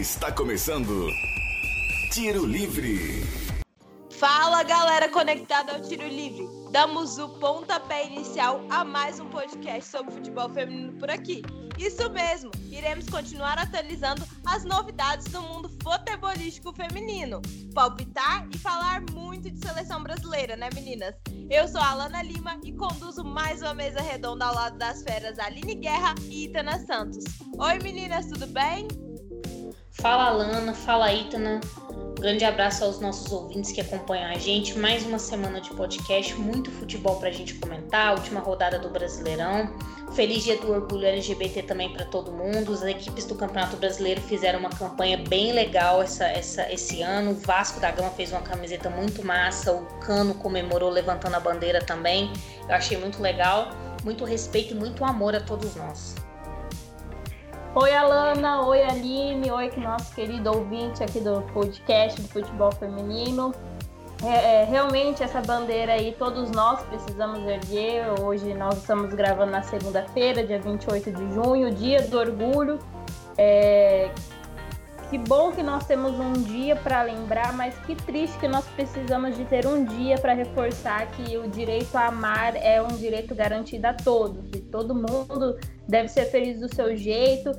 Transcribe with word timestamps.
Está 0.00 0.32
começando 0.32 1.10
Tiro 2.10 2.46
Livre. 2.46 3.22
Fala 4.18 4.62
galera 4.62 5.10
conectada 5.10 5.74
ao 5.74 5.82
Tiro 5.82 6.08
Livre. 6.08 6.48
Damos 6.70 7.18
o 7.18 7.28
pontapé 7.38 8.06
inicial 8.06 8.64
a 8.70 8.82
mais 8.82 9.20
um 9.20 9.28
podcast 9.28 9.90
sobre 9.90 10.14
futebol 10.14 10.48
feminino 10.48 10.94
por 10.94 11.10
aqui. 11.10 11.42
Isso 11.76 12.08
mesmo, 12.08 12.50
iremos 12.70 13.10
continuar 13.10 13.58
atualizando 13.58 14.26
as 14.46 14.64
novidades 14.64 15.26
do 15.26 15.42
mundo 15.42 15.70
futebolístico 15.82 16.72
feminino, 16.72 17.42
palpitar 17.74 18.48
e 18.54 18.56
falar 18.56 19.02
muito 19.12 19.50
de 19.50 19.58
seleção 19.58 20.02
brasileira, 20.02 20.56
né 20.56 20.70
meninas? 20.74 21.14
Eu 21.50 21.68
sou 21.68 21.80
a 21.82 21.90
Alana 21.90 22.22
Lima 22.22 22.58
e 22.64 22.72
conduzo 22.72 23.22
mais 23.22 23.60
uma 23.60 23.74
mesa 23.74 24.00
redonda 24.00 24.46
ao 24.46 24.54
lado 24.54 24.78
das 24.78 25.02
feras 25.02 25.38
Aline 25.38 25.74
Guerra 25.74 26.14
e 26.22 26.46
Itana 26.46 26.78
Santos. 26.86 27.22
Oi 27.58 27.78
meninas, 27.80 28.28
tudo 28.28 28.46
bem? 28.46 28.88
Fala 29.92 30.26
Alana, 30.26 30.72
fala 30.72 31.12
Itana. 31.12 31.60
Grande 32.18 32.44
abraço 32.44 32.84
aos 32.84 33.00
nossos 33.00 33.30
ouvintes 33.32 33.72
que 33.72 33.80
acompanham 33.80 34.30
a 34.30 34.38
gente. 34.38 34.78
Mais 34.78 35.04
uma 35.04 35.18
semana 35.18 35.60
de 35.60 35.70
podcast, 35.70 36.34
muito 36.36 36.70
futebol 36.70 37.16
para 37.16 37.28
a 37.28 37.32
gente 37.32 37.54
comentar. 37.54 38.14
Última 38.14 38.40
rodada 38.40 38.78
do 38.78 38.88
Brasileirão. 38.88 39.74
Feliz 40.12 40.44
Dia 40.44 40.56
do 40.58 40.70
Orgulho 40.70 41.06
LGBT 41.06 41.64
também 41.64 41.92
para 41.92 42.04
todo 42.04 42.30
mundo. 42.30 42.72
As 42.72 42.82
equipes 42.82 43.24
do 43.26 43.34
Campeonato 43.34 43.76
Brasileiro 43.76 44.20
fizeram 44.20 44.60
uma 44.60 44.70
campanha 44.70 45.18
bem 45.28 45.52
legal 45.52 46.00
essa, 46.02 46.24
essa, 46.24 46.72
esse 46.72 47.02
ano. 47.02 47.32
O 47.32 47.34
Vasco 47.34 47.80
da 47.80 47.90
Gama 47.90 48.10
fez 48.10 48.30
uma 48.30 48.42
camiseta 48.42 48.88
muito 48.88 49.24
massa. 49.26 49.72
O 49.72 49.84
Cano 49.98 50.34
comemorou 50.34 50.88
levantando 50.88 51.34
a 51.34 51.40
bandeira 51.40 51.84
também. 51.84 52.32
Eu 52.68 52.74
achei 52.74 52.96
muito 52.96 53.20
legal. 53.20 53.70
Muito 54.04 54.24
respeito 54.24 54.72
e 54.72 54.76
muito 54.76 55.04
amor 55.04 55.34
a 55.34 55.40
todos 55.40 55.74
nós. 55.74 56.14
Oi, 57.72 57.94
Alana. 57.94 58.66
Oi, 58.66 58.82
Aline. 58.82 59.48
Oi, 59.48 59.70
nosso 59.76 60.12
querido 60.12 60.50
ouvinte 60.50 61.04
aqui 61.04 61.20
do 61.20 61.40
podcast 61.52 62.20
do 62.20 62.26
futebol 62.26 62.72
feminino. 62.72 63.54
É, 64.24 64.62
é, 64.62 64.64
realmente, 64.64 65.22
essa 65.22 65.40
bandeira 65.40 65.92
aí, 65.92 66.12
todos 66.18 66.50
nós 66.50 66.82
precisamos 66.82 67.38
erguer. 67.46 68.06
Hoje 68.20 68.52
nós 68.54 68.76
estamos 68.76 69.14
gravando 69.14 69.52
na 69.52 69.62
segunda-feira, 69.62 70.44
dia 70.44 70.58
28 70.58 71.12
de 71.12 71.32
junho, 71.32 71.72
dia 71.72 72.02
do 72.02 72.18
orgulho. 72.18 72.80
É, 73.38 74.10
que 75.10 75.18
bom 75.18 75.50
que 75.50 75.60
nós 75.60 75.84
temos 75.86 76.12
um 76.20 76.32
dia 76.32 76.76
para 76.76 77.02
lembrar, 77.02 77.52
mas 77.52 77.74
que 77.80 77.96
triste 77.96 78.38
que 78.38 78.46
nós 78.46 78.64
precisamos 78.68 79.36
de 79.36 79.44
ter 79.44 79.66
um 79.66 79.84
dia 79.84 80.16
para 80.16 80.32
reforçar 80.32 81.04
que 81.10 81.36
o 81.36 81.48
direito 81.48 81.96
a 81.96 82.06
amar 82.06 82.54
é 82.54 82.80
um 82.80 82.96
direito 82.96 83.34
garantido 83.34 83.88
a 83.88 83.92
todos. 83.92 84.48
E 84.54 84.60
todo 84.60 84.94
mundo 84.94 85.58
deve 85.88 86.06
ser 86.06 86.26
feliz 86.26 86.60
do 86.60 86.72
seu 86.72 86.96
jeito, 86.96 87.50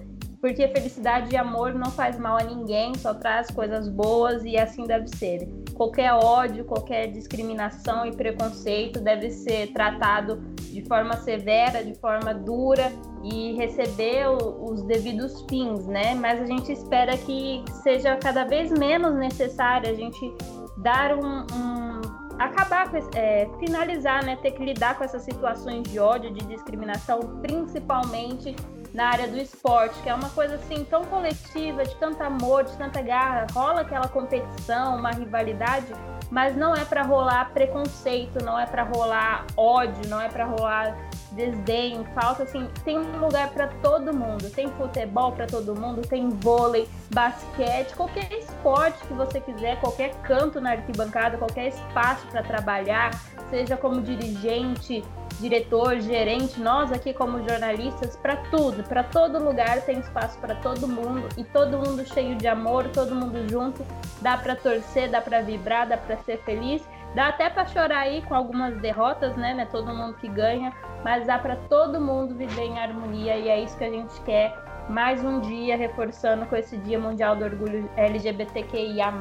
porque 0.41 0.67
felicidade 0.69 1.33
e 1.33 1.37
amor 1.37 1.75
não 1.75 1.91
faz 1.91 2.17
mal 2.17 2.35
a 2.35 2.43
ninguém, 2.43 2.95
só 2.95 3.13
traz 3.13 3.51
coisas 3.51 3.87
boas 3.87 4.43
e 4.43 4.57
assim 4.57 4.85
deve 4.85 5.07
ser. 5.15 5.47
Qualquer 5.75 6.11
ódio, 6.13 6.65
qualquer 6.65 7.07
discriminação 7.11 8.07
e 8.07 8.11
preconceito 8.11 8.99
deve 8.99 9.29
ser 9.29 9.71
tratado 9.71 10.37
de 10.71 10.81
forma 10.81 11.15
severa, 11.17 11.83
de 11.83 11.93
forma 11.93 12.33
dura 12.33 12.91
e 13.23 13.53
receber 13.53 14.27
os 14.29 14.81
devidos 14.81 15.45
fins, 15.47 15.85
né? 15.85 16.15
Mas 16.15 16.41
a 16.41 16.45
gente 16.45 16.71
espera 16.71 17.15
que 17.17 17.63
seja 17.83 18.15
cada 18.15 18.43
vez 18.43 18.71
menos 18.71 19.13
necessário 19.15 19.91
a 19.91 19.93
gente 19.93 20.33
dar 20.77 21.13
um, 21.13 21.41
um 21.53 22.01
acabar 22.39 22.91
é, 23.15 23.47
finalizar, 23.59 24.25
né? 24.25 24.37
Ter 24.37 24.51
que 24.51 24.65
lidar 24.65 24.97
com 24.97 25.03
essas 25.03 25.21
situações 25.21 25.83
de 25.83 25.99
ódio, 25.99 26.33
de 26.33 26.43
discriminação, 26.47 27.19
principalmente 27.43 28.55
na 28.93 29.07
área 29.07 29.27
do 29.27 29.37
esporte, 29.37 30.01
que 30.01 30.09
é 30.09 30.13
uma 30.13 30.29
coisa 30.29 30.55
assim 30.55 30.83
tão 30.83 31.03
coletiva, 31.05 31.83
de 31.83 31.95
tanto 31.95 32.21
amor, 32.21 32.63
de 32.63 32.75
tanta 32.77 33.01
garra, 33.01 33.47
rola 33.53 33.81
aquela 33.81 34.07
competição, 34.07 34.97
uma 34.97 35.11
rivalidade, 35.11 35.93
mas 36.29 36.55
não 36.55 36.75
é 36.75 36.83
para 36.85 37.03
rolar 37.03 37.51
preconceito, 37.53 38.43
não 38.43 38.59
é 38.59 38.65
para 38.65 38.83
rolar 38.83 39.45
ódio, 39.55 40.07
não 40.07 40.19
é 40.19 40.29
para 40.29 40.45
rolar 40.45 41.10
desdém, 41.31 42.03
falta 42.13 42.43
assim, 42.43 42.67
tem 42.83 42.97
um 42.99 43.17
lugar 43.19 43.49
para 43.51 43.67
todo 43.67 44.13
mundo, 44.13 44.49
tem 44.49 44.67
futebol 44.71 45.31
para 45.31 45.47
todo 45.47 45.75
mundo, 45.79 46.01
tem 46.01 46.29
vôlei, 46.29 46.87
basquete, 47.13 47.95
qualquer 47.95 48.31
esporte 48.33 48.99
que 49.07 49.13
você 49.13 49.39
quiser, 49.39 49.79
qualquer 49.79 50.13
canto 50.23 50.59
na 50.59 50.71
arquibancada, 50.71 51.37
qualquer 51.37 51.69
espaço 51.69 52.27
para 52.27 52.43
trabalhar, 52.43 53.11
seja 53.49 53.77
como 53.77 54.01
dirigente, 54.01 55.03
diretor, 55.39 55.99
gerente, 55.99 56.59
nós 56.59 56.91
aqui 56.91 57.13
como 57.13 57.47
jornalistas, 57.47 58.15
para 58.15 58.37
tudo, 58.37 58.83
para 58.83 59.03
todo 59.03 59.43
lugar 59.43 59.81
tem 59.81 59.99
espaço 59.99 60.37
para 60.37 60.55
todo 60.55 60.87
mundo 60.87 61.27
e 61.37 61.43
todo 61.43 61.77
mundo 61.77 62.05
cheio 62.05 62.35
de 62.35 62.47
amor, 62.47 62.89
todo 62.89 63.15
mundo 63.15 63.49
junto, 63.49 63.83
dá 64.21 64.37
para 64.37 64.55
torcer, 64.55 65.09
dá 65.09 65.21
para 65.21 65.41
vibrar, 65.41 65.87
dá 65.87 65.97
para 65.97 66.17
ser 66.17 66.37
feliz 66.43 66.81
Dá 67.15 67.27
até 67.27 67.49
para 67.49 67.65
chorar 67.65 67.99
aí 67.99 68.21
com 68.21 68.33
algumas 68.33 68.77
derrotas, 68.77 69.35
né? 69.35 69.53
Não 69.53 69.61
é 69.61 69.65
todo 69.65 69.93
mundo 69.93 70.15
que 70.15 70.29
ganha, 70.29 70.73
mas 71.03 71.27
dá 71.27 71.37
para 71.37 71.55
todo 71.55 71.99
mundo 71.99 72.35
viver 72.35 72.63
em 72.63 72.79
harmonia 72.79 73.35
e 73.37 73.49
é 73.49 73.61
isso 73.61 73.77
que 73.77 73.83
a 73.83 73.89
gente 73.89 74.19
quer. 74.21 74.55
Mais 74.89 75.23
um 75.23 75.41
dia 75.41 75.75
reforçando 75.77 76.45
com 76.45 76.55
esse 76.55 76.77
Dia 76.77 76.99
Mundial 76.99 77.35
do 77.35 77.45
Orgulho 77.45 77.89
LGBTQIA+, 77.97 79.11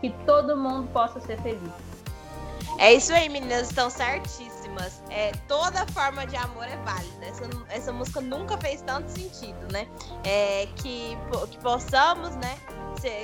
que 0.00 0.10
todo 0.26 0.56
mundo 0.56 0.88
possa 0.92 1.20
ser 1.20 1.38
feliz. 1.40 1.72
É 2.78 2.92
isso 2.92 3.12
aí, 3.12 3.28
meninas, 3.28 3.68
estão 3.68 3.88
certíssimas. 3.88 4.53
É, 5.10 5.32
toda 5.48 5.86
forma 5.88 6.26
de 6.26 6.36
amor 6.36 6.64
é 6.64 6.76
válida. 6.78 7.26
Essa, 7.26 7.44
essa 7.68 7.92
música 7.92 8.20
nunca 8.20 8.58
fez 8.58 8.82
tanto 8.82 9.10
sentido, 9.10 9.72
né? 9.72 9.86
É, 10.24 10.66
que, 10.76 11.16
que 11.50 11.58
possamos, 11.58 12.34
né, 12.36 12.58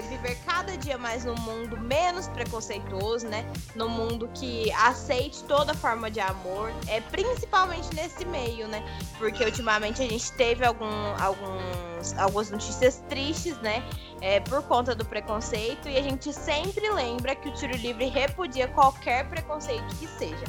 viver 0.09 0.37
cada 0.44 0.77
dia 0.77 0.99
mais 0.99 1.25
num 1.25 1.34
mundo 1.37 1.78
menos 1.78 2.28
preconceituoso, 2.28 3.27
né? 3.27 3.44
Num 3.75 3.88
mundo 3.88 4.28
que 4.34 4.71
aceite 4.72 5.43
toda 5.44 5.72
forma 5.75 6.11
de 6.11 6.21
amor, 6.21 6.72
é 6.87 7.00
principalmente 7.00 7.94
nesse 7.94 8.25
meio, 8.27 8.69
né? 8.69 8.84
Porque 9.19 9.43
ultimamente 9.44 10.03
a 10.03 10.09
gente 10.09 10.32
teve 10.32 10.65
algum, 10.65 10.87
alguns, 11.19 12.17
algumas 12.19 12.50
notícias 12.50 13.03
tristes, 13.09 13.56
né? 13.59 13.82
É, 14.21 14.41
por 14.41 14.62
conta 14.65 14.94
do 14.94 15.05
preconceito 15.05 15.88
e 15.88 15.97
a 15.97 16.03
gente 16.03 16.31
sempre 16.32 16.91
lembra 16.91 17.34
que 17.34 17.49
o 17.49 17.55
tiro 17.55 17.75
livre 17.77 18.06
repudia 18.06 18.69
qualquer 18.69 19.27
preconceito 19.28 19.97
que 19.97 20.06
seja. 20.06 20.44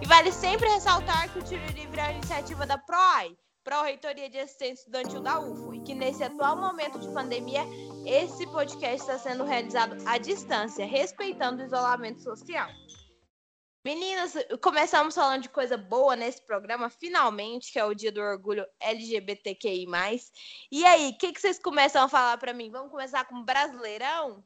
E 0.00 0.06
vale 0.06 0.30
sempre 0.44 0.68
ressaltar 0.68 1.32
que 1.32 1.38
o 1.38 1.42
tiro 1.42 1.64
livre 1.72 1.98
é 1.98 2.02
a 2.02 2.12
iniciativa 2.12 2.66
da 2.66 2.76
PROAI, 2.76 3.34
Pró-Reitoria 3.64 4.28
de 4.28 4.38
Assistência 4.38 4.82
Estudantil 4.82 5.22
da 5.22 5.40
UFO, 5.40 5.72
e 5.72 5.80
que 5.80 5.94
nesse 5.94 6.22
atual 6.22 6.54
momento 6.54 6.98
de 6.98 7.08
pandemia, 7.14 7.62
esse 8.04 8.46
podcast 8.48 9.00
está 9.00 9.18
sendo 9.18 9.42
realizado 9.42 9.96
à 10.06 10.18
distância, 10.18 10.84
respeitando 10.84 11.62
o 11.62 11.64
isolamento 11.64 12.20
social. 12.20 12.68
Meninas, 13.82 14.34
começamos 14.60 15.14
falando 15.14 15.40
de 15.40 15.48
coisa 15.48 15.78
boa 15.78 16.14
nesse 16.14 16.44
programa, 16.44 16.90
finalmente, 16.90 17.72
que 17.72 17.78
é 17.78 17.84
o 17.86 17.94
Dia 17.94 18.12
do 18.12 18.20
Orgulho 18.20 18.66
LGBTQI+. 18.78 19.86
E 20.70 20.84
aí, 20.84 21.08
o 21.08 21.16
que, 21.16 21.32
que 21.32 21.40
vocês 21.40 21.58
começam 21.58 22.04
a 22.04 22.08
falar 22.08 22.36
para 22.36 22.52
mim? 22.52 22.70
Vamos 22.70 22.90
começar 22.90 23.24
com 23.24 23.42
Brasileirão? 23.42 24.44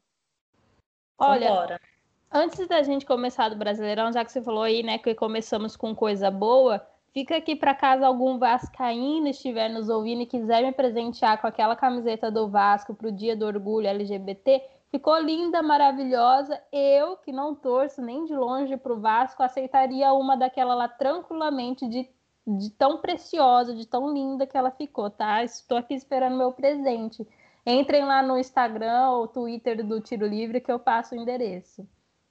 Olha, 1.17 1.49
Vambora. 1.49 1.81
Antes 2.31 2.67
da 2.67 2.81
gente 2.83 3.05
começar 3.05 3.49
do 3.49 3.55
Brasileirão, 3.55 4.11
já 4.11 4.23
que 4.23 4.31
você 4.31 4.41
falou 4.41 4.63
aí, 4.63 4.83
né, 4.83 4.97
que 4.97 5.15
começamos 5.15 5.75
com 5.75 5.95
coisa 5.95 6.29
boa, 6.29 6.85
Fica 7.11 7.35
aqui 7.37 7.55
para 7.55 7.73
caso 7.73 8.05
algum 8.05 8.37
vascaíno 8.37 9.27
estiver 9.27 9.67
nos 9.67 9.89
ouvindo 9.89 10.21
e 10.21 10.27
quiser 10.27 10.61
me 10.61 10.71
presentear 10.71 11.41
com 11.41 11.47
aquela 11.47 11.75
camiseta 11.75 12.29
do 12.29 12.47
Vasco 12.47 12.93
para 12.93 13.07
o 13.07 13.11
Dia 13.11 13.35
do 13.35 13.45
Orgulho 13.45 13.87
LGBT. 13.87 14.63
Ficou 14.91 15.17
linda, 15.17 15.63
maravilhosa. 15.63 16.61
Eu, 16.71 17.17
que 17.17 17.31
não 17.31 17.55
torço 17.55 17.99
nem 18.01 18.25
de 18.25 18.35
longe 18.35 18.77
para 18.77 18.93
o 18.93 18.99
Vasco, 18.99 19.41
aceitaria 19.41 20.13
uma 20.13 20.37
daquela 20.37 20.75
lá 20.75 20.87
tranquilamente, 20.87 21.87
de, 21.87 22.07
de 22.45 22.69
tão 22.71 22.99
preciosa, 22.99 23.73
de 23.73 23.87
tão 23.87 24.13
linda 24.13 24.45
que 24.45 24.57
ela 24.57 24.69
ficou, 24.69 25.09
tá? 25.09 25.43
Estou 25.43 25.79
aqui 25.79 25.95
esperando 25.95 26.37
meu 26.37 26.51
presente. 26.51 27.27
Entrem 27.65 28.05
lá 28.05 28.21
no 28.21 28.37
Instagram 28.37 29.09
ou 29.09 29.27
Twitter 29.27 29.83
do 29.85 29.99
Tiro 29.99 30.27
Livre 30.27 30.61
que 30.61 30.71
eu 30.71 30.79
passo 30.79 31.15
o 31.15 31.17
endereço 31.17 31.87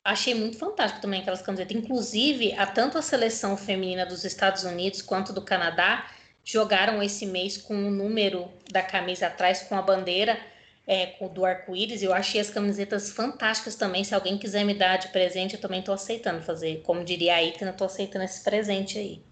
achei 0.09 0.35
muito 0.35 0.59
fantástico 0.59 1.01
também 1.01 1.21
aquelas 1.21 1.43
camisetas. 1.43 1.77
Inclusive, 1.77 2.53
a 2.55 2.67
tanto 2.67 2.99
a 2.99 3.03
seleção 3.03 3.57
feminina 3.57 4.07
dos 4.07 4.25
Estados 4.25 4.65
Unidos 4.65 5.03
quanto 5.03 5.33
do 5.33 5.43
Canadá 5.43 6.11
jogaram 6.45 7.03
esse 7.03 7.27
mês 7.27 7.59
com 7.59 7.75
o 7.75 7.91
número 7.91 8.51
da 8.71 8.83
camisa 8.83 9.27
atrás, 9.27 9.63
com 9.63 9.77
a 9.77 9.83
bandeira 9.83 10.39
é, 10.87 11.15
do 11.29 11.45
arco-íris. 11.45 12.03
Eu 12.03 12.15
achei 12.15 12.41
as 12.41 12.49
camisetas 12.49 13.11
fantásticas 13.11 13.75
também. 13.75 14.03
Se 14.03 14.15
alguém 14.15 14.39
quiser 14.39 14.65
me 14.65 14.73
dar 14.73 14.97
de 14.97 15.09
presente, 15.09 15.55
eu 15.55 15.61
também 15.61 15.81
estou 15.81 15.95
aceitando 15.95 16.43
fazer. 16.43 16.81
Como 16.83 17.05
diria 17.05 17.35
a 17.35 17.43
Itana, 17.43 17.73
estou 17.73 17.87
aceitando 17.87 18.25
esse 18.25 18.43
presente 18.43 18.99
aí. 18.99 19.28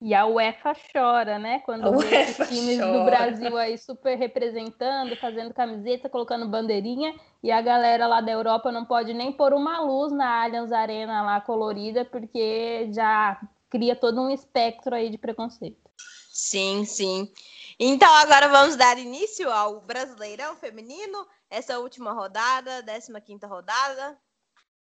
E 0.00 0.14
a 0.14 0.24
UEFA 0.26 0.74
chora, 0.92 1.38
né? 1.38 1.58
Quando 1.60 1.98
vê 1.98 2.24
os 2.24 2.48
times 2.48 2.78
chora. 2.78 2.98
do 2.98 3.04
Brasil 3.04 3.56
aí 3.58 3.76
super 3.76 4.16
representando, 4.16 5.14
fazendo 5.16 5.52
camiseta, 5.52 6.08
colocando 6.08 6.48
bandeirinha, 6.48 7.14
e 7.42 7.52
a 7.52 7.60
galera 7.60 8.06
lá 8.06 8.22
da 8.22 8.32
Europa 8.32 8.72
não 8.72 8.86
pode 8.86 9.12
nem 9.12 9.30
pôr 9.30 9.52
uma 9.52 9.80
luz 9.80 10.10
na 10.10 10.42
Allianz 10.42 10.72
Arena 10.72 11.22
lá 11.22 11.40
colorida, 11.40 12.04
porque 12.04 12.90
já 12.92 13.38
cria 13.68 13.94
todo 13.94 14.22
um 14.22 14.30
espectro 14.30 14.94
aí 14.94 15.10
de 15.10 15.18
preconceito. 15.18 15.90
Sim, 16.32 16.86
sim. 16.86 17.30
Então 17.78 18.12
agora 18.16 18.48
vamos 18.48 18.76
dar 18.76 18.98
início 18.98 19.50
ao 19.50 19.80
Brasileirão 19.82 20.56
Feminino, 20.56 21.26
essa 21.50 21.78
última 21.78 22.12
rodada, 22.12 22.82
15 22.82 23.46
rodada. 23.46 24.18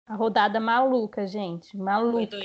A 0.05 0.15
rodada 0.15 0.59
maluca, 0.59 1.25
gente, 1.27 1.77
maluca. 1.77 2.37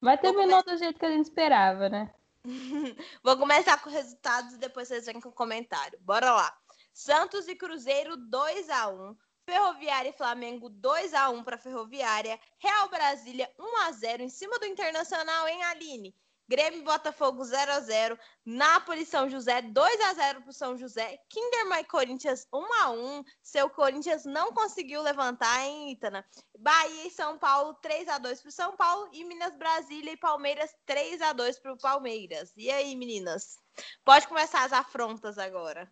Mas 0.00 0.20
terminou 0.20 0.62
do 0.62 0.76
jeito 0.76 0.98
que 0.98 1.04
a 1.04 1.10
gente 1.10 1.26
esperava, 1.26 1.88
né? 1.88 2.12
Vou 3.22 3.36
começar 3.36 3.80
com 3.82 3.90
resultados 3.90 4.54
e 4.54 4.58
depois 4.58 4.88
vocês 4.88 5.04
vêm 5.04 5.20
com 5.20 5.28
o 5.28 5.32
comentário. 5.32 5.98
Bora 6.00 6.32
lá. 6.32 6.56
Santos 6.92 7.46
e 7.48 7.54
Cruzeiro 7.54 8.16
2 8.16 8.70
a 8.70 8.88
1 8.88 9.16
Ferroviária 9.44 10.10
e 10.10 10.16
Flamengo 10.16 10.68
2 10.68 11.12
a 11.12 11.28
1 11.28 11.44
para 11.44 11.58
Ferroviária. 11.58 12.38
Real 12.58 12.88
Brasília 12.88 13.50
1 13.58 13.76
a 13.88 13.92
0 13.92 14.22
em 14.22 14.28
cima 14.28 14.58
do 14.58 14.66
Internacional 14.66 15.48
em 15.48 15.62
Aline. 15.64 16.14
Grêmio 16.50 16.82
Botafogo 16.82 17.44
0 17.44 17.70
a 17.70 17.78
0 17.78 18.18
Nápoles 18.44 19.08
São 19.08 19.30
José 19.30 19.62
2 19.62 20.00
a 20.00 20.14
0 20.14 20.40
para 20.40 20.50
o 20.50 20.52
São 20.52 20.76
José. 20.76 21.16
Kinderman 21.28 21.84
Corinthians 21.84 22.44
1 22.52 22.74
a 22.82 22.90
1 22.90 23.24
Seu 23.40 23.70
Corinthians 23.70 24.24
não 24.24 24.52
conseguiu 24.52 25.00
levantar 25.00 25.60
em 25.60 25.92
Itana. 25.92 26.26
Bahia 26.58 27.06
e 27.06 27.10
São 27.12 27.38
Paulo 27.38 27.74
3 27.74 28.08
a 28.08 28.18
2 28.18 28.40
para 28.40 28.48
o 28.48 28.52
São 28.52 28.76
Paulo. 28.76 29.08
E 29.12 29.24
Minas 29.24 29.54
Brasília 29.54 30.12
e 30.12 30.16
Palmeiras 30.16 30.74
3 30.86 31.22
a 31.22 31.32
2 31.32 31.60
para 31.60 31.72
o 31.72 31.78
Palmeiras. 31.78 32.52
E 32.56 32.68
aí, 32.68 32.96
meninas? 32.96 33.56
Pode 34.04 34.26
começar 34.26 34.64
as 34.64 34.72
afrontas 34.72 35.38
agora 35.38 35.88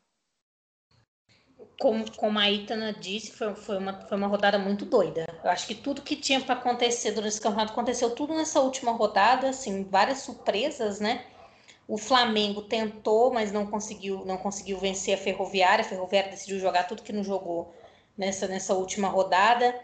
como, 1.81 2.11
como 2.17 2.39
a 2.39 2.51
Itana 2.51 2.93
disse, 2.93 3.33
foi, 3.33 3.55
foi, 3.55 3.79
uma, 3.79 4.01
foi 4.07 4.17
uma 4.17 4.27
rodada 4.27 4.59
muito 4.59 4.85
doida. 4.85 5.27
Eu 5.43 5.51
acho 5.51 5.67
que 5.67 5.75
tudo 5.75 6.03
que 6.03 6.17
tinha 6.17 6.41
para 6.41 6.55
acontecer 6.55 7.13
durante 7.13 7.33
esse 7.33 7.41
campeonato 7.41 7.73
aconteceu 7.73 8.11
tudo 8.11 8.35
nessa 8.35 8.61
última 8.61 8.93
rodada, 8.93 9.51
assim, 9.51 9.85
várias 9.85 10.19
surpresas, 10.19 10.99
né? 10.99 11.25
O 11.87 11.97
Flamengo 11.97 12.63
tentou, 12.63 13.33
mas 13.33 13.53
não 13.53 13.67
conseguiu, 13.67 14.25
não 14.27 14.37
conseguiu 14.37 14.79
vencer 14.79 15.15
a 15.15 15.19
Ferroviária. 15.19 15.85
A 15.85 15.89
Ferroviária 15.89 16.31
decidiu 16.31 16.59
jogar 16.59 16.85
tudo 16.85 17.03
que 17.03 17.13
não 17.13 17.25
jogou 17.25 17.75
nessa, 18.17 18.47
nessa 18.47 18.75
última 18.75 19.09
rodada. 19.09 19.75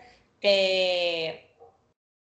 É... 0.43 1.41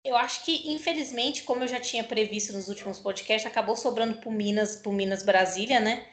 Eu 0.05 0.17
acho 0.17 0.45
que, 0.45 0.73
infelizmente, 0.73 1.43
como 1.43 1.65
eu 1.65 1.69
já 1.69 1.81
tinha 1.81 2.05
previsto 2.05 2.53
nos 2.53 2.69
últimos 2.69 3.01
podcasts, 3.01 3.51
acabou 3.51 3.75
sobrando 3.75 4.19
para 4.19 4.31
Minas, 4.31 4.77
pro 4.77 4.93
Minas 4.93 5.23
Brasília, 5.23 5.81
né? 5.81 6.07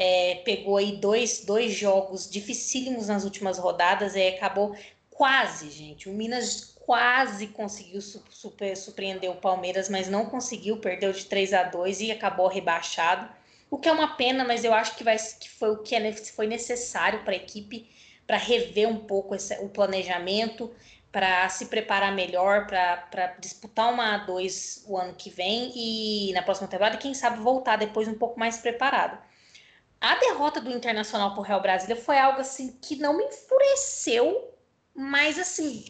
É, 0.00 0.36
pegou 0.44 0.76
aí 0.76 0.92
dois, 0.92 1.44
dois 1.44 1.74
jogos 1.74 2.30
dificílimos 2.30 3.08
nas 3.08 3.24
últimas 3.24 3.58
rodadas 3.58 4.14
e 4.14 4.28
acabou 4.28 4.76
quase, 5.10 5.70
gente. 5.70 6.08
O 6.08 6.12
Minas 6.12 6.76
quase 6.86 7.48
conseguiu 7.48 8.00
super, 8.00 8.76
surpreender 8.76 9.28
o 9.28 9.40
Palmeiras, 9.40 9.88
mas 9.88 10.08
não 10.08 10.26
conseguiu, 10.26 10.76
perdeu 10.76 11.12
de 11.12 11.24
3 11.24 11.52
a 11.52 11.64
2 11.64 12.00
e 12.00 12.12
acabou 12.12 12.46
rebaixado. 12.46 13.28
O 13.68 13.76
que 13.76 13.88
é 13.88 13.92
uma 13.92 14.14
pena, 14.14 14.44
mas 14.44 14.62
eu 14.62 14.72
acho 14.72 14.94
que, 14.94 15.02
vai, 15.02 15.16
que 15.18 15.50
foi 15.50 15.72
o 15.72 15.78
que 15.78 15.96
é, 15.96 16.12
foi 16.12 16.46
necessário 16.46 17.24
para 17.24 17.32
a 17.32 17.36
equipe 17.36 17.90
para 18.24 18.36
rever 18.36 18.88
um 18.88 18.98
pouco 18.98 19.34
esse, 19.34 19.52
o 19.64 19.68
planejamento, 19.68 20.70
para 21.10 21.48
se 21.48 21.66
preparar 21.66 22.14
melhor, 22.14 22.68
para 22.68 23.34
disputar 23.40 23.92
uma 23.92 24.24
A2 24.24 24.84
o 24.86 24.96
ano 24.96 25.14
que 25.14 25.28
vem 25.28 25.72
e 25.74 26.32
na 26.34 26.42
próxima 26.42 26.68
temporada, 26.68 26.98
quem 26.98 27.14
sabe 27.14 27.40
voltar 27.40 27.76
depois 27.76 28.06
um 28.06 28.14
pouco 28.14 28.38
mais 28.38 28.58
preparado. 28.58 29.26
A 30.00 30.14
derrota 30.16 30.60
do 30.60 30.70
Internacional 30.70 31.34
pro 31.34 31.42
Real 31.42 31.60
Brasília 31.60 31.96
foi 31.96 32.18
algo 32.18 32.40
assim 32.40 32.78
que 32.80 32.96
não 32.96 33.16
me 33.16 33.24
enfureceu, 33.24 34.54
mas 34.94 35.38
assim, 35.38 35.84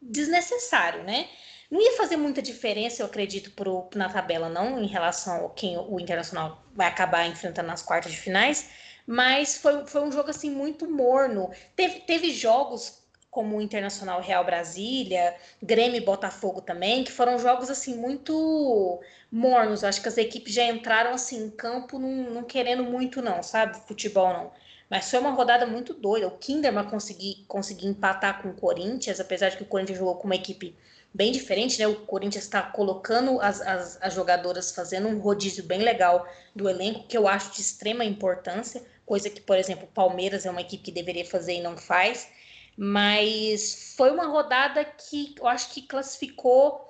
desnecessário, 0.00 1.02
né? 1.02 1.28
Não 1.70 1.80
ia 1.80 1.96
fazer 1.96 2.16
muita 2.16 2.42
diferença, 2.42 3.02
eu 3.02 3.06
acredito, 3.06 3.52
pro, 3.52 3.88
na 3.94 4.08
tabela, 4.08 4.48
não, 4.48 4.80
em 4.80 4.86
relação 4.86 5.46
a 5.46 5.50
quem 5.50 5.78
o 5.78 6.00
Internacional 6.00 6.64
vai 6.74 6.88
acabar 6.88 7.26
enfrentando 7.26 7.68
nas 7.68 7.82
quartas 7.82 8.12
de 8.12 8.18
finais, 8.18 8.70
mas 9.06 9.58
foi, 9.58 9.86
foi 9.86 10.02
um 10.02 10.12
jogo 10.12 10.30
assim 10.30 10.50
muito 10.50 10.88
morno. 10.90 11.50
Teve, 11.76 12.00
teve 12.00 12.32
jogos 12.32 12.99
como 13.30 13.56
o 13.56 13.60
Internacional 13.60 14.20
Real 14.20 14.44
Brasília, 14.44 15.36
Grêmio 15.62 15.98
e 15.98 16.04
Botafogo 16.04 16.60
também, 16.60 17.04
que 17.04 17.12
foram 17.12 17.38
jogos 17.38 17.70
assim 17.70 17.96
muito 17.96 19.00
mornos. 19.30 19.84
Acho 19.84 20.02
que 20.02 20.08
as 20.08 20.18
equipes 20.18 20.52
já 20.52 20.64
entraram 20.64 21.12
assim 21.12 21.44
em 21.44 21.50
campo 21.50 21.98
não, 21.98 22.30
não 22.30 22.42
querendo 22.42 22.82
muito 22.82 23.22
não, 23.22 23.42
sabe? 23.42 23.78
Futebol 23.86 24.32
não. 24.32 24.52
Mas 24.90 25.08
foi 25.08 25.20
uma 25.20 25.30
rodada 25.30 25.64
muito 25.64 25.94
doida. 25.94 26.26
O 26.26 26.36
Kinderman 26.36 26.84
conseguiu 26.86 27.36
conseguir 27.46 27.86
empatar 27.86 28.42
com 28.42 28.48
o 28.48 28.54
Corinthians, 28.54 29.20
apesar 29.20 29.50
de 29.50 29.56
que 29.56 29.62
o 29.62 29.66
Corinthians 29.66 29.98
jogou 29.98 30.16
com 30.16 30.24
uma 30.24 30.34
equipe 30.34 30.74
bem 31.14 31.30
diferente, 31.30 31.78
né? 31.78 31.86
O 31.86 31.94
Corinthians 31.94 32.44
está 32.44 32.62
colocando 32.62 33.40
as, 33.40 33.60
as, 33.60 33.98
as, 34.00 34.14
jogadoras 34.14 34.72
fazendo 34.72 35.06
um 35.06 35.20
rodízio 35.20 35.62
bem 35.62 35.80
legal 35.80 36.26
do 36.54 36.68
elenco, 36.68 37.06
que 37.06 37.16
eu 37.16 37.28
acho 37.28 37.52
de 37.52 37.60
extrema 37.60 38.04
importância, 38.04 38.82
coisa 39.06 39.30
que, 39.30 39.40
por 39.40 39.56
exemplo, 39.56 39.84
o 39.84 39.94
Palmeiras 39.94 40.44
é 40.44 40.50
uma 40.50 40.60
equipe 40.60 40.82
que 40.82 40.92
deveria 40.92 41.24
fazer 41.24 41.54
e 41.54 41.62
não 41.62 41.76
faz. 41.76 42.28
Mas 42.76 43.94
foi 43.96 44.10
uma 44.10 44.26
rodada 44.26 44.84
que 44.84 45.34
eu 45.38 45.46
acho 45.46 45.70
que 45.72 45.82
classificou 45.82 46.88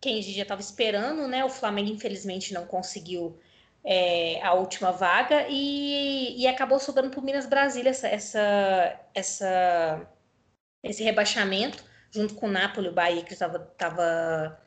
quem 0.00 0.18
a 0.18 0.22
gente 0.22 0.36
já 0.36 0.42
estava 0.42 0.60
esperando, 0.60 1.26
né? 1.26 1.44
O 1.44 1.48
Flamengo, 1.48 1.90
infelizmente, 1.90 2.52
não 2.52 2.66
conseguiu 2.66 3.38
é, 3.82 4.40
a 4.42 4.52
última 4.54 4.92
vaga 4.92 5.46
e, 5.48 6.40
e 6.40 6.46
acabou 6.46 6.78
sobrando 6.78 7.10
para 7.10 7.20
o 7.20 7.24
Minas 7.24 7.46
Brasília 7.46 7.90
essa, 7.90 8.08
essa, 8.08 9.00
essa, 9.14 10.08
esse 10.82 11.02
rebaixamento, 11.02 11.82
junto 12.10 12.34
com 12.34 12.46
o 12.46 12.50
Napoli, 12.50 12.88
o 12.88 12.92
Bahia, 12.92 13.22
que 13.22 13.32
estava 13.32 13.58
tava, 13.58 14.60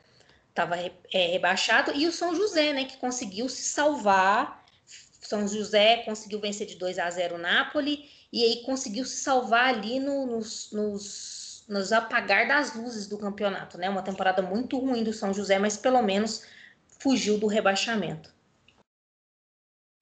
tava, 0.52 0.76
é, 0.76 1.26
rebaixado, 1.32 1.92
e 1.94 2.06
o 2.06 2.12
São 2.12 2.34
José, 2.34 2.72
né? 2.72 2.84
Que 2.84 2.96
conseguiu 2.96 3.48
se 3.48 3.62
salvar. 3.62 4.64
São 5.20 5.46
José 5.46 5.98
conseguiu 5.98 6.40
vencer 6.40 6.66
de 6.66 6.76
2 6.76 6.98
a 6.98 7.08
0 7.10 7.36
o 7.36 7.38
Napoli 7.38 8.08
e 8.32 8.44
aí 8.44 8.62
conseguiu 8.64 9.04
se 9.04 9.16
salvar 9.16 9.74
ali 9.74 9.98
no, 9.98 10.26
nos, 10.26 10.70
nos, 10.72 11.64
nos 11.68 11.92
apagar 11.92 12.46
das 12.46 12.74
luzes 12.74 13.06
do 13.06 13.18
campeonato, 13.18 13.78
né? 13.78 13.88
Uma 13.88 14.02
temporada 14.02 14.42
muito 14.42 14.78
ruim 14.78 15.02
do 15.02 15.12
São 15.12 15.32
José, 15.32 15.58
mas 15.58 15.76
pelo 15.76 16.02
menos 16.02 16.46
fugiu 17.00 17.38
do 17.38 17.46
rebaixamento. 17.46 18.34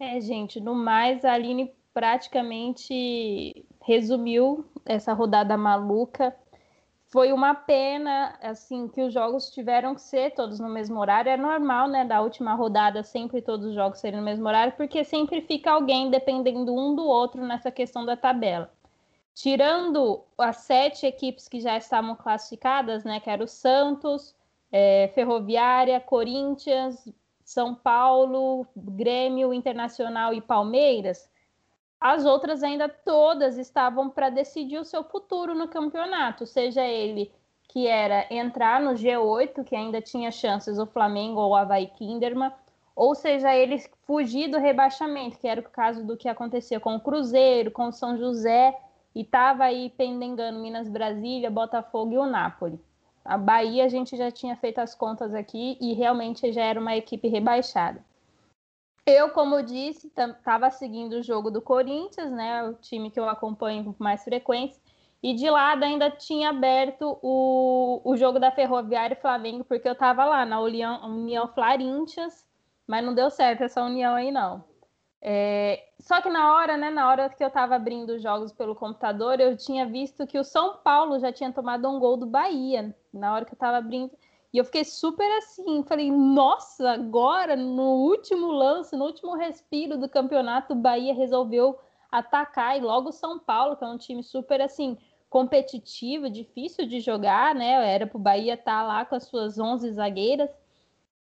É, 0.01 0.21
gente, 0.21 0.61
no 0.61 0.75
mais, 0.75 1.25
a 1.25 1.33
Aline 1.33 1.73
praticamente 1.95 3.67
resumiu 3.83 4.69
essa 4.85 5.13
rodada 5.13 5.57
maluca 5.57 6.37
foi 7.09 7.33
uma 7.33 7.55
pena, 7.55 8.37
assim, 8.43 8.89
que 8.89 9.01
os 9.01 9.13
jogos 9.13 9.51
tiveram 9.51 9.95
que 9.95 10.03
ser 10.03 10.33
todos 10.33 10.59
no 10.59 10.69
mesmo 10.69 10.99
horário. 10.99 11.31
É 11.31 11.37
normal, 11.37 11.89
né, 11.89 12.05
da 12.05 12.21
última 12.21 12.55
rodada 12.55 13.03
sempre 13.03 13.41
todos 13.41 13.67
os 13.67 13.75
jogos 13.75 14.01
serem 14.01 14.19
no 14.19 14.25
mesmo 14.25 14.47
horário, 14.47 14.75
porque 14.77 15.05
sempre 15.05 15.41
fica 15.41 15.71
alguém 15.71 16.11
dependendo 16.11 16.75
um 16.75 16.95
do 16.95 17.07
outro 17.07 17.45
nessa 17.45 17.71
questão 17.71 18.05
da 18.05 18.17
tabela. 18.17 18.71
Tirando 19.35 20.25
as 20.37 20.57
sete 20.59 21.07
equipes 21.07 21.49
que 21.49 21.61
já 21.61 21.77
estavam 21.77 22.17
classificadas, 22.17 23.05
né, 23.05 23.21
que 23.21 23.31
era 23.31 23.45
o 23.45 23.49
Santos, 23.49 24.35
é, 24.73 25.11
Ferroviária, 25.15 26.01
Corinthians, 26.01 27.09
São 27.45 27.75
Paulo, 27.75 28.67
Grêmio, 28.77 29.55
Internacional 29.55 30.35
e 30.35 30.41
Palmeiras, 30.41 31.31
as 32.01 32.25
outras 32.25 32.63
ainda 32.63 32.89
todas 32.89 33.59
estavam 33.59 34.11
para 34.11 34.31
decidir 34.31 34.79
o 34.79 34.85
seu 34.85 35.03
futuro 35.03 35.55
no 35.55 35.69
campeonato, 35.69 36.47
seja 36.47 36.85
ele 36.85 37.33
que 37.69 37.87
era 37.87 38.27
entrar 38.31 38.81
no 38.81 38.93
G8, 38.93 39.65
que 39.65 39.75
ainda 39.75 40.01
tinha 40.01 40.31
chances 40.31 40.79
o 40.79 40.87
Flamengo 40.87 41.41
ou 41.41 41.51
o 41.51 41.55
Havaí 41.55 41.89
Kinderman, 41.89 42.53
ou 42.95 43.15
seja 43.15 43.55
ele 43.55 43.79
fugir 44.07 44.49
do 44.49 44.59
rebaixamento, 44.59 45.39
que 45.39 45.47
era 45.47 45.61
o 45.61 45.65
caso 45.65 46.05
do 46.07 46.17
que 46.17 46.29
acontecia 46.29 46.81
com 46.81 46.97
o 46.97 47.01
Cruzeiro, 47.01 47.71
com 47.71 47.89
o 47.89 47.93
São 47.93 48.17
José, 48.17 48.79
e 49.15 49.21
estava 49.21 49.65
aí 49.65 49.91
pendengando 49.91 50.61
Minas 50.61 50.89
Brasília, 50.89 51.51
Botafogo 51.51 52.13
e 52.13 52.19
o 52.19 52.27
Napoli. 52.27 52.81
A 53.25 53.37
Bahia 53.37 53.85
a 53.85 53.89
gente 53.89 54.17
já 54.17 54.31
tinha 54.31 54.57
feito 54.57 54.79
as 54.79 54.95
contas 54.95 55.35
aqui 55.35 55.77
e 55.81 55.93
realmente 55.95 56.53
já 56.53 56.63
era 56.63 56.81
uma 56.81 56.97
equipe 56.97 57.29
rebaixada. 57.29 58.03
Eu, 59.07 59.31
como 59.31 59.63
disse, 59.63 60.09
estava 60.09 60.69
seguindo 60.69 61.15
o 61.15 61.23
jogo 61.23 61.49
do 61.49 61.63
Corinthians, 61.63 62.31
né? 62.33 62.65
O 62.65 62.75
time 62.75 63.09
que 63.09 63.21
eu 63.21 63.29
acompanho 63.29 63.85
com 63.85 64.03
mais 64.03 64.25
frequência. 64.25 64.83
E 65.23 65.33
de 65.33 65.49
lado 65.49 65.85
ainda 65.85 66.11
tinha 66.11 66.51
aberto 66.51 67.17
o, 67.23 68.01
o 68.05 68.17
jogo 68.17 68.41
da 68.41 68.51
Ferroviária 68.51 69.15
e 69.15 69.21
Flamengo, 69.21 69.65
porque 69.65 69.89
eu 69.89 69.93
estava 69.93 70.25
lá 70.25 70.45
na 70.45 70.61
União, 70.61 71.05
União 71.07 71.49
mas 72.87 73.05
não 73.05 73.15
deu 73.15 73.31
certo 73.31 73.63
essa 73.63 73.83
união 73.83 74.15
aí, 74.15 74.31
não. 74.31 74.65
É, 75.21 75.89
só 75.99 76.21
que 76.21 76.29
na 76.29 76.55
hora, 76.55 76.77
né, 76.77 76.91
na 76.91 77.09
hora 77.09 77.29
que 77.29 77.43
eu 77.43 77.49
estava 77.49 77.75
abrindo 77.75 78.11
os 78.11 78.23
jogos 78.23 78.53
pelo 78.53 78.75
computador, 78.75 79.41
eu 79.41 79.57
tinha 79.57 79.87
visto 79.87 80.27
que 80.27 80.39
o 80.39 80.45
São 80.45 80.77
Paulo 80.79 81.19
já 81.19 81.33
tinha 81.33 81.53
tomado 81.53 81.89
um 81.89 81.99
gol 81.99 82.17
do 82.17 82.27
Bahia. 82.27 82.95
Na 83.13 83.35
hora 83.35 83.45
que 83.45 83.53
eu 83.53 83.57
estava 83.57 83.79
abrindo, 83.79 84.13
e 84.53 84.59
eu 84.59 84.65
fiquei 84.65 84.85
super 84.85 85.31
assim, 85.39 85.83
falei, 85.83 86.11
nossa, 86.11 86.91
agora, 86.91 87.57
no 87.57 87.97
último 87.97 88.51
lance, 88.51 88.97
no 88.97 89.05
último 89.05 89.35
respiro 89.35 89.99
do 89.99 90.09
campeonato, 90.09 90.73
o 90.73 90.77
Bahia 90.77 91.15
resolveu 91.15 91.79
atacar 92.11 92.79
e 92.79 92.81
logo 92.81 93.11
o 93.11 93.13
São 93.13 93.39
Paulo, 93.39 93.77
que 93.77 93.85
é 93.85 93.89
um 93.89 93.99
time 93.99 94.23
super 94.23 94.61
assim, 94.61 94.97
competitivo, 95.29 96.31
difícil 96.31 96.87
de 96.87 97.01
jogar, 97.01 97.55
né? 97.55 97.93
Era 97.93 98.07
pro 98.07 98.19
Bahia 98.19 98.55
estar 98.55 98.81
tá 98.81 98.87
lá 98.87 99.05
com 99.05 99.15
as 99.15 99.25
suas 99.25 99.59
11 99.59 99.93
zagueiras. 99.93 100.51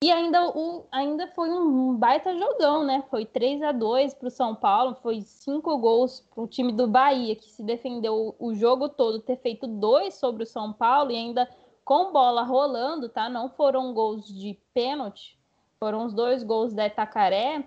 E 0.02 0.10
ainda, 0.10 0.48
o, 0.48 0.86
ainda 0.90 1.28
foi 1.28 1.50
um 1.50 1.94
baita 1.94 2.34
jogão, 2.34 2.84
né? 2.84 3.04
Foi 3.10 3.26
3 3.26 3.62
a 3.62 3.70
2 3.70 4.14
para 4.14 4.28
o 4.28 4.30
São 4.30 4.54
Paulo, 4.54 4.96
foi 5.02 5.20
cinco 5.20 5.76
gols 5.76 6.26
para 6.34 6.42
o 6.42 6.48
time 6.48 6.72
do 6.72 6.88
Bahia, 6.88 7.36
que 7.36 7.50
se 7.50 7.62
defendeu 7.62 8.34
o 8.38 8.54
jogo 8.54 8.88
todo, 8.88 9.20
ter 9.20 9.36
feito 9.36 9.66
dois 9.66 10.14
sobre 10.14 10.44
o 10.44 10.46
São 10.46 10.72
Paulo 10.72 11.10
e 11.10 11.16
ainda 11.16 11.46
com 11.90 12.12
bola 12.12 12.44
rolando, 12.44 13.08
tá? 13.08 13.28
Não 13.28 13.48
foram 13.48 13.92
gols 13.92 14.24
de 14.24 14.56
pênalti, 14.72 15.36
foram 15.80 16.04
os 16.04 16.14
dois 16.14 16.44
gols 16.44 16.72
da 16.72 16.86
Itacaré. 16.86 17.64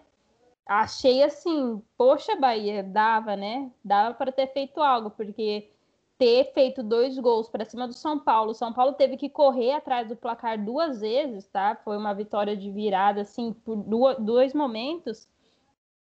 Achei 0.65 1.21
assim, 1.21 1.83
poxa, 1.97 2.33
Bahia, 2.33 2.81
dava, 2.81 3.35
né? 3.35 3.69
Dava 3.83 4.13
para 4.13 4.31
ter 4.31 4.47
feito 4.53 4.81
algo, 4.81 5.11
porque 5.11 5.69
ter 6.17 6.53
feito 6.53 6.81
dois 6.81 7.19
gols 7.19 7.49
para 7.49 7.65
cima 7.65 7.85
do 7.85 7.93
São 7.93 8.17
Paulo. 8.17 8.51
O 8.51 8.53
São 8.53 8.71
Paulo 8.71 8.93
teve 8.93 9.17
que 9.17 9.27
correr 9.27 9.73
atrás 9.73 10.07
do 10.07 10.15
placar 10.15 10.57
duas 10.63 11.01
vezes, 11.01 11.45
tá? 11.49 11.75
Foi 11.83 11.97
uma 11.97 12.13
vitória 12.13 12.55
de 12.55 12.71
virada, 12.71 13.23
assim, 13.23 13.51
por 13.51 13.75
dois 14.21 14.53
momentos. 14.53 15.27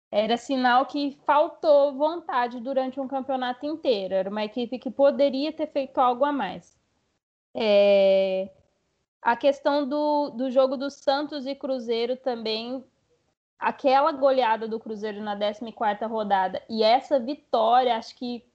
Era 0.10 0.38
sinal 0.38 0.86
que 0.86 1.20
faltou 1.26 1.94
vontade 1.98 2.62
durante 2.62 3.02
um 3.02 3.08
campeonato 3.10 3.66
inteiro. 3.66 4.14
Era 4.14 4.30
uma 4.30 4.46
equipe 4.46 4.80
que 4.80 4.90
poderia 4.90 5.52
ter 5.52 5.68
feito 5.68 5.98
algo 5.98 6.24
a 6.24 6.32
mais. 6.32 6.77
É... 7.58 8.50
A 9.22 9.36
questão 9.36 9.88
do, 9.88 10.30
do 10.30 10.52
jogo 10.52 10.78
do 10.78 10.90
Santos 10.92 11.48
e 11.48 11.56
Cruzeiro 11.56 12.16
também 12.16 12.86
aquela 13.60 14.12
goleada 14.12 14.68
do 14.68 14.80
Cruzeiro 14.80 15.22
na 15.22 15.36
14ª 15.36 16.08
rodada 16.08 16.62
e 16.70 16.84
essa 16.84 17.20
vitória, 17.20 17.98
acho 17.98 18.16
que 18.16 18.46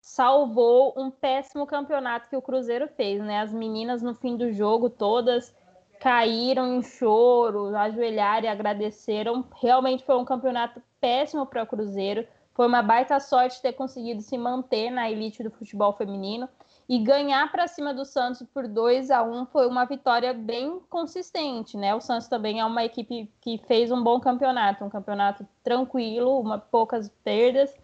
salvou 0.00 0.94
um 0.96 1.10
péssimo 1.10 1.66
campeonato 1.66 2.28
que 2.28 2.36
o 2.36 2.42
Cruzeiro 2.42 2.88
fez, 2.88 3.20
né? 3.20 3.40
As 3.40 3.52
meninas 3.52 4.00
no 4.00 4.14
fim 4.14 4.36
do 4.36 4.52
jogo 4.52 4.88
todas 4.88 5.54
caíram 6.00 6.76
em 6.76 6.82
choro, 6.82 7.76
ajoelharam 7.76 8.46
e 8.46 8.48
agradeceram. 8.48 9.44
Realmente 9.56 10.04
foi 10.04 10.16
um 10.16 10.24
campeonato 10.24 10.80
péssimo 11.00 11.44
para 11.44 11.64
o 11.64 11.66
Cruzeiro. 11.66 12.26
Foi 12.54 12.66
uma 12.66 12.82
baita 12.82 13.18
sorte 13.20 13.60
ter 13.60 13.72
conseguido 13.72 14.22
se 14.22 14.38
manter 14.38 14.90
na 14.90 15.10
elite 15.10 15.42
do 15.42 15.50
futebol 15.50 15.92
feminino 15.92 16.48
e 16.88 16.98
ganhar 16.98 17.50
para 17.52 17.68
cima 17.68 17.92
do 17.92 18.04
Santos 18.04 18.42
por 18.54 18.66
2 18.66 19.10
a 19.10 19.22
1 19.22 19.46
foi 19.46 19.66
uma 19.66 19.84
vitória 19.84 20.32
bem 20.32 20.80
consistente, 20.88 21.76
né? 21.76 21.94
O 21.94 22.00
Santos 22.00 22.28
também 22.28 22.60
é 22.60 22.64
uma 22.64 22.84
equipe 22.84 23.30
que 23.40 23.58
fez 23.66 23.90
um 23.90 24.02
bom 24.02 24.18
campeonato, 24.18 24.84
um 24.84 24.88
campeonato 24.88 25.46
tranquilo, 25.62 26.40
uma 26.40 26.58
poucas 26.58 27.08
perdas 27.22 27.74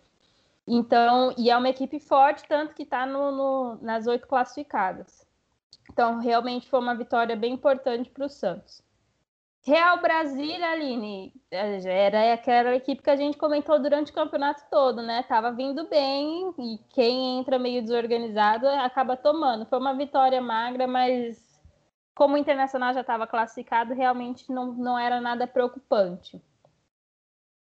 então, 0.66 1.34
e 1.36 1.50
é 1.50 1.56
uma 1.56 1.68
equipe 1.68 2.00
forte, 2.00 2.44
tanto 2.48 2.74
que 2.74 2.84
está 2.84 3.06
nas 3.82 4.06
oito 4.06 4.26
classificadas. 4.26 5.26
Então, 5.92 6.18
realmente 6.18 6.68
foi 6.68 6.80
uma 6.80 6.94
vitória 6.94 7.36
bem 7.36 7.52
importante 7.52 8.10
para 8.10 8.24
o 8.24 8.28
Santos. 8.28 8.82
Real 9.66 9.98
Brasília, 9.98 10.72
Aline, 10.72 11.32
era 11.50 12.34
aquela 12.34 12.74
equipe 12.74 13.02
que 13.02 13.08
a 13.08 13.16
gente 13.16 13.38
comentou 13.38 13.80
durante 13.80 14.12
o 14.12 14.14
campeonato 14.14 14.62
todo, 14.70 15.00
né? 15.00 15.22
Tava 15.22 15.50
vindo 15.52 15.88
bem 15.88 16.54
e 16.58 16.78
quem 16.90 17.38
entra 17.38 17.58
meio 17.58 17.80
desorganizado 17.80 18.68
acaba 18.68 19.16
tomando. 19.16 19.64
Foi 19.64 19.78
uma 19.78 19.94
vitória 19.94 20.38
magra, 20.42 20.86
mas 20.86 21.38
como 22.14 22.34
o 22.34 22.38
Internacional 22.38 22.92
já 22.92 23.00
estava 23.00 23.26
classificado, 23.26 23.94
realmente 23.94 24.52
não, 24.52 24.66
não 24.74 24.98
era 24.98 25.18
nada 25.18 25.46
preocupante. 25.46 26.42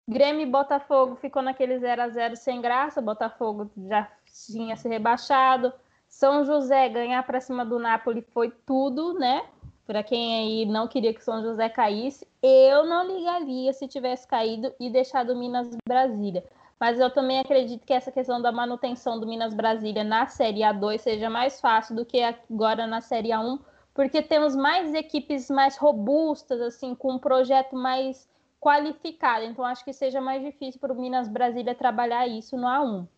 Grêmio 0.09 0.43
e 0.43 0.51
Botafogo 0.51 1.17
ficou 1.17 1.43
naquele 1.43 1.77
0 1.81 2.03
a 2.03 2.09
0 2.09 2.37
sem 2.37 2.61
graça. 2.61 3.03
Botafogo 3.03 3.69
já 3.89 4.09
tinha 4.47 4.77
se 4.77 4.89
rebaixado. 4.89 5.73
São 6.09 6.45
José 6.45 6.89
ganhar 6.89 7.23
para 7.25 7.41
cima 7.41 7.65
do 7.65 7.81
Napoli 7.81 8.23
foi 8.33 8.51
tudo, 8.65 9.15
né? 9.15 9.45
Para 9.91 10.05
quem 10.05 10.37
aí 10.37 10.67
não 10.67 10.87
queria 10.87 11.13
que 11.13 11.25
São 11.25 11.43
José 11.43 11.69
caísse, 11.69 12.25
eu 12.41 12.87
não 12.87 13.09
ligaria 13.09 13.73
se 13.73 13.89
tivesse 13.89 14.25
caído 14.25 14.73
e 14.79 14.89
deixado 14.89 15.35
Minas 15.35 15.69
Brasília. 15.85 16.45
Mas 16.79 17.01
eu 17.01 17.11
também 17.11 17.41
acredito 17.41 17.85
que 17.85 17.93
essa 17.93 18.13
questão 18.13 18.41
da 18.41 18.53
manutenção 18.53 19.19
do 19.19 19.27
Minas 19.27 19.53
Brasília 19.53 20.05
na 20.05 20.29
Série 20.29 20.61
A2 20.61 20.99
seja 20.99 21.29
mais 21.29 21.61
fácil 21.61 21.97
do 21.97 22.05
que 22.05 22.23
agora 22.23 22.87
na 22.87 23.01
Série 23.01 23.31
A1, 23.31 23.59
porque 23.93 24.23
temos 24.23 24.55
mais 24.55 24.95
equipes 24.95 25.51
mais 25.51 25.77
robustas, 25.77 26.61
assim, 26.61 26.95
com 26.95 27.15
um 27.15 27.19
projeto 27.19 27.75
mais 27.75 28.29
qualificada. 28.61 29.45
Então, 29.45 29.65
acho 29.65 29.85
que 29.85 29.93
seja 29.93 30.21
mais 30.21 30.41
difícil 30.41 30.79
para 30.79 30.93
o 30.93 31.01
Minas 31.01 31.27
Brasília 31.27 31.75
trabalhar 31.75 32.29
isso 32.29 32.57
no 32.57 32.69
A1. 32.69 33.09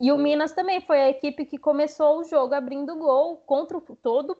E 0.00 0.10
o 0.10 0.16
Minas 0.16 0.52
também 0.52 0.80
foi 0.80 0.98
a 0.98 1.10
equipe 1.10 1.44
que 1.44 1.58
começou 1.58 2.20
o 2.20 2.24
jogo 2.24 2.54
abrindo 2.54 2.96
gol 2.96 3.36
contra 3.44 3.76
o 3.76 3.82
todo, 4.02 4.34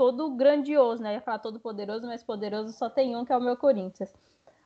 todo 0.00 0.30
grandioso, 0.30 1.02
né? 1.02 1.10
Eu 1.10 1.14
ia 1.16 1.20
falar 1.20 1.40
todo 1.40 1.60
poderoso, 1.60 2.06
mas 2.06 2.22
poderoso 2.22 2.72
só 2.72 2.88
tem 2.88 3.14
um, 3.14 3.22
que 3.22 3.34
é 3.34 3.36
o 3.36 3.40
meu 3.40 3.54
Corinthians. 3.54 4.10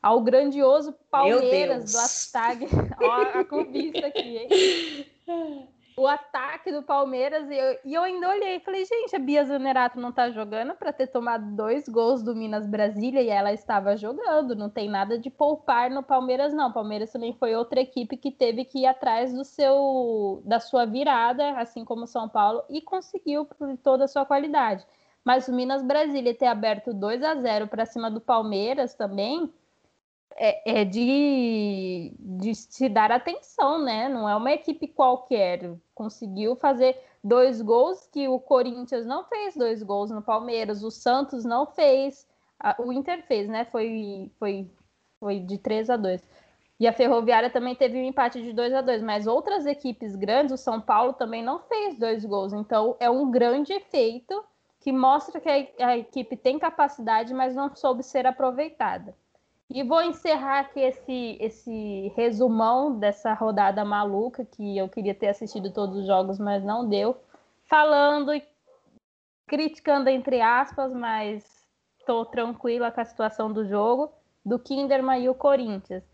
Ao 0.00 0.20
grandioso 0.20 0.94
Palmeiras 1.10 1.90
do 1.90 1.98
Astag. 1.98 2.68
Ó, 3.02 3.40
a 3.40 3.44
clubista 3.44 4.06
aqui, 4.06 4.38
hein? 4.38 5.08
o 5.98 6.06
ataque 6.06 6.70
do 6.70 6.84
Palmeiras 6.84 7.50
e 7.50 7.56
eu, 7.56 7.78
e 7.84 7.94
eu 7.94 8.04
ainda 8.04 8.28
olhei 8.28 8.56
e 8.56 8.60
falei, 8.60 8.84
gente, 8.84 9.16
a 9.16 9.18
Bia 9.18 9.44
Zanerato 9.44 9.98
não 9.98 10.12
tá 10.12 10.30
jogando 10.30 10.72
para 10.76 10.92
ter 10.92 11.08
tomado 11.08 11.56
dois 11.56 11.88
gols 11.88 12.22
do 12.22 12.36
Minas 12.36 12.64
Brasília 12.68 13.20
e 13.20 13.28
ela 13.28 13.52
estava 13.52 13.96
jogando, 13.96 14.54
não 14.54 14.70
tem 14.70 14.88
nada 14.88 15.18
de 15.18 15.30
poupar 15.30 15.90
no 15.90 16.04
Palmeiras 16.04 16.54
não. 16.54 16.70
Palmeiras 16.70 17.10
também 17.10 17.32
foi 17.32 17.56
outra 17.56 17.80
equipe 17.80 18.16
que 18.16 18.30
teve 18.30 18.64
que 18.64 18.82
ir 18.82 18.86
atrás 18.86 19.34
do 19.34 19.44
seu 19.44 20.40
da 20.44 20.60
sua 20.60 20.84
virada, 20.84 21.58
assim 21.58 21.84
como 21.84 22.06
São 22.06 22.28
Paulo 22.28 22.62
e 22.70 22.80
conseguiu 22.80 23.44
por 23.44 23.76
toda 23.78 24.04
a 24.04 24.08
sua 24.08 24.24
qualidade. 24.24 24.86
Mas 25.24 25.48
o 25.48 25.52
Minas 25.52 25.82
Brasília 25.82 26.34
ter 26.34 26.46
aberto 26.46 26.92
2 26.92 27.22
a 27.22 27.34
0 27.34 27.66
para 27.66 27.86
cima 27.86 28.10
do 28.10 28.20
Palmeiras 28.20 28.94
também, 28.94 29.50
é, 30.36 30.80
é, 30.80 30.84
de, 30.84 32.12
de 32.18 32.54
se 32.54 32.88
dar 32.88 33.10
atenção, 33.10 33.82
né? 33.82 34.08
Não 34.08 34.28
é 34.28 34.36
uma 34.36 34.52
equipe 34.52 34.88
qualquer. 34.88 35.74
Conseguiu 35.94 36.56
fazer 36.56 37.00
dois 37.22 37.62
gols 37.62 38.06
que 38.08 38.28
o 38.28 38.38
Corinthians 38.38 39.06
não 39.06 39.24
fez 39.24 39.56
dois 39.56 39.82
gols 39.82 40.10
no 40.10 40.20
Palmeiras, 40.20 40.82
o 40.82 40.90
Santos 40.90 41.44
não 41.44 41.66
fez, 41.66 42.26
o 42.78 42.92
Inter 42.92 43.24
fez, 43.26 43.48
né? 43.48 43.64
Foi, 43.66 44.30
foi, 44.38 44.70
foi 45.20 45.40
de 45.40 45.56
3 45.58 45.90
a 45.90 45.96
2. 45.96 46.22
E 46.80 46.88
a 46.88 46.92
Ferroviária 46.92 47.48
também 47.50 47.74
teve 47.74 47.98
um 47.98 48.04
empate 48.04 48.42
de 48.42 48.52
2 48.52 48.74
a 48.74 48.80
2, 48.82 49.02
mas 49.02 49.26
outras 49.26 49.64
equipes 49.64 50.16
grandes, 50.16 50.52
o 50.52 50.62
São 50.62 50.80
Paulo 50.80 51.12
também 51.12 51.42
não 51.42 51.60
fez 51.60 51.98
dois 51.98 52.24
gols. 52.24 52.52
Então 52.52 52.96
é 52.98 53.08
um 53.08 53.30
grande 53.30 53.72
efeito 53.72 54.44
que 54.84 54.92
mostra 54.92 55.40
que 55.40 55.48
a, 55.48 55.96
equipe 55.96 56.36
tem 56.36 56.58
capacidade, 56.58 57.32
mas 57.32 57.54
não 57.54 57.74
soube 57.74 58.02
ser 58.02 58.26
aproveitada. 58.26 59.16
E 59.70 59.82
vou 59.82 60.02
encerrar 60.02 60.60
aqui 60.60 60.78
esse, 60.78 61.38
esse 61.40 62.12
resumão 62.14 62.98
dessa 62.98 63.32
rodada 63.32 63.82
maluca, 63.82 64.44
que 64.44 64.76
eu 64.76 64.86
queria 64.86 65.14
ter 65.14 65.28
assistido 65.28 65.72
todos 65.72 66.00
os 66.00 66.06
jogos, 66.06 66.38
mas 66.38 66.62
não 66.62 66.86
deu, 66.86 67.16
falando 67.62 68.34
e 68.34 68.46
criticando 69.46 70.10
entre 70.10 70.42
aspas, 70.42 70.92
mas 70.92 71.66
estou 71.98 72.26
tranquila 72.26 72.90
com 72.90 73.00
a 73.00 73.06
situação 73.06 73.50
do 73.50 73.66
jogo, 73.66 74.12
do 74.44 74.58
Kinderman 74.58 75.24
e 75.24 75.30
o 75.30 75.34
Corinthians. 75.34 76.04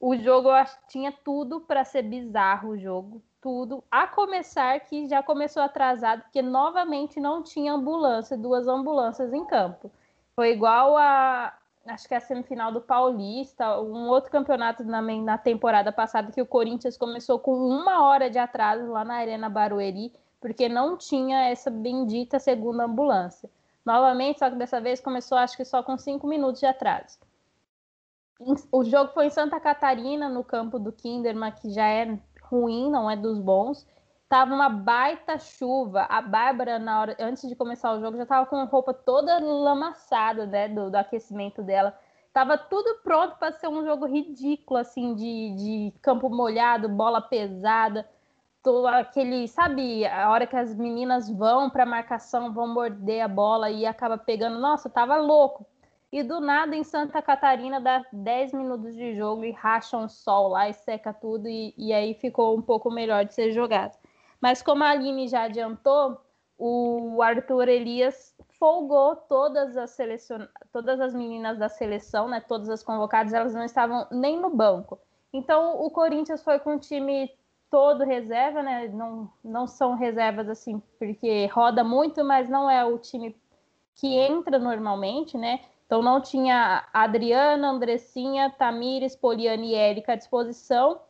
O 0.00 0.16
jogo 0.16 0.48
eu 0.48 0.54
acho 0.54 0.78
tinha 0.88 1.12
tudo 1.12 1.60
para 1.60 1.84
ser 1.84 2.00
bizarro 2.00 2.70
o 2.70 2.78
jogo, 2.78 3.22
tudo. 3.40 3.82
A 3.90 4.06
começar 4.06 4.78
que 4.80 5.08
já 5.08 5.22
começou 5.22 5.62
atrasado, 5.62 6.22
porque 6.22 6.42
novamente 6.42 7.20
não 7.20 7.42
tinha 7.42 7.72
ambulância, 7.72 8.36
duas 8.36 8.66
ambulâncias 8.66 9.32
em 9.32 9.44
campo. 9.44 9.90
Foi 10.34 10.52
igual 10.52 10.96
a, 10.96 11.56
acho 11.86 12.08
que 12.08 12.14
a 12.14 12.20
semifinal 12.20 12.72
do 12.72 12.80
Paulista, 12.80 13.80
um 13.80 14.08
outro 14.08 14.30
campeonato 14.30 14.84
na, 14.84 15.00
na 15.00 15.38
temporada 15.38 15.92
passada 15.92 16.32
que 16.32 16.42
o 16.42 16.46
Corinthians 16.46 16.96
começou 16.96 17.38
com 17.38 17.54
uma 17.54 18.02
hora 18.04 18.28
de 18.28 18.38
atraso 18.38 18.90
lá 18.90 19.04
na 19.04 19.14
Arena 19.14 19.48
Barueri, 19.48 20.12
porque 20.40 20.68
não 20.68 20.96
tinha 20.96 21.48
essa 21.48 21.70
bendita 21.70 22.38
segunda 22.38 22.84
ambulância. 22.84 23.50
Novamente, 23.84 24.40
só 24.40 24.50
que 24.50 24.56
dessa 24.56 24.80
vez 24.80 25.00
começou, 25.00 25.38
acho 25.38 25.56
que 25.56 25.64
só 25.64 25.82
com 25.82 25.96
cinco 25.96 26.26
minutos 26.26 26.60
de 26.60 26.66
atraso. 26.66 27.18
O 28.70 28.84
jogo 28.84 29.12
foi 29.12 29.26
em 29.26 29.30
Santa 29.30 29.58
Catarina, 29.58 30.28
no 30.28 30.44
campo 30.44 30.78
do 30.78 30.92
Kinderman, 30.92 31.52
que 31.52 31.70
já 31.70 31.86
é 31.86 32.18
ruim, 32.48 32.90
não 32.90 33.10
é 33.10 33.16
dos 33.16 33.38
bons. 33.38 33.86
Tava 34.28 34.54
uma 34.54 34.68
baita 34.68 35.38
chuva. 35.38 36.02
A 36.08 36.20
Bárbara, 36.20 36.78
na 36.78 37.00
hora, 37.00 37.16
antes 37.20 37.48
de 37.48 37.54
começar 37.54 37.92
o 37.92 38.00
jogo, 38.00 38.16
já 38.16 38.26
tava 38.26 38.46
com 38.46 38.56
a 38.56 38.64
roupa 38.64 38.92
toda 38.92 39.38
lamaçada, 39.38 40.46
né? 40.46 40.68
Do, 40.68 40.90
do 40.90 40.96
aquecimento 40.96 41.62
dela. 41.62 41.96
Tava 42.32 42.58
tudo 42.58 43.00
pronto 43.02 43.36
para 43.38 43.52
ser 43.52 43.68
um 43.68 43.84
jogo 43.84 44.04
ridículo, 44.06 44.78
assim, 44.78 45.14
de, 45.14 45.54
de 45.56 45.94
campo 46.02 46.28
molhado, 46.28 46.88
bola 46.88 47.20
pesada. 47.20 48.06
Tô, 48.62 48.86
aquele, 48.86 49.46
sabe, 49.48 50.04
a 50.04 50.28
hora 50.30 50.46
que 50.46 50.56
as 50.56 50.74
meninas 50.74 51.30
vão 51.30 51.70
para 51.70 51.86
marcação, 51.86 52.52
vão 52.52 52.66
morder 52.66 53.22
a 53.22 53.28
bola 53.28 53.70
e 53.70 53.86
acaba 53.86 54.18
pegando. 54.18 54.58
Nossa, 54.58 54.90
tava 54.90 55.16
louco. 55.16 55.66
E 56.16 56.22
do 56.22 56.40
nada, 56.40 56.74
em 56.74 56.82
Santa 56.82 57.20
Catarina, 57.20 57.78
dá 57.78 58.02
10 58.10 58.54
minutos 58.54 58.94
de 58.94 59.14
jogo 59.14 59.44
e 59.44 59.50
racha 59.50 59.98
um 59.98 60.08
sol 60.08 60.48
lá 60.48 60.66
e 60.66 60.72
seca 60.72 61.12
tudo, 61.12 61.46
e, 61.46 61.74
e 61.76 61.92
aí 61.92 62.14
ficou 62.14 62.56
um 62.56 62.62
pouco 62.62 62.90
melhor 62.90 63.26
de 63.26 63.34
ser 63.34 63.52
jogado. 63.52 63.94
Mas 64.40 64.62
como 64.62 64.82
a 64.82 64.88
Aline 64.88 65.28
já 65.28 65.42
adiantou, 65.42 66.18
o 66.56 67.20
Arthur 67.20 67.68
Elias 67.68 68.34
folgou 68.58 69.14
todas 69.14 69.76
as 69.76 69.90
selecion... 69.90 70.46
todas 70.72 71.02
as 71.02 71.14
meninas 71.14 71.58
da 71.58 71.68
seleção, 71.68 72.28
né? 72.28 72.40
Todas 72.40 72.70
as 72.70 72.82
convocadas, 72.82 73.34
elas 73.34 73.52
não 73.52 73.64
estavam 73.64 74.06
nem 74.10 74.40
no 74.40 74.48
banco. 74.48 74.98
Então 75.34 75.82
o 75.82 75.90
Corinthians 75.90 76.42
foi 76.42 76.58
com 76.58 76.76
o 76.76 76.80
time 76.80 77.30
todo 77.70 78.04
reserva, 78.04 78.62
né? 78.62 78.88
Não, 78.88 79.30
não 79.44 79.66
são 79.66 79.94
reservas 79.94 80.48
assim, 80.48 80.82
porque 80.98 81.44
roda 81.48 81.84
muito, 81.84 82.24
mas 82.24 82.48
não 82.48 82.70
é 82.70 82.82
o 82.86 82.96
time 82.96 83.36
que 83.96 84.16
entra 84.16 84.58
normalmente, 84.58 85.36
né? 85.36 85.60
Então 85.86 86.02
não 86.02 86.20
tinha 86.20 86.84
Adriana, 86.92 87.70
Andressinha, 87.70 88.50
Tamires, 88.50 89.16
Poliane 89.16 89.70
e 89.70 89.74
Érica 89.74 90.12
à 90.12 90.16
disposição. 90.16 91.00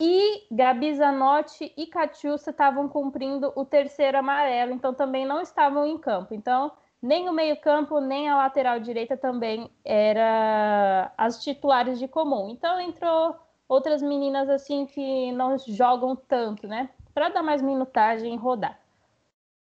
E 0.00 0.46
Gabi 0.50 0.94
Zanotti 0.94 1.72
e 1.76 1.86
Catiúcia 1.86 2.50
estavam 2.50 2.88
cumprindo 2.88 3.52
o 3.56 3.64
terceiro 3.64 4.18
amarelo, 4.18 4.72
então 4.72 4.94
também 4.94 5.26
não 5.26 5.40
estavam 5.40 5.84
em 5.84 5.98
campo. 5.98 6.34
Então, 6.34 6.70
nem 7.02 7.28
o 7.28 7.32
meio-campo, 7.32 8.00
nem 8.00 8.28
a 8.28 8.36
lateral 8.36 8.78
direita 8.78 9.16
também 9.16 9.70
era 9.84 11.12
as 11.16 11.42
titulares 11.42 11.98
de 11.98 12.06
comum. 12.06 12.48
Então 12.50 12.80
entrou 12.80 13.36
outras 13.68 14.02
meninas 14.02 14.48
assim 14.48 14.86
que 14.86 15.32
não 15.32 15.56
jogam 15.58 16.16
tanto, 16.16 16.66
né? 16.66 16.90
Para 17.14 17.28
dar 17.28 17.42
mais 17.42 17.62
minutagem 17.62 18.34
e 18.34 18.36
rodar. 18.36 18.78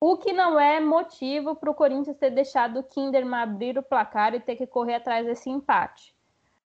O 0.03 0.17
que 0.17 0.33
não 0.33 0.59
é 0.59 0.81
motivo 0.81 1.55
para 1.55 1.71
o 1.71 1.75
Corinthians 1.75 2.17
ter 2.17 2.31
deixado 2.31 2.81
o 2.81 2.83
Kinderman 2.83 3.41
abrir 3.41 3.77
o 3.77 3.83
placar 3.83 4.35
e 4.35 4.41
ter 4.41 4.57
que 4.57 4.67
correr 4.67 4.95
atrás 4.95 5.27
desse 5.27 5.51
empate. 5.51 6.15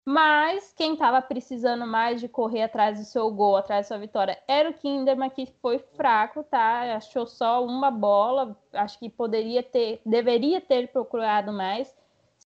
Mas 0.05 0.71
quem 0.73 0.93
estava 0.93 1.19
precisando 1.19 1.87
mais 1.87 2.21
de 2.21 2.29
correr 2.29 2.61
atrás 2.61 2.99
do 2.99 3.05
seu 3.05 3.31
gol, 3.31 3.57
atrás 3.57 3.85
da 3.85 3.87
sua 3.87 3.97
vitória, 3.97 4.37
era 4.47 4.69
o 4.69 4.73
Kinderman, 4.73 5.31
que 5.31 5.47
foi 5.59 5.79
fraco, 5.79 6.43
tá? 6.43 6.95
Achou 6.95 7.25
só 7.25 7.65
uma 7.65 7.89
bola. 7.89 8.55
Acho 8.71 8.99
que 8.99 9.09
poderia 9.09 9.63
ter, 9.63 9.99
deveria 10.05 10.61
ter 10.61 10.89
procurado 10.89 11.51
mais. 11.51 11.91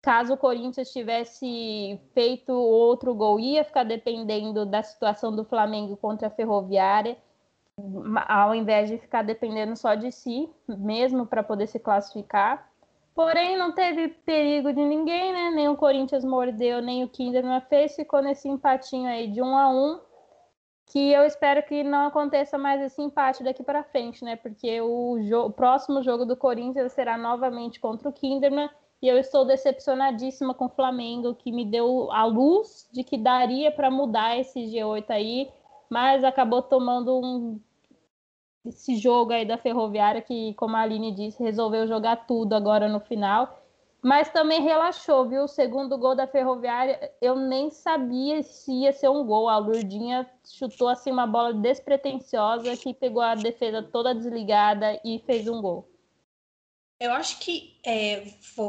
Caso 0.00 0.32
o 0.32 0.38
Corinthians 0.38 0.90
tivesse 0.90 2.00
feito 2.14 2.50
outro 2.54 3.14
gol, 3.14 3.38
ia 3.38 3.62
ficar 3.62 3.84
dependendo 3.84 4.64
da 4.64 4.82
situação 4.82 5.36
do 5.36 5.44
Flamengo 5.44 5.98
contra 5.98 6.28
a 6.28 6.30
Ferroviária 6.30 7.18
ao 8.28 8.54
invés 8.54 8.88
de 8.88 8.98
ficar 8.98 9.22
dependendo 9.22 9.76
só 9.76 9.94
de 9.94 10.10
si, 10.12 10.48
mesmo 10.68 11.26
para 11.26 11.42
poder 11.42 11.66
se 11.66 11.78
classificar. 11.78 12.70
Porém, 13.14 13.58
não 13.58 13.72
teve 13.72 14.08
perigo 14.08 14.72
de 14.72 14.82
ninguém, 14.82 15.32
né? 15.32 15.50
Nem 15.50 15.68
o 15.68 15.76
Corinthians 15.76 16.24
mordeu, 16.24 16.80
nem 16.80 17.04
o 17.04 17.08
Kinderman 17.08 17.60
fez. 17.62 17.94
Ficou 17.94 18.22
nesse 18.22 18.48
empatinho 18.48 19.08
aí 19.08 19.28
de 19.28 19.42
um 19.42 19.56
a 19.56 19.68
um. 19.68 20.00
Que 20.86 21.12
eu 21.12 21.24
espero 21.24 21.62
que 21.62 21.82
não 21.82 22.06
aconteça 22.06 22.56
mais 22.58 22.80
esse 22.80 23.00
empate 23.00 23.42
daqui 23.42 23.62
para 23.62 23.84
frente, 23.84 24.24
né? 24.24 24.36
Porque 24.36 24.80
o, 24.80 25.18
o, 25.46 25.50
próximo 25.50 26.02
jogo 26.02 26.24
do 26.24 26.36
Corinthians 26.36 26.92
será 26.92 27.18
novamente 27.18 27.80
contra 27.80 28.08
o 28.08 28.12
Kinderman. 28.12 28.70
E 29.00 29.08
eu 29.08 29.18
estou 29.18 29.44
decepcionadíssima 29.44 30.54
com 30.54 30.66
o 30.66 30.70
Flamengo, 30.70 31.34
que 31.34 31.52
me 31.52 31.64
deu 31.64 32.10
a 32.12 32.24
luz 32.24 32.88
de 32.92 33.02
que 33.02 33.18
daria 33.18 33.70
para 33.70 33.90
mudar 33.90 34.38
esse 34.38 34.60
G8 34.60 35.10
aí 35.10 35.52
mas 35.92 36.24
acabou 36.24 36.62
tomando 36.62 37.20
um 37.20 37.60
esse 38.64 38.96
jogo 38.96 39.32
aí 39.32 39.44
da 39.44 39.58
Ferroviária 39.58 40.22
que, 40.22 40.54
como 40.54 40.76
a 40.76 40.80
Aline 40.80 41.12
disse, 41.12 41.42
resolveu 41.42 41.86
jogar 41.86 42.26
tudo 42.26 42.54
agora 42.54 42.88
no 42.88 43.00
final. 43.00 43.58
Mas 44.02 44.30
também 44.30 44.60
relaxou, 44.60 45.28
viu? 45.28 45.44
O 45.44 45.48
segundo 45.48 45.96
gol 45.96 46.16
da 46.16 46.26
Ferroviária, 46.26 47.12
eu 47.20 47.36
nem 47.36 47.70
sabia 47.70 48.42
se 48.42 48.72
ia 48.72 48.92
ser 48.92 49.08
um 49.08 49.24
gol. 49.24 49.48
A 49.48 49.58
Lurdinha 49.58 50.28
chutou 50.44 50.88
assim 50.88 51.12
uma 51.12 51.26
bola 51.26 51.54
despretensiosa 51.54 52.76
que 52.76 52.92
pegou 52.92 53.22
a 53.22 53.36
defesa 53.36 53.80
toda 53.82 54.14
desligada 54.14 55.00
e 55.04 55.20
fez 55.20 55.46
um 55.46 55.62
gol. 55.62 55.91
Eu 57.02 57.10
acho 57.10 57.40
que, 57.40 57.76
é, 57.84 58.28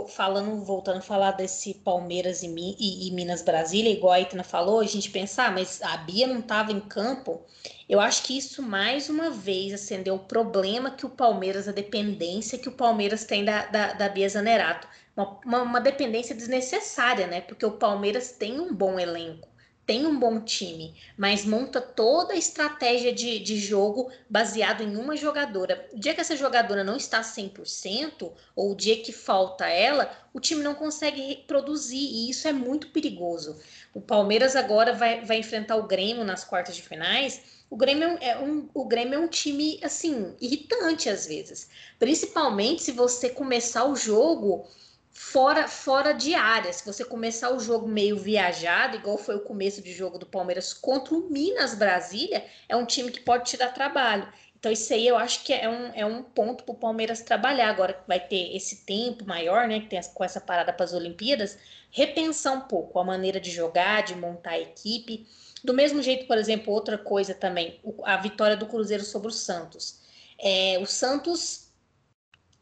falando, 0.09 0.65
voltando 0.65 0.97
a 0.97 1.01
falar 1.01 1.33
desse 1.33 1.75
Palmeiras 1.75 2.41
e, 2.41 2.47
e, 2.47 3.07
e, 3.07 3.11
Minas 3.11 3.43
Brasília, 3.43 3.91
igual 3.91 4.13
a 4.13 4.19
Itana 4.19 4.43
falou, 4.43 4.79
a 4.79 4.85
gente 4.85 5.11
pensar, 5.11 5.49
ah, 5.49 5.51
mas 5.51 5.79
a 5.83 5.97
Bia 5.97 6.25
não 6.25 6.39
estava 6.39 6.71
em 6.71 6.79
campo. 6.79 7.43
Eu 7.87 7.99
acho 7.99 8.23
que 8.23 8.35
isso 8.35 8.63
mais 8.63 9.07
uma 9.07 9.29
vez 9.29 9.71
acendeu 9.71 10.15
o 10.15 10.19
problema 10.19 10.89
que 10.89 11.05
o 11.05 11.11
Palmeiras, 11.11 11.67
a 11.67 11.71
dependência 11.71 12.57
que 12.57 12.67
o 12.67 12.71
Palmeiras 12.71 13.23
tem 13.23 13.45
da, 13.45 13.67
da, 13.67 13.93
da 13.93 14.09
Bia 14.09 14.27
Zanerato. 14.27 14.88
Uma, 15.15 15.39
uma, 15.45 15.62
uma 15.62 15.79
dependência 15.79 16.34
desnecessária, 16.34 17.27
né? 17.27 17.39
Porque 17.39 17.67
o 17.67 17.73
Palmeiras 17.73 18.31
tem 18.31 18.60
um 18.60 18.73
bom 18.73 18.99
elenco 18.99 19.47
tem 19.86 20.06
um 20.08 20.17
bom 20.17 20.39
time, 20.39 20.96
mas 21.17 21.43
monta 21.43 21.82
toda 21.82 22.34
a 22.34 22.38
estratégia 22.38 23.13
de, 23.13 23.39
de 23.39 23.58
jogo 23.58 24.10
baseado 24.30 24.82
em 24.82 24.96
uma 24.96 25.17
jogadora. 25.17 25.89
O 25.91 26.00
dia 26.00 26.13
que 26.13 26.22
essa 26.22 26.38
jogadora 26.38 26.84
não 26.84 26.96
está 26.96 27.22
100%, 27.22 28.32
ou 28.56 28.72
o 28.72 28.76
dia 28.76 29.02
que 29.02 29.12
falta 29.12 29.67
ela, 29.67 30.10
o 30.34 30.39
time 30.39 30.63
não 30.63 30.74
consegue 30.74 31.43
produzir, 31.48 31.98
e 31.98 32.30
isso 32.30 32.48
é 32.48 32.54
muito 32.54 32.91
perigoso. 32.91 33.60
O 33.93 34.00
Palmeiras 34.00 34.56
agora 34.56 34.93
vai, 34.93 35.26
vai 35.26 35.38
enfrentar 35.38 35.76
o 35.76 35.88
Grêmio 35.88 36.24
nas 36.24 36.46
quartas 36.46 36.76
de 36.76 36.82
finais. 36.82 37.41
O 37.69 37.76
Grêmio 37.76 38.17
é 38.22 38.38
um, 38.38 38.69
o 38.74 38.86
Grêmio 38.86 39.15
é 39.15 39.19
um 39.19 39.28
time, 39.28 39.80
assim, 39.84 40.34
irritante 40.39 41.10
às 41.10 41.28
vezes. 41.28 41.69
Principalmente 42.00 42.84
se 42.84 42.91
você 42.93 43.30
começar 43.30 43.84
o 43.86 43.96
jogo 43.96 44.65
fora 45.13 45.67
fora 45.67 46.12
de 46.12 46.34
área. 46.34 46.73
Se 46.73 46.86
você 46.86 47.06
começar 47.06 47.52
o 47.54 47.60
jogo 47.60 47.88
meio 47.88 48.17
viajado, 48.17 48.97
igual 48.97 49.17
foi 49.17 49.36
o 49.36 49.41
começo 49.41 49.82
de 49.82 49.93
jogo 49.93 50.17
do 50.17 50.26
Palmeiras 50.26 50.73
contra 50.73 51.13
o 51.13 51.30
Minas 51.30 51.76
Brasília, 51.76 52.43
é 52.67 52.76
um 52.76 52.86
time 52.86 53.12
que 53.12 53.21
pode 53.21 53.45
te 53.45 53.56
dar 53.56 53.73
trabalho. 53.73 54.28
Então, 54.63 54.71
isso 54.71 54.93
aí 54.93 55.06
eu 55.06 55.17
acho 55.17 55.43
que 55.43 55.52
é 55.54 55.67
um, 55.67 55.91
é 55.93 56.06
um 56.06 56.23
ponto 56.23 56.63
para 56.63 56.73
o 56.73 56.78
Palmeiras 56.78 57.21
trabalhar. 57.21 57.69
Agora 57.69 57.93
que 57.93 58.08
vai 58.08 58.19
ter 58.19 58.56
esse 58.56 58.86
tempo 58.86 59.26
maior, 59.26 59.67
né? 59.67 59.82
Que 59.82 59.88
tem 59.88 60.02
com 60.13 60.23
essa 60.23 60.39
parada 60.39 60.71
para 60.71 60.86
as 60.86 60.93
Olimpíadas, 60.93 61.58
repensar 61.91 62.54
um 62.54 62.62
pouco 62.62 62.97
a 62.97 63.04
maneira 63.04 63.41
de 63.41 63.52
jogar, 63.52 64.04
de 64.04 64.15
montar 64.15 64.52
a 64.52 64.60
equipe. 64.60 65.28
Do 65.63 65.73
mesmo 65.73 66.02
jeito, 66.02 66.28
por 66.28 66.38
exemplo, 66.38 66.73
outra 66.73 66.97
coisa 66.97 67.34
também, 67.34 67.80
a 68.06 68.15
vitória 68.15 68.56
do 68.56 68.65
Cruzeiro 68.65 69.04
sobre 69.04 69.28
o 69.28 69.32
Santos. 69.32 69.99
É, 70.39 70.78
o 70.82 70.86
Santos 70.86 71.67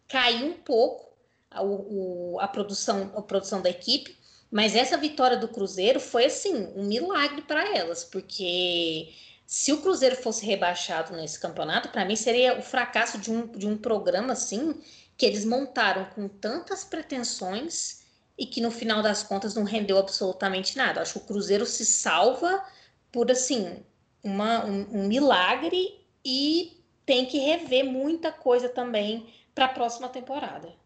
caiu 0.08 0.48
um 0.48 0.54
pouco 0.54 1.11
a, 1.52 1.62
o, 1.62 2.38
a, 2.40 2.48
produção, 2.48 3.12
a 3.16 3.22
produção 3.22 3.62
da 3.62 3.70
equipe, 3.70 4.18
mas 4.50 4.76
essa 4.76 4.98
vitória 4.98 5.38
do 5.38 5.48
Cruzeiro 5.48 6.00
foi 6.00 6.26
assim 6.26 6.68
um 6.76 6.86
milagre 6.86 7.42
para 7.42 7.78
elas, 7.78 8.04
porque 8.04 9.14
se 9.46 9.74
o 9.74 9.82
Cruzeiro 9.82 10.16
fosse 10.16 10.46
rebaixado 10.46 11.14
nesse 11.16 11.40
campeonato, 11.40 11.90
para 11.90 12.06
mim 12.06 12.16
seria 12.16 12.58
o 12.58 12.62
fracasso 12.62 13.18
de 13.18 13.30
um, 13.30 13.48
de 13.48 13.68
um 13.68 13.78
programa 13.78 14.34
assim 14.34 14.82
que 15.18 15.26
eles 15.26 15.46
montaram 15.46 16.06
com 16.06 16.28
tantas 16.28 16.84
pretensões 16.84 18.02
e 18.38 18.46
que 18.46 18.62
no 18.62 18.72
final 18.72 19.04
das 19.04 19.22
contas 19.22 19.54
não 19.54 19.64
rendeu 19.64 19.98
absolutamente 19.98 20.76
nada. 20.76 21.02
Acho 21.02 21.14
que 21.14 21.20
o 21.20 21.28
Cruzeiro 21.28 21.66
se 21.66 21.86
salva 21.86 22.64
por 23.12 23.30
assim 23.30 23.84
uma, 24.24 24.66
um, 24.66 24.88
um 24.92 25.08
milagre 25.08 26.02
e 26.26 26.82
tem 27.06 27.26
que 27.26 27.38
rever 27.40 27.86
muita 27.86 28.32
coisa 28.32 28.70
também 28.70 29.32
para 29.54 29.66
a 29.66 29.70
próxima 29.70 30.08
temporada. 30.10 30.81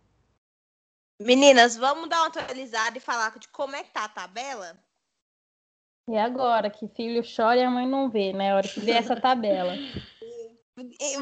Meninas, 1.19 1.77
vamos 1.77 2.09
dar 2.09 2.19
uma 2.21 2.27
atualizada 2.27 2.97
e 2.97 3.01
falar 3.01 3.37
de 3.39 3.47
como 3.47 3.75
é 3.75 3.83
que 3.83 3.91
tá 3.91 4.03
a 4.03 4.09
tabela? 4.09 4.77
E 6.09 6.17
agora, 6.17 6.69
que 6.69 6.87
filho 6.89 7.23
chora 7.23 7.59
e 7.59 7.63
a 7.63 7.69
mãe 7.69 7.87
não 7.87 8.09
vê, 8.09 8.31
né? 8.33 8.51
A 8.51 8.57
hora 8.57 8.67
que 8.67 8.79
vê 8.79 8.91
essa 8.91 9.19
tabela. 9.19 9.73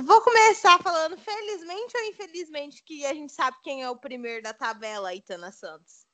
Vou 0.03 0.21
começar 0.21 0.82
falando 0.82 1.15
felizmente 1.15 1.95
ou 1.95 2.03
infelizmente 2.06 2.84
que 2.84 3.06
a 3.06 3.13
gente 3.13 3.32
sabe 3.32 3.56
quem 3.63 3.84
é 3.84 3.89
o 3.89 3.95
primeiro 3.95 4.41
da 4.41 4.51
tabela, 4.51 5.13
Itana 5.13 5.51
Santos. 5.51 6.06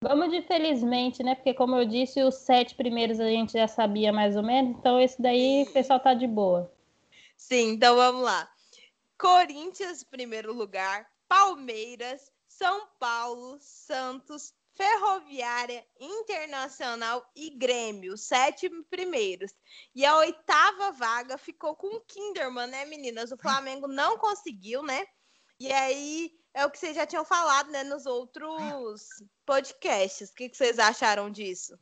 Vamos 0.00 0.30
de 0.30 0.40
felizmente, 0.42 1.22
né? 1.22 1.34
Porque 1.34 1.52
como 1.52 1.76
eu 1.76 1.84
disse, 1.84 2.22
os 2.22 2.36
sete 2.36 2.74
primeiros 2.74 3.18
a 3.18 3.28
gente 3.28 3.54
já 3.54 3.66
sabia 3.66 4.12
mais 4.12 4.36
ou 4.36 4.42
menos, 4.42 4.78
então 4.78 5.00
esse 5.00 5.20
daí 5.20 5.64
o 5.68 5.72
pessoal 5.72 5.98
tá 5.98 6.14
de 6.14 6.26
boa. 6.26 6.72
Sim, 7.36 7.70
então 7.70 7.96
vamos 7.96 8.22
lá. 8.22 8.48
Corinthians, 9.18 10.04
primeiro 10.04 10.52
lugar. 10.52 11.10
Palmeiras, 11.26 12.30
são 12.56 12.88
Paulo, 12.98 13.58
Santos, 13.60 14.54
Ferroviária, 14.72 15.84
Internacional 16.00 17.24
e 17.34 17.50
Grêmio, 17.50 18.16
sete 18.16 18.68
primeiros. 18.90 19.52
E 19.94 20.04
a 20.04 20.16
oitava 20.16 20.92
vaga 20.92 21.38
ficou 21.38 21.74
com 21.74 21.96
o 21.96 22.00
Kinderman, 22.00 22.66
né, 22.66 22.84
meninas? 22.84 23.30
O 23.32 23.36
Flamengo 23.36 23.86
não 23.86 24.18
conseguiu, 24.18 24.82
né? 24.82 25.04
E 25.58 25.72
aí 25.72 26.32
é 26.52 26.64
o 26.66 26.70
que 26.70 26.78
vocês 26.78 26.96
já 26.96 27.06
tinham 27.06 27.24
falado, 27.24 27.70
né, 27.70 27.84
nos 27.84 28.06
outros 28.06 29.08
podcasts. 29.46 30.30
O 30.30 30.34
que, 30.34 30.48
que 30.48 30.56
vocês 30.56 30.78
acharam 30.78 31.30
disso? 31.30 31.78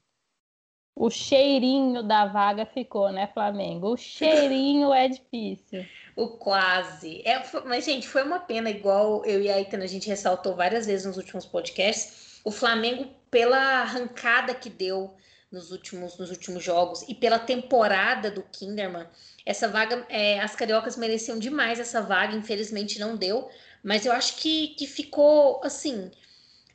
O 0.94 1.11
cheirinho 1.11 2.02
da 2.02 2.26
vaga 2.26 2.66
ficou, 2.66 3.11
né, 3.11 3.26
Flamengo? 3.28 3.92
O 3.92 3.96
cheirinho 3.96 4.92
é 4.92 5.08
difícil. 5.08 5.87
O 6.14 6.29
quase. 6.29 7.22
É, 7.25 7.42
mas, 7.64 7.85
gente, 7.85 8.07
foi 8.07 8.22
uma 8.22 8.38
pena, 8.38 8.70
igual 8.70 9.25
eu 9.25 9.40
e 9.40 9.51
a 9.51 9.61
Itana, 9.61 9.85
a 9.85 9.88
gente 9.88 10.09
ressaltou 10.09 10.55
várias 10.55 10.87
vezes 10.87 11.07
nos 11.07 11.16
últimos 11.16 11.46
podcasts. 11.46 12.40
O 12.44 12.51
Flamengo, 12.51 13.09
pela 13.31 13.81
arrancada 13.81 14.55
que 14.55 14.68
deu 14.68 15.14
nos 15.51 15.70
últimos, 15.70 16.18
nos 16.18 16.31
últimos 16.31 16.64
jogos 16.64 17.05
e 17.09 17.14
pela 17.14 17.38
temporada 17.38 18.31
do 18.31 18.42
Kinderman, 18.42 19.07
essa 19.44 19.68
vaga, 19.68 20.07
é, 20.09 20.40
as 20.40 20.55
cariocas 20.55 20.96
mereciam 20.96 21.38
demais 21.38 21.79
essa 21.79 22.01
vaga, 22.01 22.35
infelizmente 22.35 22.98
não 22.98 23.16
deu, 23.16 23.51
mas 23.83 24.07
eu 24.07 24.12
acho 24.12 24.37
que, 24.37 24.68
que 24.68 24.87
ficou 24.87 25.61
assim 25.62 26.11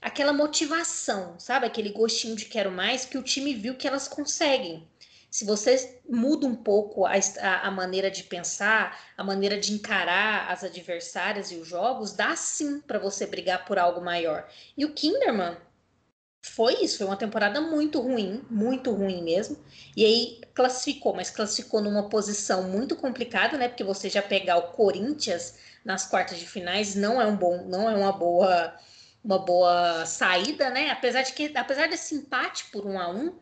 aquela 0.01 0.31
motivação, 0.31 1.39
sabe? 1.39 1.65
Aquele 1.65 1.89
gostinho 1.89 2.35
de 2.35 2.45
quero 2.45 2.71
mais 2.71 3.03
que 3.03 3.17
o 3.17 3.23
time 3.23 3.53
viu 3.53 3.75
que 3.75 3.87
elas 3.87 4.07
conseguem. 4.07 4.87
Se 5.29 5.45
você 5.45 6.01
muda 6.09 6.47
um 6.47 6.55
pouco 6.55 7.05
a, 7.05 7.13
a, 7.63 7.69
maneira 7.69 8.09
de 8.09 8.23
pensar, 8.23 8.97
a 9.17 9.23
maneira 9.23 9.59
de 9.59 9.73
encarar 9.73 10.49
as 10.49 10.63
adversárias 10.63 11.51
e 11.51 11.55
os 11.55 11.67
jogos, 11.67 12.13
dá 12.13 12.35
sim 12.35 12.79
para 12.79 12.97
você 12.97 13.25
brigar 13.25 13.65
por 13.65 13.77
algo 13.77 14.01
maior. 14.01 14.49
E 14.77 14.85
o 14.85 14.93
Kinderman 14.93 15.57
foi 16.41 16.75
isso, 16.83 16.99
foi 16.99 17.07
uma 17.07 17.17
temporada 17.17 17.59
muito 17.59 17.99
ruim, 18.01 18.43
muito 18.49 18.91
ruim 18.91 19.21
mesmo. 19.21 19.57
E 19.95 20.05
aí 20.05 20.41
classificou, 20.53 21.13
mas 21.13 21.29
classificou 21.29 21.81
numa 21.81 22.09
posição 22.09 22.63
muito 22.63 22.95
complicada, 22.95 23.57
né? 23.57 23.67
Porque 23.67 23.83
você 23.83 24.09
já 24.09 24.21
pegar 24.21 24.57
o 24.57 24.71
Corinthians 24.71 25.57
nas 25.83 26.05
quartas 26.05 26.39
de 26.39 26.47
finais 26.47 26.95
não 26.95 27.21
é 27.21 27.25
um 27.25 27.35
bom, 27.35 27.65
não 27.65 27.89
é 27.89 27.95
uma 27.95 28.11
boa 28.11 28.73
uma 29.23 29.39
boa 29.39 30.05
saída, 30.05 30.69
né? 30.69 30.89
Apesar 30.89 31.21
de 31.21 31.33
que 31.33 31.51
apesar 31.55 31.89
desse 31.89 32.15
empate 32.15 32.65
por 32.71 32.85
um 32.85 32.97
a 32.97 33.09
um, 33.09 33.37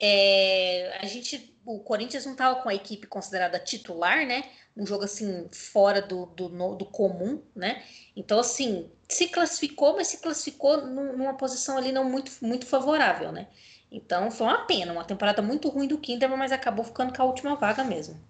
é, 0.00 0.98
a 1.00 1.06
gente 1.06 1.54
o 1.66 1.80
Corinthians 1.80 2.26
não 2.26 2.32
estava 2.32 2.60
com 2.60 2.68
a 2.68 2.74
equipe 2.74 3.06
considerada 3.06 3.58
titular, 3.58 4.26
né? 4.26 4.44
Um 4.76 4.86
jogo 4.86 5.04
assim 5.04 5.48
fora 5.50 6.02
do, 6.02 6.26
do, 6.26 6.48
do 6.74 6.84
comum, 6.84 7.40
né? 7.54 7.82
Então 8.14 8.38
assim 8.38 8.90
se 9.08 9.28
classificou, 9.28 9.96
mas 9.96 10.08
se 10.08 10.18
classificou 10.18 10.86
numa 10.86 11.34
posição 11.34 11.78
ali 11.78 11.90
não 11.90 12.04
muito, 12.04 12.32
muito 12.42 12.66
favorável, 12.66 13.32
né? 13.32 13.48
Então 13.90 14.30
foi 14.30 14.46
uma 14.46 14.66
pena, 14.66 14.92
uma 14.92 15.04
temporada 15.04 15.40
muito 15.40 15.68
ruim 15.68 15.86
do 15.86 15.98
Kinderman, 15.98 16.38
mas 16.38 16.52
acabou 16.52 16.84
ficando 16.84 17.14
com 17.14 17.22
a 17.22 17.26
última 17.26 17.54
vaga 17.54 17.84
mesmo. 17.84 18.20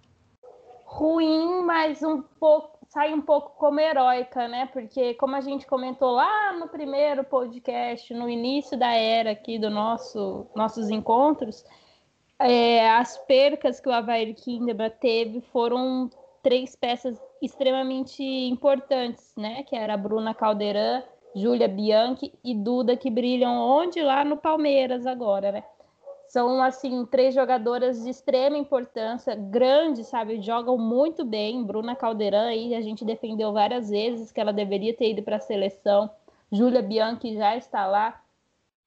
Ruim, 0.85 1.65
mas 1.65 2.03
um 2.03 2.23
pouco 2.23 2.74
sai 2.95 3.13
um 3.13 3.21
pouco 3.21 3.51
como 3.59 3.81
heróica, 3.81 4.47
né? 4.47 4.67
Porque 4.73 5.15
como 5.15 5.35
a 5.35 5.41
gente 5.41 5.67
comentou 5.67 6.13
lá 6.13 6.53
no 6.53 6.69
primeiro 6.69 7.25
podcast, 7.25 8.15
no 8.15 8.31
início 8.31 8.79
da 8.79 8.93
era 8.93 9.33
aqui 9.33 9.59
do 9.59 9.69
nosso 9.69 10.47
nossos 10.55 10.89
encontros, 10.89 11.65
é, 12.39 12.89
as 12.89 13.19
percas 13.19 13.81
que 13.81 13.89
o 13.89 13.93
Havaí 13.93 14.33
Kinderman 14.33 14.91
teve 15.01 15.41
foram 15.53 16.09
três 16.41 16.77
peças 16.77 17.21
extremamente 17.43 18.23
importantes, 18.23 19.35
né? 19.37 19.65
Que 19.65 19.75
era 19.75 19.95
a 19.95 19.99
Bruna 19.99 20.33
Caldeirão, 20.33 21.03
Júlia 21.35 21.67
Bianchi 21.67 22.33
e 22.45 22.55
Duda, 22.55 22.97
que 22.97 23.11
brilham 23.11 23.53
onde? 23.53 24.01
Lá 24.01 24.25
no 24.25 24.37
Palmeiras 24.37 25.05
agora, 25.05 25.51
né? 25.51 25.65
São, 26.35 26.61
assim, 26.61 27.07
três 27.07 27.33
jogadoras 27.33 28.03
de 28.03 28.11
extrema 28.11 28.59
importância, 28.59 29.37
grandes, 29.37 30.09
sabe? 30.09 30.43
Jogam 30.43 30.77
muito 30.77 31.25
bem. 31.25 31.63
Bruna 31.63 31.95
Caldeirão 31.95 32.49
aí, 32.49 32.75
a 32.75 32.81
gente 32.81 33.05
defendeu 33.05 33.53
várias 33.53 33.89
vezes 33.89 34.33
que 34.33 34.41
ela 34.41 34.53
deveria 34.53 34.93
ter 34.93 35.11
ido 35.11 35.23
para 35.23 35.37
a 35.37 35.39
seleção. 35.39 36.11
Júlia 36.51 36.83
Bianchi 36.83 37.37
já 37.37 37.57
está 37.57 37.87
lá. 37.87 38.21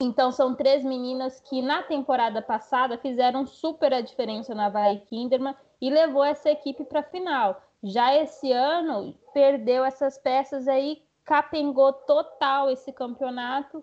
Então, 0.01 0.29
são 0.29 0.55
três 0.55 0.83
meninas 0.83 1.39
que 1.39 1.61
na 1.61 1.81
temporada 1.81 2.41
passada 2.41 2.97
fizeram 2.97 3.45
super 3.45 3.93
a 3.93 4.01
diferença 4.01 4.53
na 4.53 4.67
Vai 4.67 4.97
Kinderman 5.09 5.55
e 5.79 5.89
levou 5.89 6.25
essa 6.25 6.51
equipe 6.51 6.83
para 6.83 6.99
a 6.99 7.03
final. 7.03 7.61
Já 7.81 8.13
esse 8.13 8.51
ano, 8.51 9.15
perdeu 9.33 9.85
essas 9.85 10.17
peças 10.17 10.67
aí, 10.67 11.01
capengou 11.23 11.93
total 11.93 12.69
esse 12.69 12.91
campeonato. 12.91 13.81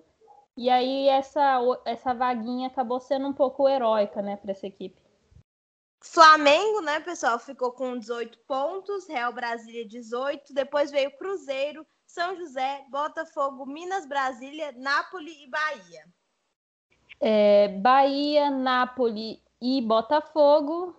E 0.56 0.70
aí 0.70 1.08
essa, 1.08 1.58
essa 1.84 2.14
vaguinha 2.14 2.68
acabou 2.68 3.00
sendo 3.00 3.26
um 3.26 3.32
pouco 3.32 3.68
heróica, 3.68 4.22
né, 4.22 4.36
para 4.36 4.52
essa 4.52 4.66
equipe. 4.66 5.02
Flamengo, 6.00 6.80
né, 6.82 7.00
pessoal, 7.00 7.38
ficou 7.38 7.72
com 7.72 7.98
18 7.98 8.38
pontos, 8.46 9.08
Real 9.08 9.32
Brasília 9.32 9.86
18, 9.86 10.52
depois 10.52 10.90
veio 10.90 11.16
Cruzeiro, 11.16 11.84
São 12.06 12.36
José, 12.36 12.84
Botafogo, 12.90 13.66
Minas 13.66 14.06
Brasília, 14.06 14.72
Nápoles 14.76 15.34
e 15.34 15.48
Bahia. 15.48 16.04
É, 17.20 17.68
Bahia, 17.68 18.50
Nápoles 18.50 19.38
e 19.60 19.80
Botafogo 19.80 20.94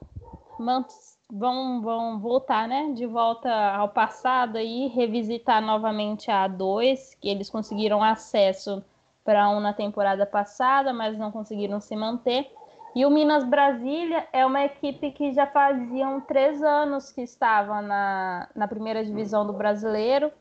vão, 1.31 1.81
vão 1.81 2.19
voltar, 2.19 2.67
né? 2.67 2.91
De 2.93 3.05
volta 3.05 3.51
ao 3.75 3.89
passado 3.89 4.57
e 4.57 4.87
revisitar 4.87 5.61
novamente 5.61 6.31
a 6.31 6.49
A2, 6.49 7.15
que 7.19 7.29
eles 7.29 7.49
conseguiram 7.49 8.03
acesso 8.03 8.83
para 9.25 9.49
um 9.49 9.59
na 9.59 9.73
temporada 9.73 10.25
passada, 10.25 10.93
mas 10.93 11.17
não 11.17 11.31
conseguiram 11.31 11.81
se 11.81 11.95
manter. 11.95 12.49
E 12.95 13.05
o 13.05 13.09
Minas 13.09 13.43
Brasília 13.43 14.25
é 14.31 14.45
uma 14.45 14.63
equipe 14.63 15.11
que 15.11 15.33
já 15.33 15.45
faziam 15.45 16.21
três 16.21 16.63
anos 16.63 17.11
que 17.11 17.21
estava 17.21 17.81
na, 17.81 18.47
na 18.55 18.67
primeira 18.69 19.03
divisão 19.03 19.45
do 19.45 19.51
brasileiro 19.51 20.31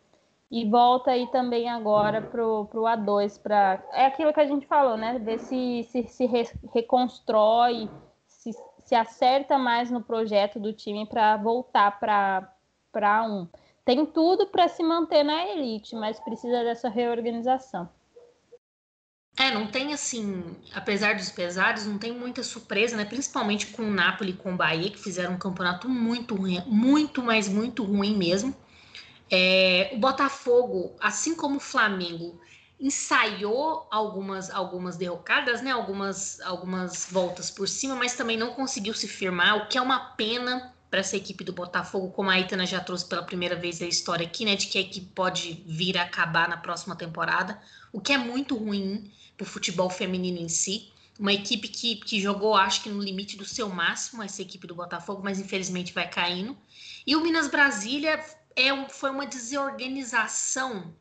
e 0.48 0.64
volta 0.64 1.10
aí 1.10 1.26
também 1.32 1.68
agora 1.68 2.22
para 2.22 2.46
o 2.46 2.68
A2. 2.68 3.42
Pra, 3.42 3.82
é 3.92 4.06
aquilo 4.06 4.32
que 4.32 4.38
a 4.38 4.46
gente 4.46 4.66
falou, 4.66 4.96
né? 4.96 5.18
Ver 5.18 5.40
se 5.40 5.82
se, 5.90 6.04
se 6.04 6.26
re, 6.26 6.48
reconstrói 6.72 7.88
se 8.84 8.94
acerta 8.94 9.58
mais 9.58 9.90
no 9.90 10.02
projeto 10.02 10.60
do 10.60 10.72
time 10.72 11.06
para 11.06 11.36
voltar 11.36 11.98
para 11.98 13.22
um. 13.24 13.48
Tem 13.84 14.06
tudo 14.06 14.46
para 14.46 14.68
se 14.68 14.82
manter 14.82 15.24
na 15.24 15.46
elite, 15.48 15.94
mas 15.96 16.20
precisa 16.20 16.62
dessa 16.62 16.88
reorganização. 16.88 17.88
Não 19.54 19.66
tem 19.66 19.94
assim, 19.94 20.56
apesar 20.74 21.14
dos 21.14 21.30
pesares, 21.30 21.86
não 21.86 21.96
tem 21.96 22.12
muita 22.12 22.42
surpresa, 22.42 22.96
né? 22.96 23.04
Principalmente 23.04 23.68
com 23.68 23.82
o 23.82 23.90
Napoli 23.90 24.30
e 24.30 24.34
com 24.34 24.52
o 24.52 24.56
Bahia, 24.56 24.90
que 24.90 24.98
fizeram 24.98 25.34
um 25.34 25.38
campeonato 25.38 25.88
muito 25.88 26.34
ruim, 26.34 26.62
muito, 26.66 27.22
mas 27.22 27.48
muito 27.48 27.84
ruim 27.84 28.16
mesmo. 28.16 28.54
É, 29.30 29.90
o 29.94 29.98
Botafogo, 29.98 30.96
assim 31.00 31.34
como 31.34 31.56
o 31.56 31.60
Flamengo, 31.60 32.40
ensaiou 32.78 33.86
algumas 33.90 34.50
algumas 34.50 34.96
derrocadas, 34.96 35.62
né? 35.62 35.70
Algumas 35.70 36.40
algumas 36.40 37.08
voltas 37.10 37.50
por 37.50 37.68
cima, 37.68 37.94
mas 37.94 38.14
também 38.14 38.36
não 38.36 38.52
conseguiu 38.52 38.92
se 38.92 39.08
firmar, 39.08 39.56
o 39.56 39.68
que 39.68 39.78
é 39.78 39.80
uma 39.80 40.00
pena 40.16 40.74
para 40.90 41.00
essa 41.00 41.16
equipe 41.16 41.42
do 41.42 41.52
Botafogo, 41.52 42.12
como 42.12 42.30
a 42.30 42.38
Itana 42.38 42.64
já 42.64 42.78
trouxe 42.78 43.04
pela 43.08 43.24
primeira 43.24 43.56
vez 43.56 43.82
a 43.82 43.84
história 43.84 44.24
aqui, 44.24 44.44
né, 44.44 44.54
de 44.54 44.68
que 44.68 44.78
a 44.78 44.80
equipe 44.80 45.08
pode 45.12 45.64
vir 45.66 45.98
a 45.98 46.02
acabar 46.02 46.48
na 46.48 46.56
próxima 46.56 46.94
temporada, 46.94 47.60
o 47.92 48.00
que 48.00 48.12
é 48.12 48.18
muito 48.18 48.56
ruim 48.56 49.10
para 49.36 49.44
o 49.44 49.48
futebol 49.48 49.90
feminino 49.90 50.38
em 50.38 50.48
si. 50.48 50.92
Uma 51.18 51.32
equipe 51.32 51.68
que, 51.68 51.96
que 51.96 52.20
jogou, 52.20 52.56
acho 52.56 52.82
que 52.82 52.88
no 52.88 53.00
limite 53.00 53.36
do 53.36 53.44
seu 53.44 53.68
máximo, 53.68 54.22
essa 54.22 54.42
equipe 54.42 54.66
do 54.66 54.74
Botafogo, 54.74 55.22
mas 55.22 55.38
infelizmente 55.38 55.92
vai 55.92 56.08
caindo. 56.08 56.56
E 57.06 57.14
o 57.14 57.20
Minas 57.20 57.48
Brasília 57.48 58.24
é, 58.56 58.88
foi 58.88 59.10
uma 59.10 59.26
desorganização 59.26 60.94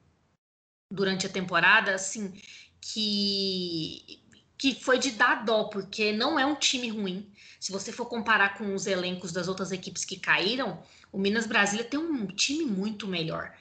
durante 0.91 1.25
a 1.25 1.29
temporada, 1.29 1.95
assim, 1.95 2.33
que 2.79 4.21
que 4.63 4.73
foi 4.75 4.97
de 4.97 5.11
dar 5.11 5.43
dó, 5.43 5.65
porque 5.65 6.13
não 6.13 6.39
é 6.39 6.45
um 6.45 6.55
time 6.55 6.87
ruim. 6.87 7.29
Se 7.59 7.69
você 7.69 7.91
for 7.91 8.05
comparar 8.05 8.57
com 8.57 8.73
os 8.73 8.87
elencos 8.87 9.33
das 9.33 9.49
outras 9.49 9.73
equipes 9.73 10.05
que 10.05 10.17
caíram, 10.17 10.81
o 11.11 11.17
Minas 11.17 11.45
Brasília 11.45 11.83
tem 11.83 11.99
um 11.99 12.25
time 12.27 12.63
muito 12.63 13.05
melhor. 13.05 13.53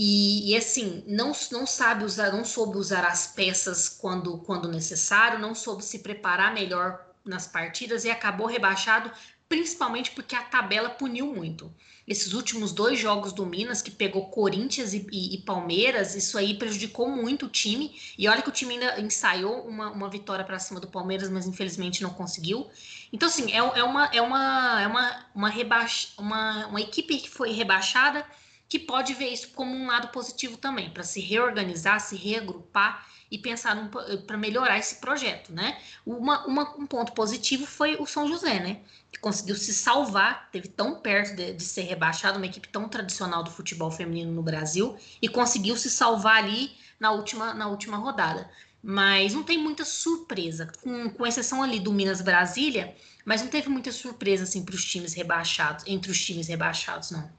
E, 0.00 0.52
e, 0.52 0.56
assim, 0.56 1.02
não, 1.08 1.32
não 1.50 1.66
sabe 1.66 2.04
usar, 2.04 2.30
não 2.30 2.44
soube 2.44 2.78
usar 2.78 3.04
as 3.04 3.26
peças 3.26 3.88
quando, 3.88 4.38
quando 4.38 4.68
necessário, 4.68 5.40
não 5.40 5.56
soube 5.56 5.84
se 5.84 5.98
preparar 5.98 6.54
melhor 6.54 7.04
nas 7.24 7.48
partidas 7.48 8.04
e 8.04 8.10
acabou 8.10 8.46
rebaixado, 8.46 9.10
principalmente 9.48 10.12
porque 10.12 10.36
a 10.36 10.42
tabela 10.42 10.88
puniu 10.88 11.26
muito 11.34 11.74
esses 12.08 12.32
últimos 12.32 12.72
dois 12.72 12.98
jogos 12.98 13.32
do 13.32 13.44
Minas, 13.44 13.82
que 13.82 13.90
pegou 13.90 14.30
Corinthians 14.30 14.94
e, 14.94 15.06
e, 15.12 15.34
e, 15.34 15.38
Palmeiras, 15.38 16.14
isso 16.14 16.38
aí 16.38 16.54
prejudicou 16.54 17.10
muito 17.10 17.46
o 17.46 17.48
time. 17.48 17.94
E 18.16 18.26
olha 18.26 18.40
que 18.40 18.48
o 18.48 18.52
time 18.52 18.74
ainda 18.74 19.00
ensaiou 19.00 19.68
uma, 19.68 19.90
uma 19.90 20.08
vitória 20.08 20.44
para 20.44 20.58
cima 20.58 20.80
do 20.80 20.86
Palmeiras, 20.86 21.28
mas 21.28 21.46
infelizmente 21.46 22.02
não 22.02 22.10
conseguiu. 22.10 22.66
Então, 23.12 23.28
assim, 23.28 23.52
é, 23.52 23.56
é, 23.56 23.84
uma, 23.84 24.06
é, 24.06 24.22
uma, 24.22 24.80
é 24.80 24.86
uma, 24.86 25.26
uma, 25.34 25.48
rebaixa, 25.50 26.08
uma, 26.16 26.66
uma 26.68 26.80
equipe 26.80 27.18
que 27.18 27.28
foi 27.28 27.52
rebaixada 27.52 28.24
que 28.68 28.78
pode 28.78 29.14
ver 29.14 29.30
isso 29.30 29.48
como 29.50 29.74
um 29.74 29.86
lado 29.86 30.08
positivo 30.08 30.56
também, 30.58 30.90
para 30.90 31.02
se 31.02 31.20
reorganizar, 31.20 32.00
se 32.00 32.16
reagrupar 32.16 33.06
e 33.30 33.38
pensar 33.38 33.90
para 34.26 34.36
melhorar 34.36 34.78
esse 34.78 34.96
projeto, 34.96 35.52
né? 35.52 35.80
Uma, 36.04 36.46
uma, 36.46 36.76
um 36.76 36.86
ponto 36.86 37.12
positivo 37.12 37.66
foi 37.66 37.96
o 37.96 38.06
São 38.06 38.26
José, 38.28 38.60
né? 38.60 38.80
Que 39.12 39.18
conseguiu 39.18 39.54
se 39.56 39.72
salvar, 39.72 40.50
teve 40.50 40.68
tão 40.68 40.96
perto 41.00 41.34
de, 41.36 41.52
de, 41.52 41.62
ser 41.62 41.82
rebaixado, 41.82 42.38
uma 42.38 42.46
equipe 42.46 42.68
tão 42.68 42.88
tradicional 42.88 43.42
do 43.42 43.50
futebol 43.50 43.90
feminino 43.90 44.32
no 44.32 44.42
Brasil, 44.42 44.96
e 45.20 45.28
conseguiu 45.28 45.76
se 45.76 45.90
salvar 45.90 46.36
ali 46.36 46.72
na 46.98 47.12
última, 47.12 47.54
na 47.54 47.68
última 47.68 47.96
rodada. 47.96 48.50
Mas 48.82 49.34
não 49.34 49.42
tem 49.42 49.58
muita 49.58 49.84
surpresa, 49.84 50.70
com, 50.82 51.10
com 51.10 51.26
exceção 51.26 51.62
ali 51.62 51.80
do 51.80 51.92
Minas 51.92 52.22
Brasília, 52.22 52.94
mas 53.24 53.42
não 53.42 53.48
teve 53.48 53.68
muita 53.68 53.92
surpresa 53.92 54.44
assim 54.44 54.64
para 54.64 54.74
os 54.74 54.84
times 54.84 55.14
rebaixados, 55.14 55.84
entre 55.86 56.10
os 56.10 56.24
times 56.24 56.48
rebaixados, 56.48 57.10
não. 57.10 57.37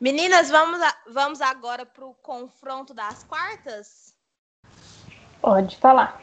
Meninas, 0.00 0.48
vamos, 0.48 0.80
a, 0.80 0.96
vamos 1.08 1.40
agora 1.40 1.84
para 1.84 2.06
o 2.06 2.14
confronto 2.14 2.94
das 2.94 3.24
quartas? 3.24 4.14
Pode 5.40 5.76
falar. 5.76 6.22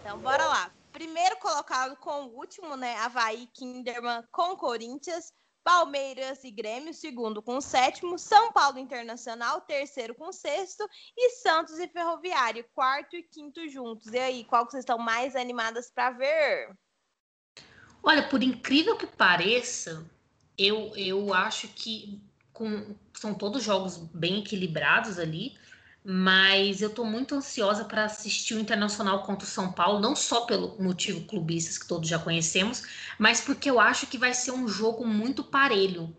Então, 0.00 0.18
bora 0.18 0.46
lá. 0.46 0.70
primeiro 0.90 1.36
colocado 1.36 1.96
com 1.96 2.24
o 2.24 2.36
último, 2.36 2.76
né? 2.76 2.96
Havaí 2.96 3.46
Kinderman 3.48 4.24
com 4.32 4.56
Corinthians. 4.56 5.32
Palmeiras 5.62 6.42
e 6.42 6.50
Grêmio, 6.50 6.94
segundo 6.94 7.42
com 7.42 7.58
o 7.58 7.60
sétimo, 7.60 8.18
São 8.18 8.50
Paulo 8.50 8.78
Internacional, 8.78 9.60
terceiro 9.60 10.14
com 10.14 10.28
o 10.28 10.32
sexto, 10.32 10.88
e 11.14 11.30
Santos 11.32 11.78
e 11.78 11.86
Ferroviário, 11.86 12.64
quarto 12.74 13.14
e 13.14 13.22
quinto 13.22 13.68
juntos. 13.68 14.06
E 14.06 14.18
aí, 14.18 14.44
qual 14.44 14.64
que 14.64 14.72
vocês 14.72 14.82
estão 14.82 14.96
mais 14.98 15.36
animadas 15.36 15.90
para 15.90 16.12
ver? 16.12 16.74
Olha, 18.02 18.26
por 18.26 18.42
incrível 18.42 18.96
que 18.96 19.06
pareça, 19.06 20.02
eu, 20.56 20.96
eu 20.96 21.34
acho 21.34 21.68
que 21.68 22.18
com, 22.60 22.94
são 23.14 23.32
todos 23.32 23.64
jogos 23.64 23.96
bem 24.12 24.40
equilibrados 24.40 25.18
ali, 25.18 25.54
mas 26.04 26.82
eu 26.82 26.90
estou 26.90 27.06
muito 27.06 27.34
ansiosa 27.34 27.86
para 27.86 28.04
assistir 28.04 28.52
o 28.52 28.60
Internacional 28.60 29.22
contra 29.22 29.46
o 29.46 29.50
São 29.50 29.72
Paulo, 29.72 29.98
não 29.98 30.14
só 30.14 30.42
pelo 30.42 30.76
motivo 30.78 31.22
clubistas 31.22 31.78
que 31.78 31.88
todos 31.88 32.06
já 32.06 32.18
conhecemos, 32.18 32.82
mas 33.18 33.40
porque 33.40 33.70
eu 33.70 33.80
acho 33.80 34.06
que 34.06 34.18
vai 34.18 34.34
ser 34.34 34.50
um 34.50 34.68
jogo 34.68 35.06
muito 35.06 35.42
parelho. 35.42 36.14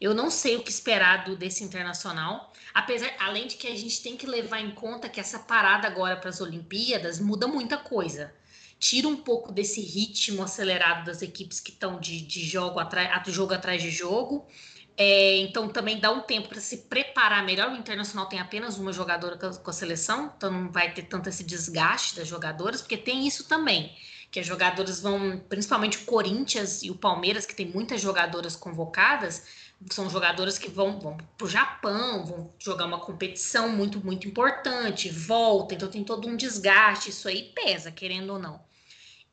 Eu 0.00 0.12
não 0.12 0.32
sei 0.32 0.56
o 0.56 0.64
que 0.64 0.70
esperar 0.70 1.24
do, 1.24 1.36
desse 1.36 1.62
Internacional, 1.62 2.52
apesar, 2.74 3.14
além 3.20 3.46
de 3.46 3.54
que 3.54 3.68
a 3.68 3.76
gente 3.76 4.02
tem 4.02 4.16
que 4.16 4.26
levar 4.26 4.58
em 4.58 4.72
conta 4.72 5.08
que 5.08 5.20
essa 5.20 5.38
parada 5.38 5.86
agora 5.86 6.16
para 6.16 6.30
as 6.30 6.40
Olimpíadas 6.40 7.20
muda 7.20 7.46
muita 7.46 7.76
coisa. 7.76 8.34
Tira 8.80 9.06
um 9.06 9.16
pouco 9.16 9.52
desse 9.52 9.80
ritmo 9.80 10.42
acelerado 10.42 11.06
das 11.06 11.22
equipes 11.22 11.60
que 11.60 11.70
estão 11.70 12.00
de, 12.00 12.20
de 12.20 12.44
jogo, 12.44 12.80
atrás, 12.80 13.32
jogo 13.32 13.54
atrás 13.54 13.80
de 13.80 13.92
jogo 13.92 14.44
é, 14.96 15.38
então 15.38 15.68
também 15.68 15.98
dá 15.98 16.10
um 16.12 16.20
tempo 16.20 16.48
para 16.48 16.60
se 16.60 16.78
preparar 16.88 17.44
melhor. 17.44 17.70
O 17.70 17.76
Internacional 17.76 18.26
tem 18.26 18.38
apenas 18.38 18.78
uma 18.78 18.92
jogadora 18.92 19.36
com 19.36 19.70
a 19.70 19.72
seleção, 19.72 20.32
então 20.36 20.50
não 20.50 20.70
vai 20.70 20.92
ter 20.92 21.02
tanto 21.04 21.28
esse 21.28 21.42
desgaste 21.42 22.16
das 22.16 22.28
jogadoras, 22.28 22.80
porque 22.80 22.96
tem 22.96 23.26
isso 23.26 23.44
também, 23.48 23.92
que 24.30 24.38
as 24.38 24.46
jogadoras 24.46 25.00
vão, 25.00 25.40
principalmente 25.48 25.98
o 25.98 26.04
Corinthians 26.04 26.82
e 26.82 26.90
o 26.90 26.94
Palmeiras, 26.94 27.44
que 27.44 27.54
tem 27.54 27.66
muitas 27.66 28.00
jogadoras 28.00 28.54
convocadas, 28.54 29.44
são 29.90 30.08
jogadoras 30.08 30.58
que 30.58 30.70
vão, 30.70 30.98
vão 31.00 31.16
para 31.16 31.44
o 31.44 31.50
Japão, 31.50 32.24
vão 32.24 32.54
jogar 32.58 32.86
uma 32.86 33.00
competição 33.00 33.68
muito, 33.68 34.04
muito 34.04 34.28
importante, 34.28 35.10
volta, 35.10 35.74
então 35.74 35.88
tem 35.90 36.04
todo 36.04 36.28
um 36.28 36.36
desgaste, 36.36 37.10
isso 37.10 37.28
aí 37.28 37.52
pesa, 37.54 37.90
querendo 37.90 38.30
ou 38.32 38.38
não. 38.38 38.60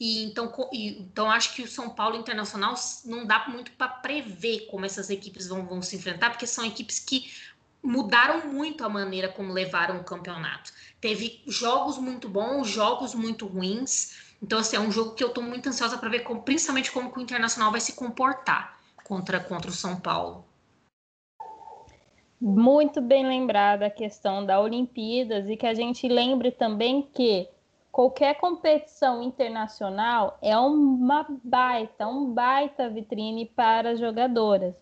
E 0.02 0.24
então, 0.24 0.52
e, 0.74 1.00
então 1.00 1.30
acho 1.30 1.54
que 1.54 1.62
o 1.62 1.68
São 1.68 1.88
Paulo 1.92 2.16
Internacional 2.16 2.74
não 3.06 3.24
dá 3.24 3.48
muito 3.48 3.72
para 3.74 3.88
prever 3.88 4.66
como 4.66 4.84
essas 4.84 5.12
equipes 5.12 5.48
vão, 5.48 5.64
vão 5.64 5.80
se 5.80 5.96
enfrentar, 5.96 6.32
porque 6.32 6.48
são 6.48 6.66
equipes 6.66 6.98
que 6.98 7.32
mudaram 7.84 8.52
muito 8.52 8.84
a 8.84 8.90
maneira 8.90 9.30
como 9.30 9.54
levaram 9.54 9.98
o 9.98 10.04
campeonato. 10.04 10.74
Teve 11.00 11.44
jogos 11.46 12.00
muito 12.00 12.28
bons, 12.28 12.68
jogos 12.68 13.14
muito 13.14 13.46
ruins. 13.46 14.34
Então, 14.42 14.58
assim, 14.58 14.76
é 14.76 14.80
um 14.80 14.92
jogo 14.92 15.14
que 15.14 15.24
eu 15.24 15.28
estou 15.28 15.44
muito 15.44 15.70
ansiosa 15.70 16.00
para 16.00 16.10
ver, 16.10 16.22
como, 16.22 16.42
principalmente 16.42 16.92
como 16.92 17.14
o 17.16 17.22
Internacional 17.22 17.70
vai 17.70 17.80
se 17.80 17.94
comportar 17.94 18.82
contra, 19.04 19.40
contra 19.40 19.70
o 19.70 19.74
São 19.74 20.00
Paulo. 20.00 20.44
Muito 22.40 23.00
bem 23.02 23.28
lembrada 23.28 23.86
a 23.86 23.92
questão 23.92 24.44
da 24.44 24.60
Olimpíadas 24.60 25.48
e 25.48 25.56
que 25.56 25.68
a 25.68 25.76
gente 25.76 26.08
lembre 26.08 26.50
também 26.50 27.04
que 27.04 27.48
qualquer 27.92 28.36
competição 28.36 29.22
internacional 29.22 30.38
é 30.42 30.58
uma 30.58 31.26
baita, 31.44 32.08
um 32.08 32.32
baita 32.32 32.90
vitrine 32.90 33.46
para 33.46 33.96
jogadoras. 33.96 34.76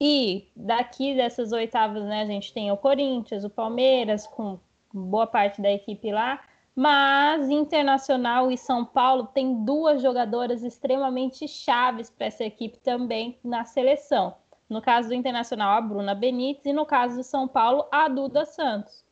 E 0.00 0.48
daqui 0.56 1.14
dessas 1.14 1.52
oitavas, 1.52 2.02
né, 2.04 2.22
a 2.22 2.26
gente 2.26 2.52
tem 2.52 2.72
o 2.72 2.76
Corinthians, 2.76 3.44
o 3.44 3.50
Palmeiras, 3.50 4.26
com 4.26 4.58
boa 4.92 5.26
parte 5.26 5.60
da 5.60 5.70
equipe 5.70 6.10
lá, 6.10 6.40
mas 6.74 7.50
Internacional 7.50 8.50
e 8.50 8.56
São 8.56 8.84
Paulo 8.84 9.26
tem 9.26 9.64
duas 9.64 10.00
jogadoras 10.00 10.62
extremamente 10.62 11.46
chaves 11.46 12.08
para 12.08 12.26
essa 12.26 12.44
equipe 12.44 12.78
também 12.78 13.38
na 13.44 13.64
seleção. 13.64 14.34
No 14.68 14.80
caso 14.80 15.08
do 15.08 15.14
Internacional, 15.14 15.76
a 15.76 15.80
Bruna 15.80 16.14
Benítez, 16.14 16.66
e 16.66 16.72
no 16.72 16.86
caso 16.86 17.16
do 17.16 17.24
São 17.24 17.46
Paulo, 17.46 17.86
a 17.92 18.08
Duda 18.08 18.46
Santos. 18.46 19.04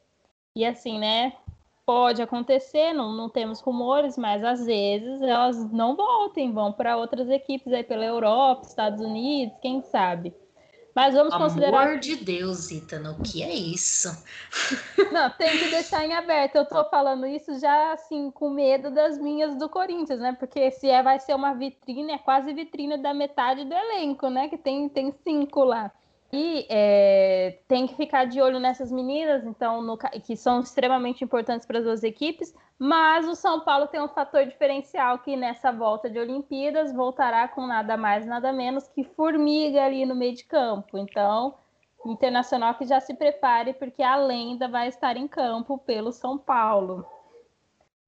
E 0.55 0.65
assim, 0.65 0.99
né, 0.99 1.35
pode 1.89 2.21
acontecer, 2.21 2.93
não, 2.93 3.15
não 3.15 3.31
temos 3.31 3.61
rumores, 3.61 4.19
mas 4.19 4.45
às 4.45 4.67
vezes 4.67 5.23
elas 5.23 5.73
não 5.73 5.97
voltem, 5.97 6.53
vão 6.53 6.71
para 6.71 6.99
outras 6.99 7.31
equipes 7.31 7.73
aí 7.73 7.83
pela 7.83 8.05
Europa, 8.05 8.67
Estados 8.67 9.01
Unidos, 9.01 9.57
quem 9.63 9.81
sabe. 9.81 10.35
Mas 10.95 11.15
vamos 11.15 11.33
Amor 11.33 11.47
considerar. 11.47 11.87
Amor 11.87 11.99
de 11.99 12.17
Deus, 12.17 12.71
Itana, 12.71 13.13
o 13.13 13.23
que 13.23 13.43
é 13.43 13.55
isso? 13.55 14.11
Não, 15.11 15.31
tem 15.31 15.49
que 15.49 15.71
deixar 15.71 16.05
em 16.05 16.13
aberto. 16.13 16.57
Eu 16.57 16.67
tô 16.67 16.85
falando 16.91 17.27
isso 17.27 17.59
já 17.59 17.93
assim, 17.93 18.31
com 18.33 18.51
medo 18.51 18.91
das 18.91 19.17
minhas 19.17 19.57
do 19.57 19.67
Corinthians, 19.67 20.21
né? 20.21 20.37
Porque 20.39 20.71
se 20.71 20.91
é, 20.91 21.03
vai 21.03 21.19
ser 21.19 21.35
uma 21.35 21.55
vitrine, 21.55 22.13
é 22.13 22.19
quase 22.19 22.53
vitrine 22.53 22.99
da 22.99 23.15
metade 23.15 23.65
do 23.65 23.73
elenco, 23.73 24.29
né? 24.29 24.49
Que 24.49 24.59
tem, 24.59 24.91
tem 24.91 25.11
cinco 25.25 25.65
lá. 25.65 25.91
E 26.31 26.67
é, 26.69 27.59
tem 27.67 27.87
que 27.87 27.95
ficar 27.95 28.27
de 28.27 28.41
olho 28.41 28.61
nessas 28.61 28.93
meninas, 28.93 29.47
então, 29.47 29.81
no, 29.81 29.97
que 29.97 30.37
são 30.37 30.61
extremamente 30.61 31.25
importantes 31.25 31.67
para 31.67 31.79
as 31.79 31.85
duas 31.85 32.03
equipes, 32.03 32.55
mas 32.79 33.27
o 33.27 33.35
São 33.35 33.61
Paulo 33.61 33.87
tem 33.87 34.01
um 34.01 34.09
fator 34.09 34.45
diferencial 34.45 35.21
que 35.21 35.37
nessa 35.37 35.73
volta 35.73 36.11
de 36.11 36.19
Olimpíadas 36.19 36.93
voltará 36.93 37.49
com 37.49 37.67
nada 37.67 37.97
mais, 37.97 38.27
nada 38.27 38.53
menos 38.53 38.87
que 38.89 39.05
formiga 39.05 39.85
ali 39.85 40.05
no 40.05 40.15
meio 40.15 40.35
de 40.35 40.45
campo. 40.45 40.99
Então, 40.99 41.55
internacional 42.05 42.75
que 42.75 42.87
já 42.87 43.01
se 43.01 43.15
prepare, 43.15 43.73
porque 43.73 44.03
a 44.03 44.17
lenda 44.17 44.69
vai 44.69 44.89
estar 44.89 45.17
em 45.17 45.27
campo 45.27 45.79
pelo 45.79 46.13
São 46.13 46.37
Paulo. 46.37 47.07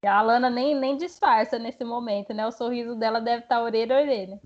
E 0.03 0.07
a 0.07 0.17
Alana 0.17 0.49
nem, 0.49 0.75
nem 0.75 0.95
disfarça 0.95 1.59
nesse 1.59 1.83
momento, 1.83 2.33
né? 2.33 2.45
O 2.47 2.51
sorriso 2.51 2.95
dela 2.95 3.19
deve 3.19 3.43
estar 3.43 3.61
orelha 3.61 3.97
a 3.97 4.01
orelha. 4.01 4.41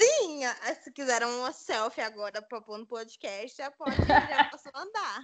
Sim, 0.00 0.40
se 0.82 0.90
quiser 0.92 1.22
uma 1.24 1.52
selfie 1.52 2.00
agora 2.00 2.40
para 2.40 2.60
pôr 2.60 2.78
no 2.78 2.86
podcast, 2.86 3.56
já 3.56 3.70
pode, 3.70 3.96
já 3.96 4.44
posso 4.50 4.68
mandar. 4.74 5.20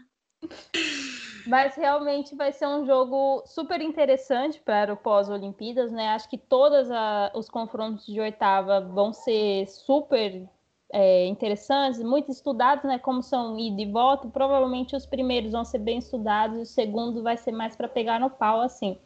Mas 1.46 1.74
realmente 1.76 2.34
vai 2.34 2.52
ser 2.52 2.66
um 2.66 2.84
jogo 2.84 3.42
super 3.46 3.80
interessante 3.80 4.60
para 4.60 4.92
o 4.92 4.96
pós-Olimpíadas, 4.96 5.90
né? 5.92 6.08
Acho 6.08 6.28
que 6.28 6.36
todos 6.36 6.88
os 7.34 7.48
confrontos 7.48 8.04
de 8.04 8.20
oitava 8.20 8.80
vão 8.80 9.12
ser 9.12 9.66
super 9.66 10.46
é, 10.92 11.26
interessantes, 11.26 12.02
muito 12.02 12.30
estudados, 12.30 12.84
né? 12.84 12.98
Como 12.98 13.22
são 13.22 13.58
ida 13.58 13.80
e 13.80 13.90
volta, 13.90 14.28
provavelmente 14.28 14.94
os 14.94 15.06
primeiros 15.06 15.52
vão 15.52 15.64
ser 15.64 15.78
bem 15.78 15.98
estudados, 15.98 16.58
e 16.58 16.62
o 16.62 16.66
segundo 16.66 17.22
vai 17.22 17.36
ser 17.36 17.52
mais 17.52 17.74
para 17.74 17.88
pegar 17.88 18.20
no 18.20 18.28
pau, 18.28 18.60
assim. 18.60 18.98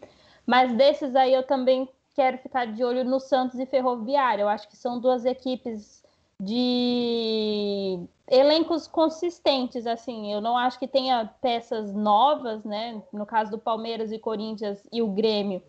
Mas 0.46 0.72
desses 0.74 1.14
aí 1.14 1.32
eu 1.32 1.42
também 1.42 1.88
quero 2.20 2.36
ficar 2.36 2.66
de 2.66 2.84
olho 2.84 3.02
no 3.02 3.18
Santos 3.18 3.58
e 3.58 3.64
Ferroviária. 3.64 4.42
Eu 4.42 4.48
acho 4.50 4.68
que 4.68 4.76
são 4.76 5.00
duas 5.00 5.24
equipes 5.24 6.04
de 6.38 7.98
elencos 8.28 8.86
consistentes, 8.86 9.86
assim. 9.86 10.30
Eu 10.30 10.42
não 10.42 10.54
acho 10.54 10.78
que 10.78 10.86
tenha 10.86 11.34
peças 11.40 11.94
novas, 11.94 12.62
né? 12.62 13.02
No 13.10 13.24
caso 13.24 13.50
do 13.50 13.58
Palmeiras 13.58 14.12
e 14.12 14.18
Corinthians 14.18 14.86
e 14.92 15.00
o 15.00 15.08
Grêmio, 15.08 15.62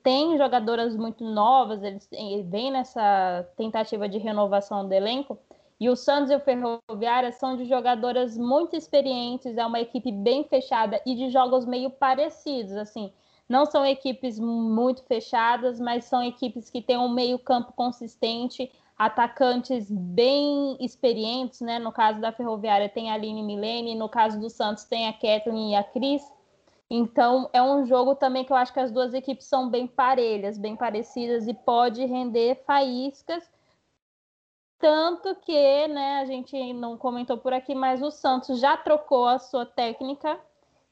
tem 0.00 0.38
jogadoras 0.38 0.94
muito 0.94 1.24
novas, 1.24 1.82
eles 1.82 2.08
vêm 2.48 2.70
nessa 2.70 3.44
tentativa 3.56 4.08
de 4.08 4.18
renovação 4.18 4.86
do 4.86 4.92
elenco. 4.92 5.36
E 5.80 5.90
o 5.90 5.96
Santos 5.96 6.30
e 6.30 6.36
o 6.36 6.40
Ferroviária 6.40 7.32
são 7.32 7.56
de 7.56 7.64
jogadoras 7.64 8.38
muito 8.38 8.76
experientes, 8.76 9.58
é 9.58 9.66
uma 9.66 9.80
equipe 9.80 10.12
bem 10.12 10.44
fechada 10.44 11.02
e 11.04 11.16
de 11.16 11.30
jogos 11.30 11.66
meio 11.66 11.90
parecidos, 11.90 12.76
assim. 12.76 13.12
Não 13.48 13.64
são 13.64 13.86
equipes 13.86 14.38
muito 14.38 15.04
fechadas, 15.04 15.78
mas 15.78 16.04
são 16.04 16.22
equipes 16.22 16.68
que 16.68 16.82
têm 16.82 16.98
um 16.98 17.08
meio-campo 17.08 17.72
consistente, 17.72 18.70
atacantes 18.98 19.90
bem 19.90 20.76
experientes, 20.80 21.60
né? 21.60 21.78
No 21.78 21.92
caso 21.92 22.20
da 22.20 22.32
Ferroviária 22.32 22.88
tem 22.88 23.10
a 23.10 23.14
Aline 23.14 23.42
Milene, 23.42 23.94
no 23.94 24.08
caso 24.08 24.40
do 24.40 24.50
Santos 24.50 24.84
tem 24.84 25.06
a 25.06 25.12
Kathleen 25.12 25.72
e 25.72 25.74
a 25.76 25.84
Cris. 25.84 26.22
Então 26.90 27.48
é 27.52 27.62
um 27.62 27.84
jogo 27.84 28.14
também 28.14 28.44
que 28.44 28.52
eu 28.52 28.56
acho 28.56 28.72
que 28.72 28.80
as 28.80 28.90
duas 28.90 29.14
equipes 29.14 29.46
são 29.46 29.68
bem 29.68 29.86
parelhas, 29.86 30.58
bem 30.58 30.74
parecidas 30.76 31.46
e 31.46 31.54
pode 31.54 32.04
render 32.04 32.62
faíscas. 32.66 33.48
Tanto 34.78 35.34
que, 35.36 35.88
né, 35.88 36.20
a 36.20 36.24
gente 36.26 36.72
não 36.74 36.98
comentou 36.98 37.38
por 37.38 37.52
aqui, 37.52 37.74
mas 37.74 38.02
o 38.02 38.10
Santos 38.10 38.60
já 38.60 38.76
trocou 38.76 39.26
a 39.26 39.38
sua 39.38 39.64
técnica 39.64 40.38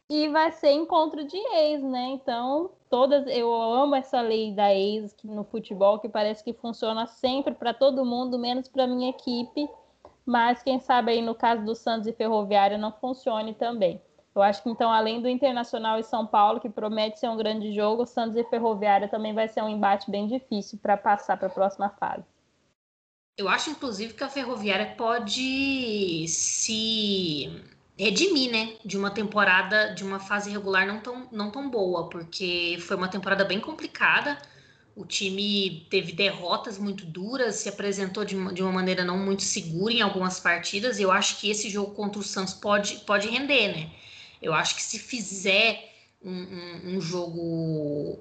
e 0.08 0.28
vai 0.28 0.52
ser 0.52 0.72
encontro 0.72 1.24
de 1.24 1.36
ex, 1.36 1.82
né? 1.82 2.08
Então, 2.10 2.70
todas 2.90 3.26
eu 3.26 3.52
amo 3.52 3.94
essa 3.94 4.20
lei 4.20 4.52
da 4.52 4.74
ex 4.74 5.14
no 5.24 5.44
futebol 5.44 5.98
que 5.98 6.08
parece 6.08 6.44
que 6.44 6.52
funciona 6.52 7.06
sempre 7.06 7.54
para 7.54 7.72
todo 7.72 8.04
mundo, 8.04 8.38
menos 8.38 8.68
para 8.68 8.86
minha 8.86 9.10
equipe. 9.10 9.68
Mas 10.26 10.62
quem 10.62 10.78
sabe 10.80 11.12
aí 11.12 11.22
no 11.22 11.34
caso 11.34 11.64
do 11.64 11.74
Santos 11.74 12.06
e 12.06 12.12
Ferroviária 12.12 12.78
não 12.78 12.92
funcione 12.92 13.54
também. 13.54 14.00
Eu 14.34 14.42
acho 14.42 14.62
que 14.62 14.70
então, 14.70 14.90
além 14.90 15.22
do 15.22 15.28
Internacional 15.28 15.98
e 15.98 16.02
São 16.02 16.26
Paulo, 16.26 16.60
que 16.60 16.68
promete 16.68 17.20
ser 17.20 17.28
um 17.28 17.36
grande 17.36 17.72
jogo, 17.72 18.04
Santos 18.04 18.36
e 18.36 18.44
Ferroviária 18.44 19.06
também 19.06 19.32
vai 19.32 19.46
ser 19.46 19.62
um 19.62 19.68
embate 19.68 20.10
bem 20.10 20.26
difícil 20.26 20.78
para 20.82 20.96
passar 20.96 21.36
para 21.36 21.46
a 21.46 21.50
próxima 21.50 21.88
fase. 21.90 22.24
Eu 23.36 23.48
acho, 23.48 23.70
inclusive, 23.70 24.14
que 24.14 24.24
a 24.24 24.28
Ferroviária 24.28 24.94
pode 24.96 26.26
se 26.28 27.73
redimir, 27.98 28.50
né, 28.50 28.76
de 28.84 28.96
uma 28.98 29.10
temporada, 29.10 29.94
de 29.94 30.04
uma 30.04 30.18
fase 30.20 30.50
regular 30.50 30.86
não 30.86 31.00
tão, 31.00 31.28
não 31.32 31.50
tão 31.50 31.70
boa, 31.70 32.08
porque 32.08 32.76
foi 32.80 32.96
uma 32.96 33.08
temporada 33.08 33.44
bem 33.44 33.60
complicada 33.60 34.38
O 34.96 35.06
time 35.06 35.86
teve 35.90 36.12
derrotas 36.12 36.78
muito 36.78 37.06
duras, 37.06 37.56
se 37.56 37.68
apresentou 37.68 38.24
de, 38.24 38.36
de 38.54 38.62
uma 38.62 38.72
maneira 38.72 39.04
não 39.04 39.18
muito 39.18 39.42
segura 39.42 39.94
em 39.94 40.02
algumas 40.02 40.40
partidas. 40.40 40.98
E 40.98 41.02
eu 41.02 41.10
acho 41.12 41.40
que 41.40 41.50
esse 41.50 41.70
jogo 41.70 41.94
contra 41.94 42.20
o 42.20 42.24
Santos 42.24 42.54
pode, 42.54 42.98
pode 43.06 43.28
render, 43.28 43.68
né? 43.76 43.92
Eu 44.42 44.54
acho 44.54 44.76
que 44.76 44.82
se 44.82 44.98
fizer 44.98 45.92
um, 46.22 46.30
um, 46.32 46.96
um 46.96 47.00
jogo 47.00 48.20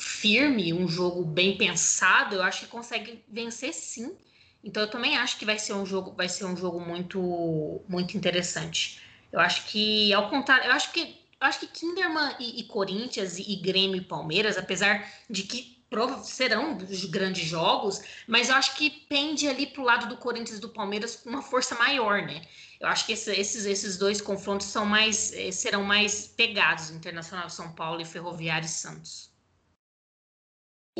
firme, 0.00 0.72
um 0.72 0.88
jogo 0.88 1.24
bem 1.24 1.56
pensado, 1.58 2.36
eu 2.36 2.42
acho 2.42 2.60
que 2.60 2.66
consegue 2.68 3.24
vencer 3.28 3.72
sim. 3.74 4.16
Então 4.62 4.82
eu 4.82 4.90
também 4.90 5.16
acho 5.16 5.38
que 5.38 5.44
vai 5.44 5.58
ser 5.58 5.72
um 5.74 5.86
jogo, 5.86 6.12
vai 6.12 6.28
ser 6.28 6.44
um 6.44 6.56
jogo 6.56 6.80
muito, 6.80 7.82
muito 7.88 8.16
interessante. 8.16 9.00
Eu 9.32 9.40
acho 9.40 9.66
que, 9.66 10.12
ao 10.12 10.28
contrário, 10.30 10.66
eu 10.66 10.72
acho 10.72 10.92
que 10.92 11.16
eu 11.40 11.46
acho 11.46 11.60
que 11.60 11.66
Kinderman 11.68 12.34
e, 12.40 12.60
e 12.60 12.64
Corinthians 12.64 13.38
e, 13.38 13.52
e 13.52 13.56
Grêmio 13.56 13.96
e 13.96 14.00
Palmeiras, 14.04 14.58
apesar 14.58 15.08
de 15.30 15.44
que 15.44 15.78
serão 16.24 16.76
grandes 17.10 17.46
jogos, 17.46 18.02
mas 18.26 18.48
eu 18.50 18.56
acho 18.56 18.74
que 18.74 18.90
pende 18.90 19.48
ali 19.48 19.66
para 19.66 19.80
o 19.80 19.84
lado 19.84 20.06
do 20.06 20.16
Corinthians 20.18 20.58
e 20.58 20.60
do 20.60 20.68
Palmeiras 20.68 21.16
com 21.16 21.30
uma 21.30 21.42
força 21.42 21.74
maior, 21.76 22.22
né? 22.22 22.42
Eu 22.78 22.88
acho 22.88 23.06
que 23.06 23.12
esse, 23.12 23.32
esses, 23.32 23.64
esses 23.64 23.96
dois 23.96 24.20
confrontos 24.20 24.66
são 24.66 24.84
mais, 24.84 25.32
eh, 25.32 25.50
serão 25.50 25.82
mais 25.84 26.26
pegados, 26.26 26.90
Internacional 26.90 27.48
São 27.48 27.72
Paulo 27.72 28.00
e 28.00 28.04
Ferroviário 28.04 28.66
e 28.66 28.68
Santos. 28.68 29.27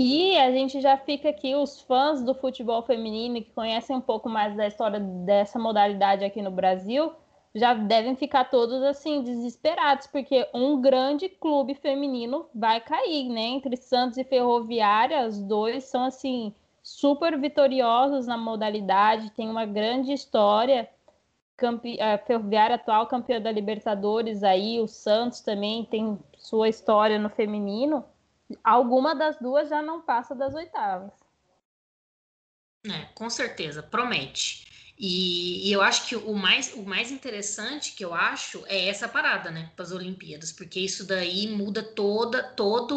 E 0.01 0.39
a 0.39 0.53
gente 0.53 0.81
já 0.81 0.97
fica 0.97 1.29
aqui, 1.29 1.57
os 1.57 1.81
fãs 1.81 2.23
do 2.23 2.33
futebol 2.33 2.81
feminino 2.83 3.43
que 3.43 3.51
conhecem 3.51 3.97
um 3.97 4.01
pouco 4.01 4.29
mais 4.29 4.55
da 4.57 4.65
história 4.65 5.01
dessa 5.01 5.59
modalidade 5.59 6.25
aqui 6.25 6.41
no 6.41 6.53
Brasil, 6.53 7.11
já 7.53 7.75
devem 7.75 8.15
ficar 8.15 8.45
todos 8.45 8.81
assim 8.85 9.23
desesperados, 9.25 10.07
porque 10.07 10.49
um 10.55 10.81
grande 10.81 11.29
clube 11.29 11.75
feminino 11.75 12.47
vai 12.55 12.81
cair, 12.81 13.29
né? 13.29 13.41
Entre 13.41 13.77
Santos 13.77 14.17
e 14.19 14.23
Ferroviária, 14.23 15.27
os 15.27 15.43
dois 15.43 15.83
são 15.83 16.05
assim 16.05 16.55
super 16.81 17.37
vitoriosos 17.37 18.29
na 18.29 18.39
modalidade, 18.39 19.31
tem 19.31 19.51
uma 19.51 19.67
grande 19.67 20.13
história. 20.13 20.89
Campe... 21.57 22.01
A 22.01 22.19
Ferroviária 22.19 22.77
atual 22.77 23.09
campeã 23.09 23.41
da 23.41 23.51
Libertadores 23.51 24.45
aí, 24.45 24.79
o 24.79 24.87
Santos 24.87 25.41
também 25.41 25.85
tem 25.85 26.17
sua 26.37 26.69
história 26.69 27.19
no 27.19 27.29
feminino. 27.29 28.05
Alguma 28.65 29.15
das 29.15 29.39
duas 29.39 29.69
já 29.69 29.83
não 29.83 30.03
passa 30.03 30.35
das 30.35 30.55
oitavas. 30.55 31.13
É, 32.87 33.05
com 33.15 33.29
certeza, 33.29 33.83
promete. 33.83 34.67
E, 34.99 35.69
e, 35.69 35.73
eu 35.73 35.81
acho 35.81 36.09
que 36.09 36.17
o 36.17 36.35
mais, 36.35 36.75
o 36.75 36.83
mais 36.83 37.13
interessante 37.13 37.93
que 37.93 38.05
eu 38.05 38.13
acho 38.13 38.65
é 38.67 38.89
essa 38.89 39.07
parada, 39.07 39.49
né, 39.49 39.71
para 39.77 39.85
as 39.85 39.93
Olimpíadas, 39.93 40.51
porque 40.51 40.81
isso 40.81 41.07
daí 41.07 41.47
muda 41.47 41.85
toda, 41.85 42.43
toda 42.43 42.95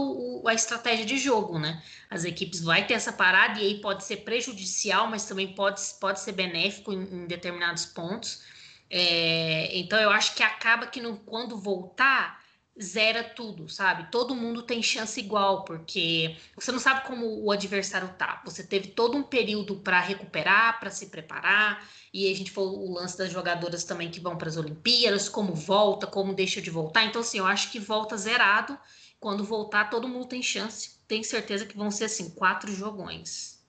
a 0.50 0.54
estratégia 0.54 1.06
de 1.06 1.20
jogo, 1.20 1.60
né? 1.60 1.84
As 2.10 2.24
equipes 2.26 2.62
vai 2.62 2.88
ter 2.88 2.96
essa 2.96 3.14
parada 3.14 3.60
e 3.60 3.68
aí 3.68 3.82
pode 3.82 4.04
ser 4.04 4.18
prejudicial, 4.18 5.08
mas 5.08 5.26
também 5.26 5.54
pode, 5.54 5.80
pode 6.00 6.20
ser 6.22 6.32
benéfico 6.32 6.92
em, 6.92 7.04
em 7.04 7.28
determinados 7.28 7.86
pontos. 7.86 8.42
É, 8.90 9.70
então 9.78 10.00
eu 10.00 10.10
acho 10.10 10.34
que 10.34 10.42
acaba 10.42 10.88
que 10.88 11.00
no, 11.02 11.18
quando 11.18 11.56
voltar 11.58 12.41
zera 12.80 13.24
tudo, 13.24 13.68
sabe? 13.68 14.10
Todo 14.12 14.36
mundo 14.36 14.64
tem 14.64 14.82
chance 14.82 15.20
igual, 15.20 15.66
porque 15.66 16.38
você 16.56 16.72
não 16.72 16.80
sabe 16.80 17.06
como 17.06 17.44
o 17.44 17.52
adversário 17.52 18.10
tá. 18.18 18.42
Você 18.46 18.64
teve 18.64 18.90
todo 18.90 19.18
um 19.18 19.24
período 19.24 19.78
para 19.78 20.00
recuperar, 20.00 20.80
para 20.80 20.90
se 20.90 21.08
preparar, 21.08 21.88
e 22.14 22.32
a 22.32 22.36
gente 22.36 22.52
falou 22.52 22.88
o 22.88 22.94
lance 22.94 23.18
das 23.18 23.32
jogadoras 23.32 23.84
também 23.84 24.10
que 24.10 24.20
vão 24.20 24.38
para 24.38 24.48
as 24.48 24.58
Olimpíadas, 24.58 25.28
como 25.28 25.54
volta, 25.54 26.08
como 26.08 26.34
deixa 26.34 26.62
de 26.62 26.70
voltar. 26.70 27.04
Então, 27.04 27.22
assim, 27.22 27.40
eu 27.40 27.46
acho 27.46 27.72
que 27.72 27.80
volta 27.80 28.18
zerado. 28.18 28.78
Quando 29.20 29.44
voltar, 29.44 29.90
todo 29.90 30.08
mundo 30.08 30.26
tem 30.26 30.42
chance. 30.42 31.00
Tenho 31.08 31.24
certeza 31.24 31.66
que 31.66 31.78
vão 31.78 31.92
ser, 31.92 32.06
assim, 32.06 32.32
quatro 32.32 32.72
jogões. 32.72 33.62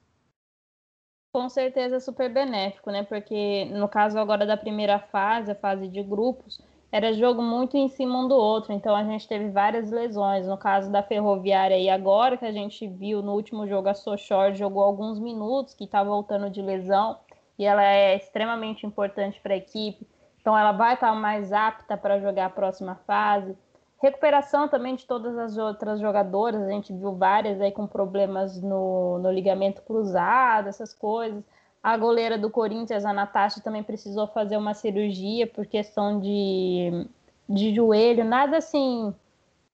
Com 1.34 1.48
certeza 1.48 1.98
super 1.98 2.32
benéfico, 2.32 2.90
né? 2.90 3.02
Porque 3.02 3.64
no 3.66 3.88
caso 3.88 4.18
agora 4.18 4.46
da 4.46 4.56
primeira 4.56 4.98
fase, 4.98 5.50
a 5.50 5.54
fase 5.54 5.88
de 5.88 6.02
grupos, 6.02 6.60
era 6.92 7.14
jogo 7.14 7.40
muito 7.40 7.74
em 7.74 7.88
cima 7.88 8.18
um 8.18 8.28
do 8.28 8.34
outro, 8.34 8.70
então 8.70 8.94
a 8.94 9.02
gente 9.02 9.26
teve 9.26 9.48
várias 9.48 9.90
lesões. 9.90 10.46
No 10.46 10.58
caso 10.58 10.92
da 10.92 11.02
Ferroviária, 11.02 11.78
e 11.78 11.88
agora 11.88 12.36
que 12.36 12.44
a 12.44 12.52
gente 12.52 12.86
viu 12.86 13.22
no 13.22 13.32
último 13.32 13.66
jogo, 13.66 13.88
a 13.88 13.94
Sochor 13.94 14.52
jogou 14.52 14.84
alguns 14.84 15.18
minutos, 15.18 15.72
que 15.72 15.84
está 15.84 16.04
voltando 16.04 16.50
de 16.50 16.60
lesão, 16.60 17.18
e 17.58 17.64
ela 17.64 17.82
é 17.82 18.14
extremamente 18.14 18.84
importante 18.84 19.40
para 19.40 19.54
a 19.54 19.56
equipe, 19.56 20.06
então 20.38 20.56
ela 20.56 20.72
vai 20.72 20.92
estar 20.92 21.12
tá 21.12 21.14
mais 21.14 21.50
apta 21.50 21.96
para 21.96 22.20
jogar 22.20 22.46
a 22.46 22.50
próxima 22.50 22.96
fase. 23.06 23.56
Recuperação 24.02 24.68
também 24.68 24.94
de 24.94 25.06
todas 25.06 25.38
as 25.38 25.56
outras 25.56 25.98
jogadoras, 25.98 26.60
a 26.62 26.70
gente 26.70 26.92
viu 26.92 27.14
várias 27.14 27.58
aí 27.58 27.72
com 27.72 27.86
problemas 27.86 28.60
no, 28.60 29.18
no 29.18 29.30
ligamento 29.30 29.80
cruzado, 29.82 30.68
essas 30.68 30.92
coisas. 30.92 31.42
A 31.82 31.96
goleira 31.96 32.38
do 32.38 32.48
Corinthians, 32.48 33.04
a 33.04 33.12
Natasha, 33.12 33.60
também 33.60 33.82
precisou 33.82 34.26
fazer 34.28 34.56
uma 34.56 34.72
cirurgia 34.72 35.46
por 35.46 35.66
questão 35.66 36.20
de, 36.20 37.06
de 37.48 37.74
joelho. 37.74 38.24
Nada 38.24 38.58
assim 38.58 39.12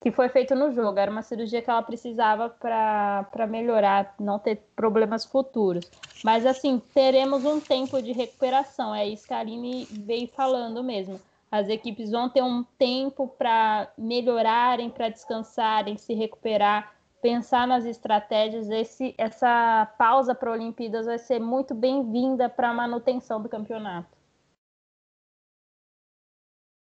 que 0.01 0.11
foi 0.11 0.29
feito 0.29 0.55
no 0.55 0.71
jogo, 0.71 0.97
era 0.97 1.11
uma 1.11 1.21
cirurgia 1.21 1.61
que 1.61 1.69
ela 1.69 1.81
precisava 1.81 2.49
para 2.49 3.47
melhorar, 3.47 4.15
não 4.19 4.39
ter 4.39 4.61
problemas 4.75 5.25
futuros. 5.25 5.89
Mas 6.23 6.45
assim, 6.45 6.81
teremos 6.93 7.43
um 7.43 7.59
tempo 7.59 8.01
de 8.01 8.13
recuperação, 8.13 8.95
é 8.95 9.07
isso 9.07 9.27
que 9.27 9.33
a 9.33 9.39
Aline 9.39 9.85
veio 9.91 10.27
falando 10.29 10.81
mesmo. 10.81 11.19
As 11.51 11.67
equipes 11.67 12.11
vão 12.11 12.29
ter 12.29 12.41
um 12.41 12.63
tempo 12.77 13.27
para 13.27 13.91
melhorarem, 13.97 14.89
para 14.89 15.09
descansarem, 15.09 15.97
se 15.97 16.13
recuperar 16.13 16.93
pensar 17.21 17.67
nas 17.67 17.85
estratégias. 17.85 18.69
Esse, 18.69 19.13
essa 19.17 19.85
pausa 19.97 20.33
para 20.33 20.51
Olimpíadas 20.51 21.05
vai 21.05 21.17
ser 21.17 21.39
muito 21.39 21.73
bem-vinda 21.73 22.49
para 22.49 22.69
a 22.69 22.73
manutenção 22.73 23.41
do 23.41 23.49
campeonato. 23.49 24.17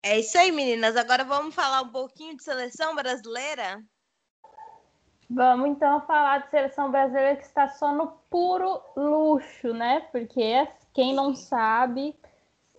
É 0.05 0.19
isso 0.19 0.37
aí, 0.37 0.51
meninas. 0.51 0.97
Agora 0.97 1.25
vamos 1.25 1.55
falar 1.55 1.83
um 1.83 1.91
pouquinho 1.91 2.37
de 2.37 2.43
seleção 2.43 2.95
brasileira? 2.95 3.83
Vamos 5.31 5.71
então 5.71 6.01
falar 6.03 6.39
de 6.43 6.51
seleção 6.51 6.91
brasileira 6.91 7.37
que 7.37 7.45
está 7.45 7.69
só 7.69 7.93
no 7.93 8.09
puro 8.29 8.83
luxo, 8.97 9.73
né? 9.73 10.01
Porque 10.13 10.69
quem 10.93 11.15
não 11.15 11.35
sabe, 11.35 12.19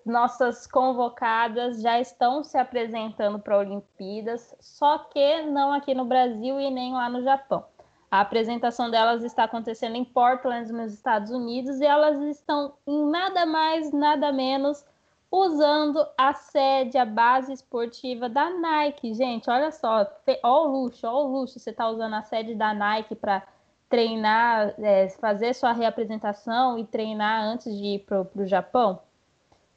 nossas 0.05 0.67
convocadas 0.67 1.81
já 1.81 1.99
estão 1.99 2.43
se 2.43 2.57
apresentando 2.57 3.39
para 3.39 3.57
Olimpíadas, 3.57 4.55
só 4.59 4.97
que 4.97 5.41
não 5.43 5.71
aqui 5.71 5.93
no 5.93 6.05
Brasil 6.05 6.59
e 6.59 6.69
nem 6.69 6.93
lá 6.93 7.09
no 7.09 7.23
Japão. 7.23 7.65
A 8.11 8.21
apresentação 8.21 8.91
delas 8.91 9.23
está 9.23 9.45
acontecendo 9.45 9.95
em 9.95 10.05
Portland, 10.05 10.71
nos 10.71 10.93
Estados 10.93 11.31
Unidos, 11.31 11.79
e 11.81 11.85
elas 11.85 12.21
estão 12.21 12.73
em 12.85 13.09
nada 13.09 13.45
mais, 13.45 13.91
nada 13.91 14.31
menos 14.31 14.85
usando 15.31 16.05
a 16.15 16.31
sede, 16.31 16.95
a 16.95 17.05
base 17.05 17.51
esportiva 17.51 18.29
da 18.29 18.51
Nike. 18.51 19.15
Gente, 19.15 19.49
olha 19.49 19.71
só, 19.71 20.07
ó 20.43 20.67
o 20.67 20.71
luxo, 20.71 21.07
ó 21.07 21.23
o 21.25 21.27
luxo. 21.27 21.59
Você 21.59 21.71
está 21.71 21.89
usando 21.89 22.13
a 22.13 22.21
sede 22.21 22.53
da 22.53 22.71
Nike 22.71 23.15
para 23.15 23.41
treinar, 23.89 24.75
é, 24.77 25.09
fazer 25.09 25.55
sua 25.55 25.71
reapresentação 25.71 26.77
e 26.77 26.85
treinar 26.85 27.43
antes 27.43 27.75
de 27.75 27.95
ir 27.95 27.99
para 28.05 28.21
o 28.21 28.45
Japão. 28.45 28.99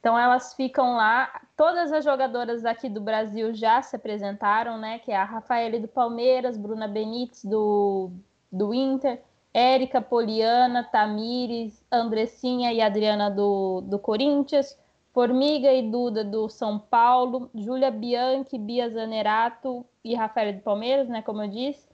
Então 0.07 0.17
elas 0.17 0.53
ficam 0.53 0.95
lá. 0.95 1.41
Todas 1.57 1.91
as 1.91 2.05
jogadoras 2.05 2.63
aqui 2.63 2.87
do 2.87 3.01
Brasil 3.01 3.53
já 3.53 3.81
se 3.81 3.93
apresentaram, 3.93 4.77
né? 4.77 4.99
Que 4.99 5.11
é 5.11 5.17
a 5.17 5.25
Rafaele 5.25 5.79
do 5.79 5.87
Palmeiras, 5.89 6.55
Bruna 6.55 6.87
Benites 6.87 7.43
do, 7.43 8.11
do 8.49 8.73
Inter, 8.73 9.21
Érica 9.53 9.99
Poliana, 9.99 10.81
Tamires, 10.81 11.83
Andressinha 11.91 12.71
e 12.71 12.81
Adriana 12.81 13.29
do, 13.29 13.81
do 13.81 13.99
Corinthians, 13.99 14.79
Formiga 15.11 15.73
e 15.73 15.91
Duda 15.91 16.23
do 16.23 16.47
São 16.47 16.79
Paulo, 16.79 17.49
Júlia 17.53 17.91
Bianchi, 17.91 18.57
Bia 18.57 18.89
Zanerato 18.89 19.85
e 20.05 20.15
Rafael 20.15 20.53
do 20.53 20.61
Palmeiras, 20.61 21.09
né? 21.09 21.21
Como 21.21 21.43
eu 21.43 21.49
disse. 21.49 21.85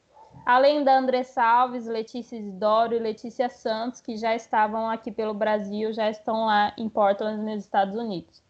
Além 0.45 0.84
da 0.84 0.97
Andressa 0.97 1.41
Alves, 1.41 1.88
Letícia 1.88 2.36
Isidoro 2.36 2.93
e 2.93 2.99
Letícia 2.99 3.47
Santos, 3.49 4.01
que 4.01 4.17
já 4.17 4.36
estavam 4.36 4.89
aqui 4.89 5.12
pelo 5.12 5.34
Brasil, 5.34 5.93
já 5.93 6.10
estão 6.10 6.45
lá 6.45 6.73
em 6.77 6.89
Portland, 6.89 7.41
nos 7.41 7.63
Estados 7.63 7.95
Unidos. 7.95 8.43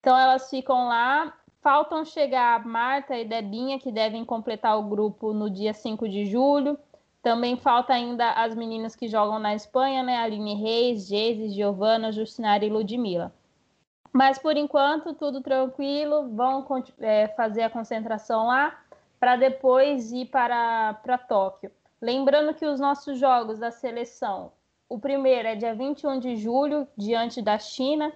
Então 0.00 0.18
elas 0.18 0.48
ficam 0.48 0.88
lá. 0.88 1.34
Faltam 1.60 2.04
chegar 2.04 2.62
Marta 2.66 3.16
e 3.16 3.24
Debinha, 3.24 3.78
que 3.78 3.90
devem 3.90 4.22
completar 4.22 4.78
o 4.78 4.82
grupo 4.82 5.32
no 5.32 5.48
dia 5.48 5.72
5 5.72 6.06
de 6.06 6.26
julho. 6.26 6.78
Também 7.22 7.56
falta 7.56 7.94
ainda 7.94 8.32
as 8.32 8.54
meninas 8.54 8.94
que 8.94 9.08
jogam 9.08 9.38
na 9.38 9.54
Espanha, 9.54 10.02
né? 10.02 10.18
Aline 10.18 10.54
Reis, 10.56 11.08
Geise, 11.08 11.48
Giovana, 11.48 12.12
Justinara 12.12 12.66
e 12.66 12.68
Ludmilla. 12.68 13.32
Mas 14.12 14.38
por 14.38 14.58
enquanto, 14.58 15.14
tudo 15.14 15.40
tranquilo. 15.40 16.28
Vão 16.34 16.66
é, 17.00 17.28
fazer 17.28 17.62
a 17.62 17.70
concentração 17.70 18.46
lá 18.46 18.83
para 19.24 19.36
depois 19.36 20.12
ir 20.12 20.26
para, 20.26 20.92
para 21.02 21.16
Tóquio. 21.16 21.70
Lembrando 21.98 22.52
que 22.52 22.66
os 22.66 22.78
nossos 22.78 23.18
jogos 23.18 23.58
da 23.58 23.70
seleção, 23.70 24.52
o 24.86 24.98
primeiro 24.98 25.48
é 25.48 25.56
dia 25.56 25.74
21 25.74 26.20
de 26.20 26.36
julho, 26.36 26.86
diante 26.94 27.40
da 27.40 27.58
China. 27.58 28.12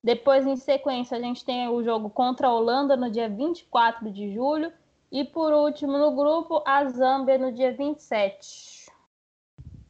Depois, 0.00 0.46
em 0.46 0.54
sequência, 0.54 1.18
a 1.18 1.20
gente 1.20 1.44
tem 1.44 1.68
o 1.68 1.82
jogo 1.82 2.08
contra 2.08 2.46
a 2.46 2.54
Holanda 2.54 2.96
no 2.96 3.10
dia 3.10 3.28
24 3.28 4.08
de 4.12 4.32
julho. 4.32 4.72
E 5.10 5.24
por 5.24 5.52
último, 5.52 5.98
no 5.98 6.14
grupo, 6.14 6.62
a 6.64 6.84
Zâmbia 6.84 7.36
no 7.36 7.50
dia 7.50 7.72
27. 7.72 8.86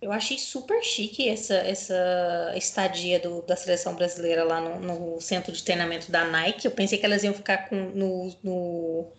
Eu 0.00 0.12
achei 0.12 0.38
super 0.38 0.82
chique 0.82 1.28
essa, 1.28 1.56
essa 1.56 2.54
estadia 2.56 3.20
do, 3.20 3.42
da 3.42 3.54
seleção 3.54 3.94
brasileira 3.94 4.42
lá 4.44 4.62
no, 4.62 4.80
no, 4.80 5.20
centro 5.20 5.52
de 5.52 5.62
treinamento 5.62 6.10
da 6.10 6.24
Nike. 6.24 6.64
Eu 6.64 6.70
pensei 6.70 6.96
que 6.96 7.04
elas 7.04 7.22
iam 7.22 7.34
ficar 7.34 7.68
com, 7.68 7.76
no, 7.76 8.34
no, 8.42 9.12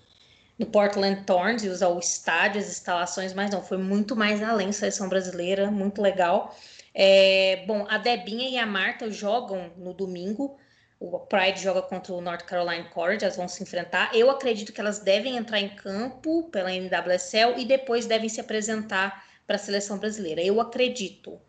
no 0.57 0.65
Portland 0.65 1.23
Thorns 1.25 1.63
e 1.63 1.69
usar 1.69 1.89
o 1.89 1.99
estádio, 1.99 2.61
as 2.61 2.67
instalações, 2.67 3.33
mas 3.33 3.51
não, 3.51 3.61
foi 3.61 3.77
muito 3.77 4.15
mais 4.15 4.41
além 4.41 4.71
seleção 4.71 5.09
brasileira, 5.09 5.69
muito 5.69 6.01
legal. 6.01 6.55
É, 6.93 7.65
bom, 7.67 7.85
a 7.89 7.97
Debinha 7.97 8.49
e 8.49 8.57
a 8.57 8.65
Marta 8.65 9.11
jogam 9.11 9.71
no 9.77 9.93
domingo. 9.93 10.57
O 10.97 11.19
Pride 11.19 11.61
joga 11.61 11.81
contra 11.81 12.13
o 12.13 12.21
North 12.21 12.45
Carolina 12.45 12.85
College, 12.85 13.25
elas 13.25 13.35
vão 13.35 13.49
se 13.49 13.61
enfrentar. 13.61 14.15
Eu 14.15 14.31
acredito 14.31 14.71
que 14.71 14.79
elas 14.79 14.99
devem 14.99 15.35
entrar 15.35 15.59
em 15.59 15.69
campo 15.75 16.43
pela 16.43 16.71
NWSL 16.71 17.59
e 17.59 17.65
depois 17.65 18.05
devem 18.05 18.29
se 18.29 18.39
apresentar 18.39 19.25
para 19.45 19.57
a 19.57 19.59
seleção 19.59 19.97
brasileira. 19.97 20.41
Eu 20.41 20.61
acredito, 20.61 21.39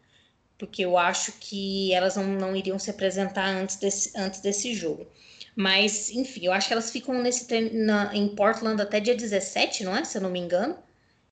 porque 0.58 0.84
eu 0.84 0.98
acho 0.98 1.32
que 1.38 1.94
elas 1.94 2.16
não, 2.16 2.24
não 2.24 2.56
iriam 2.56 2.78
se 2.78 2.90
apresentar 2.90 3.46
antes 3.46 3.76
desse, 3.76 4.12
antes 4.18 4.40
desse 4.40 4.74
jogo. 4.74 5.06
Mas, 5.56 6.10
enfim, 6.10 6.44
eu 6.44 6.52
acho 6.52 6.68
que 6.68 6.74
elas 6.74 6.90
ficam 6.90 7.14
nesse 7.22 7.46
na, 7.72 8.14
em 8.14 8.28
Portland 8.28 8.80
até 8.80 9.00
dia 9.00 9.16
17, 9.16 9.84
não 9.84 9.96
é? 9.96 10.04
Se 10.04 10.18
eu 10.18 10.22
não 10.22 10.28
me 10.28 10.38
engano. 10.38 10.76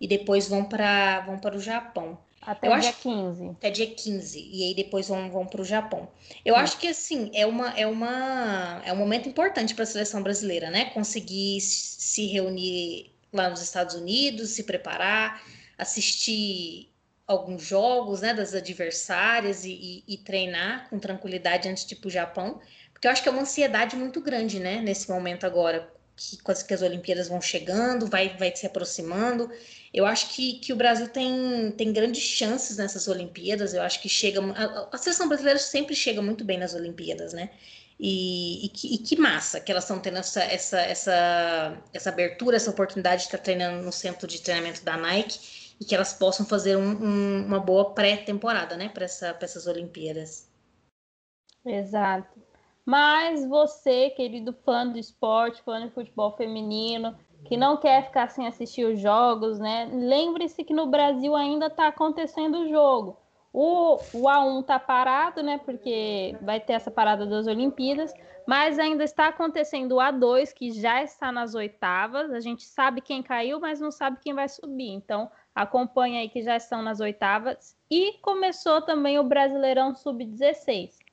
E 0.00 0.08
depois 0.08 0.48
vão 0.48 0.64
para 0.64 1.20
vão 1.20 1.38
para 1.38 1.54
o 1.54 1.60
Japão. 1.60 2.18
Até 2.40 2.68
eu 2.68 2.78
dia 2.78 2.90
acho, 2.90 2.98
15. 3.00 3.48
Até 3.50 3.70
dia 3.70 3.86
15. 3.86 4.50
E 4.52 4.64
aí 4.64 4.74
depois 4.74 5.08
vão, 5.08 5.30
vão 5.30 5.46
para 5.46 5.60
o 5.60 5.64
Japão. 5.64 6.08
Eu 6.44 6.56
acho 6.56 6.78
que 6.78 6.88
assim, 6.88 7.30
é, 7.32 7.46
uma, 7.46 7.70
é, 7.70 7.86
uma, 7.86 8.82
é 8.84 8.92
um 8.92 8.96
momento 8.96 9.28
importante 9.28 9.74
para 9.74 9.84
a 9.84 9.86
seleção 9.86 10.22
brasileira, 10.22 10.70
né? 10.70 10.86
Conseguir 10.86 11.60
se 11.60 12.26
reunir 12.26 13.12
lá 13.32 13.48
nos 13.48 13.62
Estados 13.62 13.94
Unidos, 13.94 14.50
se 14.50 14.62
preparar, 14.64 15.42
assistir 15.76 16.90
alguns 17.26 17.62
jogos 17.62 18.20
né, 18.20 18.34
das 18.34 18.54
adversárias 18.54 19.64
e, 19.64 19.72
e, 20.06 20.14
e 20.14 20.18
treinar 20.18 20.88
com 20.90 20.98
tranquilidade 20.98 21.68
antes 21.68 21.86
de 21.86 21.94
ir 21.94 21.98
para 21.98 22.08
o 22.08 22.10
Japão. 22.10 22.60
Porque 23.04 23.08
eu 23.08 23.12
acho 23.12 23.22
que 23.22 23.28
é 23.28 23.32
uma 23.32 23.42
ansiedade 23.42 23.96
muito 23.96 24.18
grande, 24.18 24.58
né, 24.58 24.80
nesse 24.80 25.10
momento 25.10 25.44
agora, 25.44 25.92
que, 26.16 26.38
que 26.38 26.72
as 26.72 26.80
Olimpíadas 26.80 27.28
vão 27.28 27.38
chegando, 27.38 28.06
vai, 28.06 28.34
vai 28.38 28.56
se 28.56 28.64
aproximando. 28.64 29.50
Eu 29.92 30.06
acho 30.06 30.30
que, 30.30 30.54
que 30.54 30.72
o 30.72 30.76
Brasil 30.76 31.06
tem, 31.08 31.70
tem 31.72 31.92
grandes 31.92 32.22
chances 32.22 32.78
nessas 32.78 33.06
Olimpíadas. 33.06 33.74
Eu 33.74 33.82
acho 33.82 34.00
que 34.00 34.08
chega. 34.08 34.40
A, 34.40 34.88
a 34.90 34.96
seleção 34.96 35.28
brasileira 35.28 35.58
sempre 35.58 35.94
chega 35.94 36.22
muito 36.22 36.46
bem 36.46 36.56
nas 36.56 36.72
Olimpíadas, 36.72 37.34
né? 37.34 37.50
E, 38.00 38.64
e, 38.64 38.68
que, 38.70 38.94
e 38.94 38.96
que 38.96 39.16
massa 39.16 39.60
que 39.60 39.70
elas 39.70 39.84
estão 39.84 39.98
tendo 39.98 40.16
essa, 40.16 40.42
essa, 40.42 40.80
essa, 40.80 41.78
essa 41.92 42.08
abertura, 42.08 42.56
essa 42.56 42.70
oportunidade 42.70 43.22
de 43.22 43.28
estar 43.28 43.38
treinando 43.38 43.84
no 43.84 43.92
centro 43.92 44.26
de 44.26 44.40
treinamento 44.40 44.82
da 44.82 44.96
Nike 44.96 45.74
e 45.78 45.84
que 45.84 45.94
elas 45.94 46.14
possam 46.14 46.46
fazer 46.46 46.76
um, 46.76 46.90
um, 46.90 47.46
uma 47.46 47.60
boa 47.60 47.94
pré-temporada, 47.94 48.78
né, 48.78 48.88
para 48.88 49.04
essa, 49.04 49.36
essas 49.42 49.66
Olimpíadas. 49.66 50.48
Exato. 51.66 52.33
Mas 52.84 53.46
você, 53.46 54.10
querido 54.10 54.52
fã 54.52 54.86
do 54.86 54.98
esporte, 54.98 55.62
fã 55.62 55.80
de 55.80 55.92
futebol 55.92 56.36
feminino, 56.36 57.16
que 57.44 57.56
não 57.56 57.76
quer 57.76 58.04
ficar 58.04 58.28
sem 58.28 58.46
assistir 58.46 58.84
os 58.84 59.00
jogos, 59.00 59.58
né? 59.58 59.88
Lembre-se 59.92 60.64
que 60.64 60.74
no 60.74 60.86
Brasil 60.86 61.34
ainda 61.34 61.66
está 61.66 61.88
acontecendo 61.88 62.58
o 62.58 62.68
jogo. 62.68 63.16
O, 63.52 63.94
o 64.12 64.22
A1 64.24 64.60
está 64.60 64.78
parado, 64.78 65.42
né? 65.42 65.58
Porque 65.58 66.36
vai 66.42 66.58
ter 66.58 66.72
essa 66.72 66.90
parada 66.90 67.24
das 67.24 67.46
Olimpíadas, 67.46 68.12
mas 68.46 68.78
ainda 68.78 69.04
está 69.04 69.28
acontecendo 69.28 69.92
o 69.92 69.98
A2, 69.98 70.52
que 70.52 70.72
já 70.72 71.02
está 71.02 71.30
nas 71.30 71.54
oitavas. 71.54 72.32
A 72.32 72.40
gente 72.40 72.64
sabe 72.64 73.00
quem 73.00 73.22
caiu, 73.22 73.60
mas 73.60 73.80
não 73.80 73.90
sabe 73.90 74.18
quem 74.20 74.34
vai 74.34 74.48
subir. 74.48 74.90
Então, 74.90 75.30
acompanha 75.54 76.20
aí 76.20 76.28
que 76.28 76.42
já 76.42 76.56
estão 76.56 76.82
nas 76.82 76.98
oitavas. 77.00 77.76
E 77.90 78.14
começou 78.20 78.82
também 78.82 79.18
o 79.18 79.24
Brasileirão 79.24 79.94
Sub-16. 79.94 81.03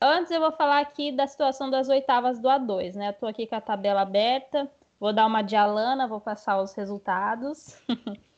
Antes 0.00 0.30
eu 0.30 0.40
vou 0.40 0.52
falar 0.52 0.80
aqui 0.80 1.10
da 1.10 1.26
situação 1.26 1.68
das 1.68 1.88
oitavas 1.88 2.38
do 2.38 2.48
A2, 2.48 2.94
né? 2.94 3.08
Eu 3.08 3.14
tô 3.14 3.26
aqui 3.26 3.46
com 3.46 3.56
a 3.56 3.60
tabela 3.60 4.02
aberta. 4.02 4.70
Vou 5.00 5.12
dar 5.12 5.26
uma 5.26 5.42
de 5.42 5.56
Alana, 5.56 6.06
vou 6.06 6.20
passar 6.20 6.60
os 6.60 6.72
resultados. 6.74 7.76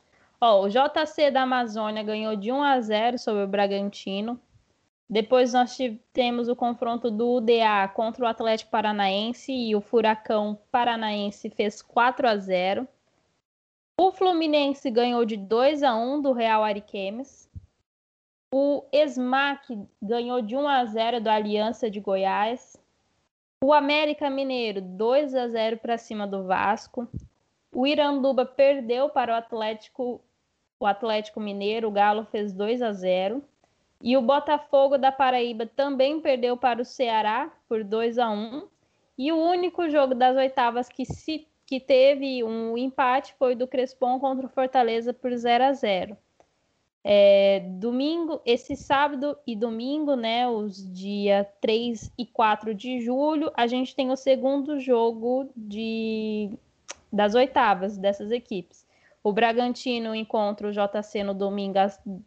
Ó, 0.40 0.62
o 0.64 0.68
JC 0.68 1.30
da 1.30 1.42
Amazônia 1.42 2.02
ganhou 2.02 2.34
de 2.34 2.50
1 2.50 2.62
a 2.62 2.80
0 2.80 3.18
sobre 3.18 3.44
o 3.44 3.48
Bragantino. 3.48 4.40
Depois 5.08 5.52
nós 5.52 5.76
temos 6.12 6.48
o 6.48 6.56
confronto 6.56 7.11
do 7.11 7.36
UDA 7.36 7.88
contra 7.92 8.24
o 8.24 8.28
Atlético 8.28 8.70
Paranaense 8.70 9.52
e 9.52 9.74
o 9.74 9.80
Furacão 9.80 10.58
Paranaense 10.70 11.50
fez 11.50 11.82
4 11.82 12.28
a 12.28 12.36
0. 12.36 12.88
O 13.98 14.12
Fluminense 14.12 14.90
ganhou 14.90 15.26
de 15.26 15.36
2 15.36 15.82
a 15.82 15.94
1 15.94 16.22
do 16.22 16.32
Real 16.32 16.64
Ariquemes. 16.64 17.49
O 18.53 18.84
SMAC 18.92 19.78
ganhou 20.03 20.42
de 20.42 20.57
1 20.57 20.66
a 20.66 20.84
0 20.84 21.20
do 21.20 21.30
Aliança 21.30 21.88
de 21.88 22.01
Goiás. 22.01 22.76
O 23.62 23.72
América 23.72 24.28
Mineiro 24.28 24.80
2 24.80 25.36
a 25.36 25.46
0 25.46 25.78
para 25.78 25.96
cima 25.96 26.26
do 26.26 26.42
Vasco. 26.42 27.07
O 27.70 27.86
Iranduba 27.86 28.44
perdeu 28.44 29.09
para 29.09 29.32
o 29.32 29.36
Atlético, 29.36 30.20
o 30.80 30.86
Atlético 30.86 31.38
Mineiro, 31.38 31.86
o 31.86 31.92
Galo 31.92 32.24
fez 32.24 32.53
2 32.53 32.82
a 32.82 32.92
0. 32.92 33.40
E 34.03 34.16
o 34.16 34.22
Botafogo 34.22 34.98
da 34.98 35.12
Paraíba 35.12 35.64
também 35.64 36.20
perdeu 36.20 36.57
para 36.57 36.82
o 36.82 36.84
Ceará 36.84 37.53
por 37.68 37.84
2 37.84 38.18
a 38.18 38.30
1. 38.30 38.66
E 39.16 39.30
o 39.30 39.38
único 39.38 39.88
jogo 39.88 40.12
das 40.12 40.36
oitavas 40.36 40.88
que, 40.88 41.05
se, 41.05 41.46
que 41.64 41.78
teve 41.78 42.42
um 42.42 42.76
empate 42.76 43.32
foi 43.38 43.55
do 43.55 43.68
Crespon 43.68 44.18
contra 44.18 44.46
o 44.46 44.51
Fortaleza 44.51 45.14
por 45.14 45.30
0 45.36 45.64
a 45.64 45.72
0. 45.72 46.16
É, 47.03 47.61
domingo, 47.78 48.40
esse 48.44 48.76
sábado 48.76 49.36
e 49.46 49.57
domingo, 49.57 50.14
né, 50.14 50.46
os 50.46 50.76
dia 50.92 51.48
3 51.61 52.12
e 52.18 52.26
4 52.26 52.74
de 52.74 53.01
julho, 53.01 53.51
a 53.57 53.66
gente 53.66 53.96
tem 53.96 54.11
o 54.11 54.16
segundo 54.16 54.78
jogo 54.78 55.51
de, 55.57 56.51
das 57.11 57.34
oitavas 57.34 57.96
dessas 57.96 58.30
equipes. 58.30 58.86
O 59.22 59.32
Bragantino 59.32 60.14
encontra 60.14 60.68
o 60.68 60.72
JC 60.72 61.22
no 61.22 61.34
domingo, 61.34 61.78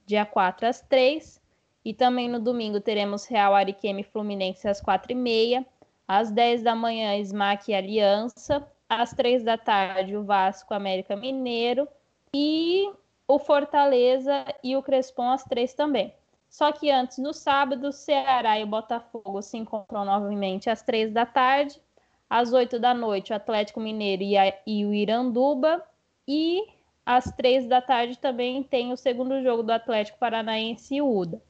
dia 0.06 0.26
4 0.26 0.68
às 0.68 0.82
3. 0.82 1.42
E 1.86 1.94
também 1.94 2.30
no 2.30 2.40
domingo 2.40 2.80
teremos 2.80 3.26
Real 3.26 3.54
Ariqueme 3.56 4.04
Fluminense 4.04 4.68
às 4.68 4.82
4h30. 4.82 5.66
Às 6.08 6.32
10 6.32 6.64
da 6.64 6.76
manhã, 6.76 7.18
Smack 7.18 7.72
e 7.72 7.76
Aliança. 7.76 8.66
Às 8.88 9.12
3 9.14 9.44
da 9.44 9.58
tarde, 9.58 10.16
o 10.16 10.24
Vasco 10.24 10.74
América 10.74 11.16
Mineiro. 11.16 11.88
E 12.34 12.90
o 13.28 13.40
Fortaleza 13.40 14.46
e 14.64 14.76
o 14.76 14.84
Crespon 14.84 15.32
às 15.32 15.44
três 15.44 15.74
também. 15.74 16.14
Só 16.50 16.72
que 16.72 16.92
antes, 16.92 17.18
no 17.18 17.34
sábado, 17.34 17.88
o 17.88 17.92
Ceará 17.92 18.60
e 18.60 18.64
o 18.64 18.68
Botafogo 18.68 19.42
se 19.42 19.58
encontram 19.58 20.06
novamente 20.06 20.70
às 20.70 20.84
três 20.84 21.12
da 21.12 21.26
tarde. 21.26 21.82
Às 22.30 22.54
oito 22.54 22.80
da 22.80 22.94
noite, 22.94 23.34
o 23.34 23.36
Atlético 23.36 23.80
Mineiro 23.80 24.22
e, 24.22 24.38
a, 24.38 24.54
e 24.66 24.86
o 24.86 24.94
Iranduba. 24.94 25.84
E 26.28 26.64
às 27.06 27.26
três 27.36 27.68
da 27.68 27.82
tarde 27.82 28.18
também 28.20 28.62
tem 28.62 28.92
o 28.92 28.98
segundo 28.98 29.42
jogo 29.42 29.64
do 29.64 29.72
Atlético 29.72 30.20
Paranaense 30.20 30.96
e 30.96 31.02
o 31.02 31.12
UDA. 31.12 31.42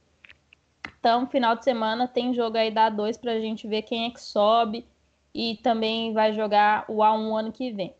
Então, 0.98 1.26
final 1.26 1.54
de 1.54 1.64
semana 1.64 2.08
tem 2.08 2.32
jogo 2.32 2.56
aí 2.56 2.70
da 2.70 2.90
A2 2.90 3.20
para 3.20 3.32
a 3.32 3.40
gente 3.40 3.68
ver 3.68 3.82
quem 3.82 4.06
é 4.06 4.10
que 4.10 4.22
sobe 4.22 4.86
e 5.34 5.56
também 5.56 6.14
vai 6.14 6.32
jogar 6.32 6.86
o 6.88 7.02
A1 7.02 7.38
ano 7.38 7.52
que 7.52 7.70
vem. 7.70 7.94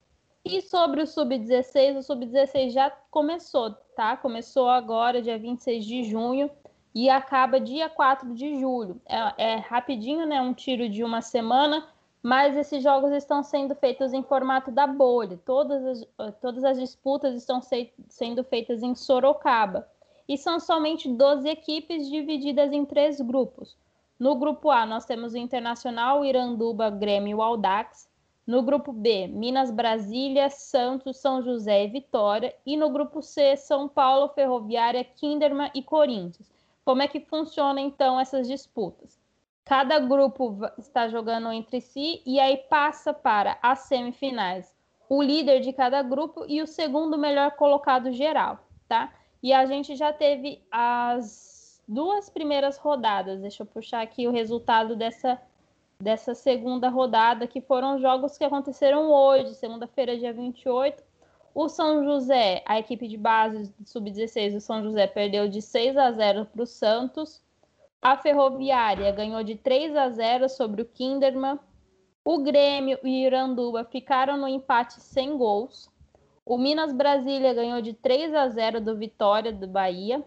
E 0.44 0.60
sobre 0.60 1.00
o 1.00 1.06
Sub-16, 1.06 1.96
o 1.96 2.02
Sub-16 2.02 2.70
já 2.70 2.90
começou, 3.10 3.70
tá? 3.96 4.14
Começou 4.14 4.68
agora, 4.68 5.22
dia 5.22 5.38
26 5.38 5.86
de 5.86 6.04
junho, 6.04 6.50
e 6.94 7.08
acaba 7.08 7.58
dia 7.58 7.88
4 7.88 8.34
de 8.34 8.60
julho. 8.60 9.00
É, 9.06 9.52
é 9.52 9.56
rapidinho, 9.56 10.26
né? 10.26 10.42
Um 10.42 10.52
tiro 10.52 10.86
de 10.86 11.02
uma 11.02 11.22
semana, 11.22 11.88
mas 12.22 12.56
esses 12.58 12.82
jogos 12.82 13.10
estão 13.12 13.42
sendo 13.42 13.74
feitos 13.74 14.12
em 14.12 14.22
formato 14.22 14.70
da 14.70 14.86
bolha. 14.86 15.40
Todas 15.46 15.82
as, 16.18 16.34
todas 16.42 16.62
as 16.62 16.78
disputas 16.78 17.34
estão 17.34 17.62
se, 17.62 17.90
sendo 18.08 18.44
feitas 18.44 18.82
em 18.82 18.94
Sorocaba. 18.94 19.88
E 20.28 20.36
são 20.36 20.60
somente 20.60 21.08
12 21.08 21.48
equipes 21.48 22.08
divididas 22.08 22.70
em 22.70 22.84
três 22.84 23.18
grupos. 23.18 23.76
No 24.18 24.36
grupo 24.36 24.70
A, 24.70 24.84
nós 24.84 25.06
temos 25.06 25.32
o 25.32 25.38
Internacional, 25.38 26.22
Iranduba, 26.22 26.90
Grêmio 26.90 27.38
e 27.38 27.42
Aldax. 27.42 28.08
No 28.46 28.62
grupo 28.62 28.92
B, 28.92 29.26
Minas, 29.26 29.70
Brasília, 29.70 30.50
Santos, 30.50 31.16
São 31.16 31.42
José 31.42 31.84
e 31.84 31.88
Vitória. 31.88 32.54
E 32.66 32.76
no 32.76 32.90
grupo 32.90 33.22
C, 33.22 33.56
São 33.56 33.88
Paulo, 33.88 34.28
Ferroviária, 34.28 35.02
Kinderman 35.02 35.70
e 35.74 35.82
Corinthians. 35.82 36.52
Como 36.84 37.00
é 37.00 37.08
que 37.08 37.20
funciona 37.20 37.80
então 37.80 38.20
essas 38.20 38.46
disputas? 38.46 39.18
Cada 39.64 39.98
grupo 39.98 40.58
está 40.76 41.08
jogando 41.08 41.50
entre 41.50 41.80
si 41.80 42.20
e 42.26 42.38
aí 42.38 42.58
passa 42.68 43.14
para 43.14 43.58
as 43.62 43.80
semifinais 43.80 44.74
o 45.08 45.22
líder 45.22 45.60
de 45.60 45.72
cada 45.72 46.02
grupo 46.02 46.44
e 46.46 46.60
o 46.60 46.66
segundo 46.66 47.16
melhor 47.16 47.52
colocado 47.52 48.12
geral, 48.12 48.58
tá? 48.86 49.12
E 49.42 49.52
a 49.52 49.64
gente 49.64 49.96
já 49.96 50.12
teve 50.12 50.62
as 50.70 51.82
duas 51.88 52.28
primeiras 52.28 52.76
rodadas. 52.76 53.40
Deixa 53.40 53.62
eu 53.62 53.66
puxar 53.66 54.02
aqui 54.02 54.26
o 54.26 54.32
resultado 54.32 54.96
dessa 54.96 55.40
dessa 56.04 56.34
segunda 56.34 56.90
rodada, 56.90 57.46
que 57.46 57.62
foram 57.62 57.98
jogos 57.98 58.36
que 58.36 58.44
aconteceram 58.44 59.10
hoje, 59.10 59.54
segunda-feira, 59.54 60.18
dia 60.18 60.34
28. 60.34 61.02
o 61.54 61.66
São 61.66 62.04
José, 62.04 62.62
a 62.66 62.78
equipe 62.78 63.08
de 63.08 63.16
base 63.16 63.72
sub-16 63.86 64.52
do 64.52 64.60
São 64.60 64.82
José 64.82 65.06
perdeu 65.06 65.48
de 65.48 65.62
6 65.62 65.96
a 65.96 66.12
0 66.12 66.44
para 66.44 66.62
o 66.62 66.66
Santos. 66.66 67.42
A 68.02 68.18
Ferroviária 68.18 69.10
ganhou 69.12 69.42
de 69.42 69.54
3 69.54 69.96
a 69.96 70.10
0 70.10 70.48
sobre 70.50 70.82
o 70.82 70.84
Kinderman. 70.84 71.58
O 72.22 72.38
Grêmio 72.42 72.98
e 73.02 73.24
o 73.24 73.26
Iranduba 73.26 73.82
ficaram 73.84 74.36
no 74.36 74.46
empate 74.46 75.00
sem 75.00 75.38
gols. 75.38 75.90
O 76.44 76.58
Minas 76.58 76.92
Brasília 76.92 77.54
ganhou 77.54 77.80
de 77.80 77.94
3 77.94 78.34
a 78.34 78.46
0 78.48 78.80
do 78.82 78.94
Vitória 78.94 79.50
do 79.50 79.66
Bahia. 79.66 80.22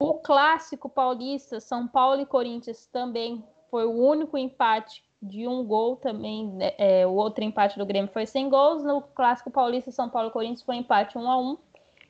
O 0.00 0.14
clássico 0.14 0.88
paulista, 0.88 1.60
São 1.60 1.86
Paulo 1.86 2.22
e 2.22 2.26
Corinthians, 2.26 2.86
também 2.86 3.44
foi 3.70 3.86
o 3.86 3.92
único 3.92 4.36
empate 4.36 5.02
de 5.22 5.46
um 5.46 5.64
gol 5.64 5.96
também. 5.96 6.48
Né, 6.48 6.72
é, 6.78 7.06
o 7.06 7.12
outro 7.12 7.44
empate 7.44 7.78
do 7.78 7.86
Grêmio 7.86 8.10
foi 8.12 8.26
sem 8.26 8.48
gols. 8.48 8.82
No 8.82 9.02
clássico 9.02 9.50
paulista, 9.50 9.90
São 9.90 10.08
Paulo 10.08 10.28
e 10.28 10.32
Corinthians 10.32 10.62
foi 10.62 10.76
empate 10.76 11.16
1 11.16 11.30
a 11.30 11.38
1 11.38 11.58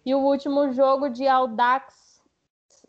E 0.06 0.14
o 0.14 0.20
último 0.20 0.72
jogo 0.72 1.08
de 1.08 1.26
Aldax, 1.26 2.22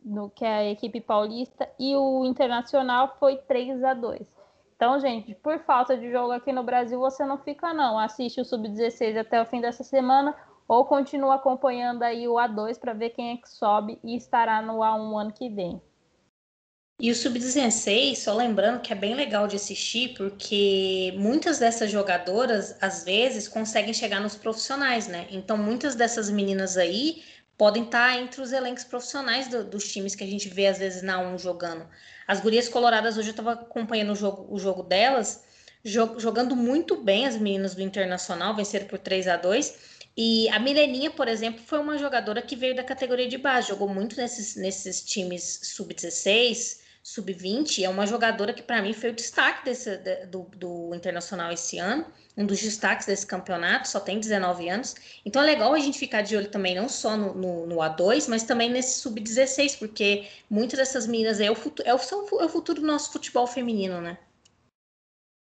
no, 0.03 0.29
que 0.29 0.45
é 0.45 0.57
a 0.57 0.69
equipe 0.69 1.01
paulista, 1.01 1.69
e 1.79 1.95
o 1.95 2.25
Internacional 2.25 3.15
foi 3.19 3.37
3 3.37 3.83
a 3.83 3.93
2 3.93 4.27
Então, 4.75 4.99
gente, 4.99 5.35
por 5.35 5.59
falta 5.59 5.97
de 5.97 6.11
jogo 6.11 6.31
aqui 6.31 6.51
no 6.51 6.63
Brasil, 6.63 6.99
você 6.99 7.25
não 7.25 7.37
fica, 7.37 7.73
não. 7.73 7.97
Assiste 7.99 8.41
o 8.41 8.45
Sub-16 8.45 9.17
até 9.17 9.41
o 9.41 9.45
fim 9.45 9.61
dessa 9.61 9.83
semana 9.83 10.35
ou 10.67 10.85
continua 10.85 11.35
acompanhando 11.35 12.03
aí 12.03 12.29
o 12.29 12.35
A2 12.35 12.79
para 12.79 12.93
ver 12.93 13.09
quem 13.09 13.31
é 13.31 13.37
que 13.37 13.49
sobe 13.49 13.99
e 14.01 14.15
estará 14.15 14.61
no 14.61 14.77
A1 14.77 15.19
ano 15.19 15.33
que 15.33 15.49
vem. 15.49 15.81
E 17.03 17.09
o 17.09 17.15
Sub-16, 17.15 18.15
só 18.17 18.31
lembrando 18.31 18.79
que 18.79 18.93
é 18.93 18.95
bem 18.95 19.15
legal 19.15 19.47
de 19.47 19.55
assistir, 19.55 20.13
porque 20.13 21.11
muitas 21.17 21.57
dessas 21.57 21.89
jogadoras, 21.89 22.75
às 22.79 23.03
vezes, 23.03 23.47
conseguem 23.47 23.91
chegar 23.91 24.21
nos 24.21 24.35
profissionais, 24.35 25.07
né? 25.07 25.25
Então, 25.31 25.57
muitas 25.57 25.95
dessas 25.95 26.29
meninas 26.29 26.77
aí 26.77 27.23
podem 27.57 27.85
estar 27.85 28.19
entre 28.19 28.39
os 28.39 28.51
elencos 28.51 28.83
profissionais 28.83 29.47
do, 29.47 29.63
dos 29.63 29.91
times 29.91 30.13
que 30.13 30.23
a 30.23 30.27
gente 30.27 30.47
vê, 30.47 30.67
às 30.67 30.77
vezes, 30.77 31.01
na 31.01 31.19
1 31.19 31.39
jogando. 31.39 31.87
As 32.27 32.39
gurias 32.39 32.69
coloradas, 32.69 33.17
hoje 33.17 33.29
eu 33.29 33.31
estava 33.31 33.53
acompanhando 33.53 34.11
o 34.11 34.15
jogo, 34.15 34.45
o 34.53 34.59
jogo 34.59 34.83
delas, 34.83 35.43
jogando 35.83 36.55
muito 36.55 36.95
bem 36.95 37.25
as 37.25 37.35
meninas 37.35 37.73
do 37.73 37.81
Internacional, 37.81 38.55
venceram 38.55 38.85
por 38.85 38.99
3 38.99 39.27
a 39.27 39.37
2 39.37 40.01
e 40.15 40.49
a 40.49 40.59
Mileninha, 40.59 41.09
por 41.09 41.27
exemplo, 41.27 41.61
foi 41.65 41.79
uma 41.79 41.97
jogadora 41.97 42.41
que 42.41 42.55
veio 42.55 42.75
da 42.75 42.83
categoria 42.83 43.27
de 43.27 43.37
base, 43.37 43.69
jogou 43.69 43.87
muito 43.87 44.17
nesses, 44.17 44.55
nesses 44.55 45.01
times 45.03 45.61
sub-16, 45.63 46.80
sub-20. 47.03 47.83
É 47.83 47.89
uma 47.89 48.05
jogadora 48.05 48.53
que, 48.53 48.61
para 48.61 48.81
mim, 48.81 48.93
foi 48.93 49.09
o 49.09 49.15
destaque 49.15 49.65
desse, 49.65 49.97
do, 50.27 50.43
do 50.55 50.93
Internacional 50.93 51.51
esse 51.51 51.77
ano, 51.77 52.05
um 52.37 52.45
dos 52.45 52.61
destaques 52.61 53.05
desse 53.05 53.25
campeonato, 53.25 53.87
só 53.87 53.99
tem 53.99 54.19
19 54.19 54.69
anos. 54.69 54.95
Então 55.25 55.41
é 55.41 55.45
legal 55.45 55.73
a 55.73 55.79
gente 55.79 55.99
ficar 55.99 56.21
de 56.21 56.35
olho 56.35 56.49
também, 56.49 56.75
não 56.75 56.87
só 56.87 57.17
no, 57.17 57.33
no, 57.33 57.67
no 57.67 57.75
A2, 57.77 58.27
mas 58.29 58.43
também 58.43 58.69
nesse 58.69 58.99
sub-16, 58.99 59.77
porque 59.77 60.27
muitas 60.49 60.79
dessas 60.79 61.07
meninas 61.07 61.39
é 61.39 61.49
o, 61.51 61.55
futuro, 61.55 61.87
é, 61.87 61.93
o, 61.93 61.97
é 62.39 62.45
o 62.45 62.49
futuro 62.49 62.81
do 62.81 62.87
nosso 62.87 63.11
futebol 63.11 63.47
feminino, 63.47 63.99
né? 63.99 64.17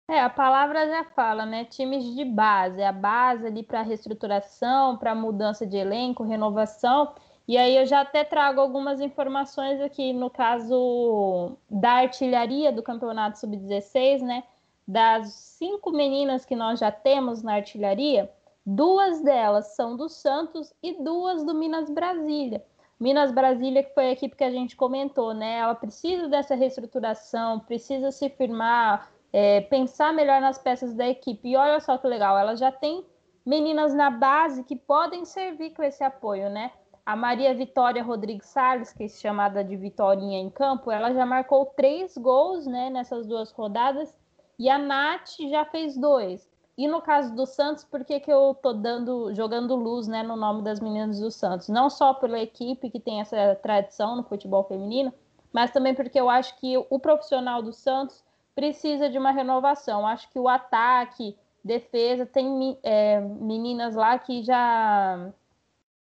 É, 0.08 0.20
a 0.20 0.30
palavra 0.30 0.88
já 0.88 1.04
fala, 1.04 1.48
né? 1.48 1.66
Times 1.66 2.04
de 2.14 2.24
base, 2.24 2.84
a 2.84 2.92
base 2.92 3.48
ali 3.48 3.64
para 3.64 3.82
reestruturação, 3.82 4.98
para 4.98 5.16
mudança 5.16 5.66
de 5.66 5.78
elenco, 5.78 6.24
renovação. 6.24 7.16
E 7.48 7.58
aí 7.58 7.78
eu 7.78 7.86
já 7.86 8.02
até 8.02 8.24
trago 8.24 8.60
algumas 8.60 9.00
informações 9.00 9.80
aqui 9.80 10.14
no 10.14 10.30
caso 10.30 11.58
da 11.70 11.92
artilharia 11.92 12.72
do 12.72 12.82
Campeonato 12.82 13.40
Sub-16, 13.40 14.22
né? 14.22 14.44
Das 14.88 15.30
cinco 15.34 15.92
meninas 15.92 16.46
que 16.46 16.56
nós 16.56 16.80
já 16.80 16.92
temos 16.92 17.44
na 17.44 17.56
artilharia, 17.56 18.32
duas 18.66 19.22
delas 19.22 19.76
são 19.76 19.96
do 19.96 20.10
Santos 20.10 20.74
e 20.82 21.04
duas 21.04 21.44
do 21.44 21.54
Minas 21.54 21.90
Brasília. 21.90 22.64
Minas 23.00 23.32
Brasília, 23.32 23.84
que 23.84 23.94
foi 23.94 24.06
a 24.06 24.12
equipe 24.12 24.36
que 24.36 24.44
a 24.44 24.52
gente 24.52 24.76
comentou, 24.76 25.34
né? 25.34 25.58
Ela 25.58 25.76
precisa 25.76 26.28
dessa 26.28 26.56
reestruturação, 26.56 27.60
precisa 27.60 28.10
se 28.10 28.30
firmar, 28.30 29.12
é, 29.34 29.62
pensar 29.62 30.14
melhor 30.14 30.42
nas 30.42 30.58
peças 30.58 30.96
da 30.96 31.08
equipe. 31.08 31.50
E 31.50 31.56
olha 31.56 31.80
só 31.80 31.98
que 31.98 32.08
legal, 32.08 32.38
ela 32.38 32.56
já 32.56 32.72
tem 32.72 33.06
meninas 33.46 33.94
na 33.94 34.10
base 34.10 34.64
que 34.64 34.76
podem 34.76 35.26
servir 35.26 35.72
com 35.72 35.84
esse 35.84 36.04
apoio, 36.04 36.50
né? 36.50 36.72
A 37.06 37.16
Maria 37.16 37.54
Vitória 37.54 38.02
Rodrigues 38.02 38.48
Salles, 38.48 38.92
que 38.92 39.04
é 39.04 39.08
chamada 39.08 39.64
de 39.64 39.76
Vitorinha 39.76 40.40
em 40.40 40.50
campo, 40.50 40.90
ela 40.90 41.14
já 41.14 41.26
marcou 41.26 41.68
três 41.68 42.18
gols 42.18 42.66
né, 42.66 42.90
nessas 42.90 43.28
duas 43.28 43.52
rodadas 43.52 44.16
e 44.58 44.70
a 44.70 44.78
Nath 44.78 45.38
já 45.50 45.64
fez 45.66 45.96
dois. 45.96 46.50
E 46.78 46.88
no 46.88 47.02
caso 47.02 47.34
do 47.36 47.46
Santos, 47.46 47.84
por 47.84 48.04
que, 48.04 48.20
que 48.20 48.32
eu 48.32 48.54
tô 48.62 48.74
dando, 48.74 49.34
jogando 49.34 49.76
luz 49.76 50.08
né, 50.08 50.24
no 50.24 50.36
nome 50.36 50.62
das 50.62 50.80
meninas 50.80 51.20
do 51.20 51.32
Santos? 51.32 51.70
Não 51.70 51.90
só 51.90 52.14
pela 52.14 52.40
equipe 52.40 52.90
que 52.90 53.00
tem 53.00 53.22
essa 53.22 53.56
tradição 53.62 54.16
no 54.16 54.24
futebol 54.24 54.64
feminino, 54.64 55.14
mas 55.54 55.72
também 55.72 55.94
porque 55.94 56.20
eu 56.20 56.30
acho 56.30 56.58
que 56.58 56.76
o 56.90 57.00
profissional 57.00 57.62
do 57.62 57.72
Santos 57.72 58.24
precisa 58.54 59.10
de 59.10 59.18
uma 59.18 59.32
renovação. 59.32 60.06
Acho 60.06 60.30
que 60.32 60.40
o 60.40 60.50
ataque, 60.50 61.38
defesa, 61.64 62.26
tem 62.26 62.78
é, 62.84 63.22
meninas 63.22 63.96
lá 63.96 64.18
que 64.20 64.44
já 64.44 65.32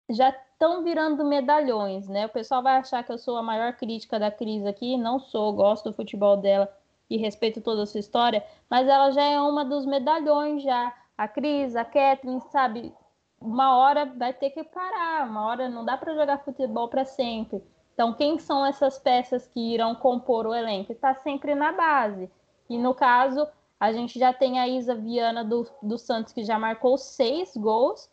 já 0.09 0.33
estão 0.57 0.83
virando 0.83 1.23
medalhões, 1.23 2.07
né? 2.07 2.25
O 2.25 2.29
pessoal 2.29 2.63
vai 2.63 2.77
achar 2.77 3.03
que 3.03 3.11
eu 3.11 3.17
sou 3.19 3.37
a 3.37 3.43
maior 3.43 3.73
crítica 3.73 4.19
da 4.19 4.31
Cris 4.31 4.65
aqui, 4.65 4.97
não 4.97 5.19
sou, 5.19 5.53
gosto 5.53 5.91
do 5.91 5.95
futebol 5.95 6.35
dela 6.35 6.67
e 7.07 7.15
respeito 7.15 7.61
toda 7.61 7.83
a 7.83 7.85
sua 7.85 7.99
história, 7.99 8.43
mas 8.67 8.87
ela 8.87 9.11
já 9.11 9.21
é 9.21 9.39
uma 9.39 9.63
dos 9.63 9.85
medalhões 9.85 10.63
já. 10.63 10.93
A 11.15 11.27
Cris, 11.27 11.75
a 11.75 11.85
Kathleen, 11.85 12.39
sabe? 12.51 12.91
Uma 13.39 13.77
hora 13.77 14.05
vai 14.05 14.33
ter 14.33 14.49
que 14.49 14.63
parar, 14.63 15.29
uma 15.29 15.45
hora 15.45 15.69
não 15.69 15.85
dá 15.85 15.95
para 15.95 16.15
jogar 16.15 16.39
futebol 16.39 16.87
para 16.87 17.05
sempre. 17.05 17.63
Então, 17.93 18.13
quem 18.13 18.39
são 18.39 18.65
essas 18.65 18.97
peças 18.97 19.47
que 19.47 19.59
irão 19.59 19.93
compor 19.93 20.47
o 20.47 20.55
elenco? 20.55 20.91
Está 20.91 21.13
sempre 21.13 21.53
na 21.53 21.71
base. 21.71 22.29
E 22.67 22.77
no 22.79 22.95
caso, 22.95 23.47
a 23.79 23.91
gente 23.91 24.17
já 24.17 24.33
tem 24.33 24.59
a 24.59 24.67
Isa 24.67 24.95
Viana 24.95 25.43
do, 25.43 25.67
do 25.83 25.99
Santos, 25.99 26.33
que 26.33 26.43
já 26.43 26.57
marcou 26.57 26.97
seis 26.97 27.55
gols, 27.55 28.09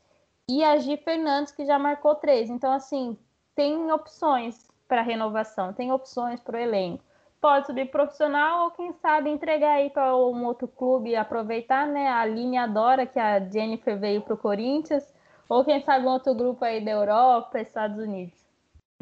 e 0.49 0.63
a 0.63 0.77
Gi 0.79 0.97
Fernandes, 0.99 1.53
que 1.53 1.65
já 1.65 1.79
marcou 1.79 2.15
três. 2.15 2.51
Então, 2.51 2.73
assim, 2.73 3.17
tem 3.55 3.91
opções 3.91 4.69
para 4.87 5.03
renovação, 5.03 5.73
tem 5.73 5.93
opções 5.93 6.41
para 6.41 6.59
o 6.59 6.61
elenco. 6.61 7.03
Pode 7.41 7.67
subir 7.67 7.91
profissional 7.91 8.65
ou, 8.65 8.71
quem 8.71 8.93
sabe, 8.93 9.31
entregar 9.31 9.75
aí 9.75 9.91
para 9.91 10.17
um 10.17 10.45
outro 10.45 10.67
clube 10.67 11.11
e 11.11 11.17
aproveitar, 11.17 11.87
né? 11.87 12.09
A 12.09 12.21
Aline 12.21 12.57
adora 12.57 13.07
que 13.07 13.19
a 13.19 13.39
Jennifer 13.41 13.99
veio 13.99 14.23
para 14.23 14.35
o 14.35 14.39
Corinthians, 14.39 15.05
ou 15.49 15.65
quem 15.65 15.81
sabe 15.83 16.07
um 16.07 16.11
outro 16.11 16.35
grupo 16.35 16.65
aí 16.65 16.83
da 16.83 16.91
Europa, 16.91 17.61
Estados 17.61 17.99
Unidos 17.99 18.45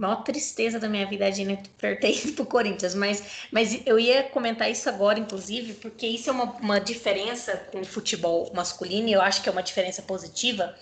maior 0.03 0.25
tristeza 0.25 0.81
da 0.81 0.89
minha 0.89 1.07
vida 1.07 1.27
a 1.27 1.31
Gina 1.31 1.57
pertence 1.79 2.33
pro 2.35 2.45
Corinthians, 2.45 2.95
mas, 2.95 3.47
mas 3.53 3.87
eu 3.87 3.99
ia 3.99 4.25
comentar 4.25 4.71
isso 4.71 4.89
agora, 4.89 5.19
inclusive, 5.19 5.75
porque 5.75 6.07
isso 6.07 6.29
é 6.29 6.33
uma, 6.33 6.45
uma 6.45 6.81
diferença 6.81 7.57
com 7.71 7.81
o 7.81 7.85
futebol 7.85 8.51
masculino, 8.53 9.09
e 9.09 9.13
eu 9.13 9.23
acho 9.23 9.43
que 9.43 9.49
é 9.49 9.53
uma 9.53 9.63
diferença 9.63 10.03
positiva, 10.03 10.75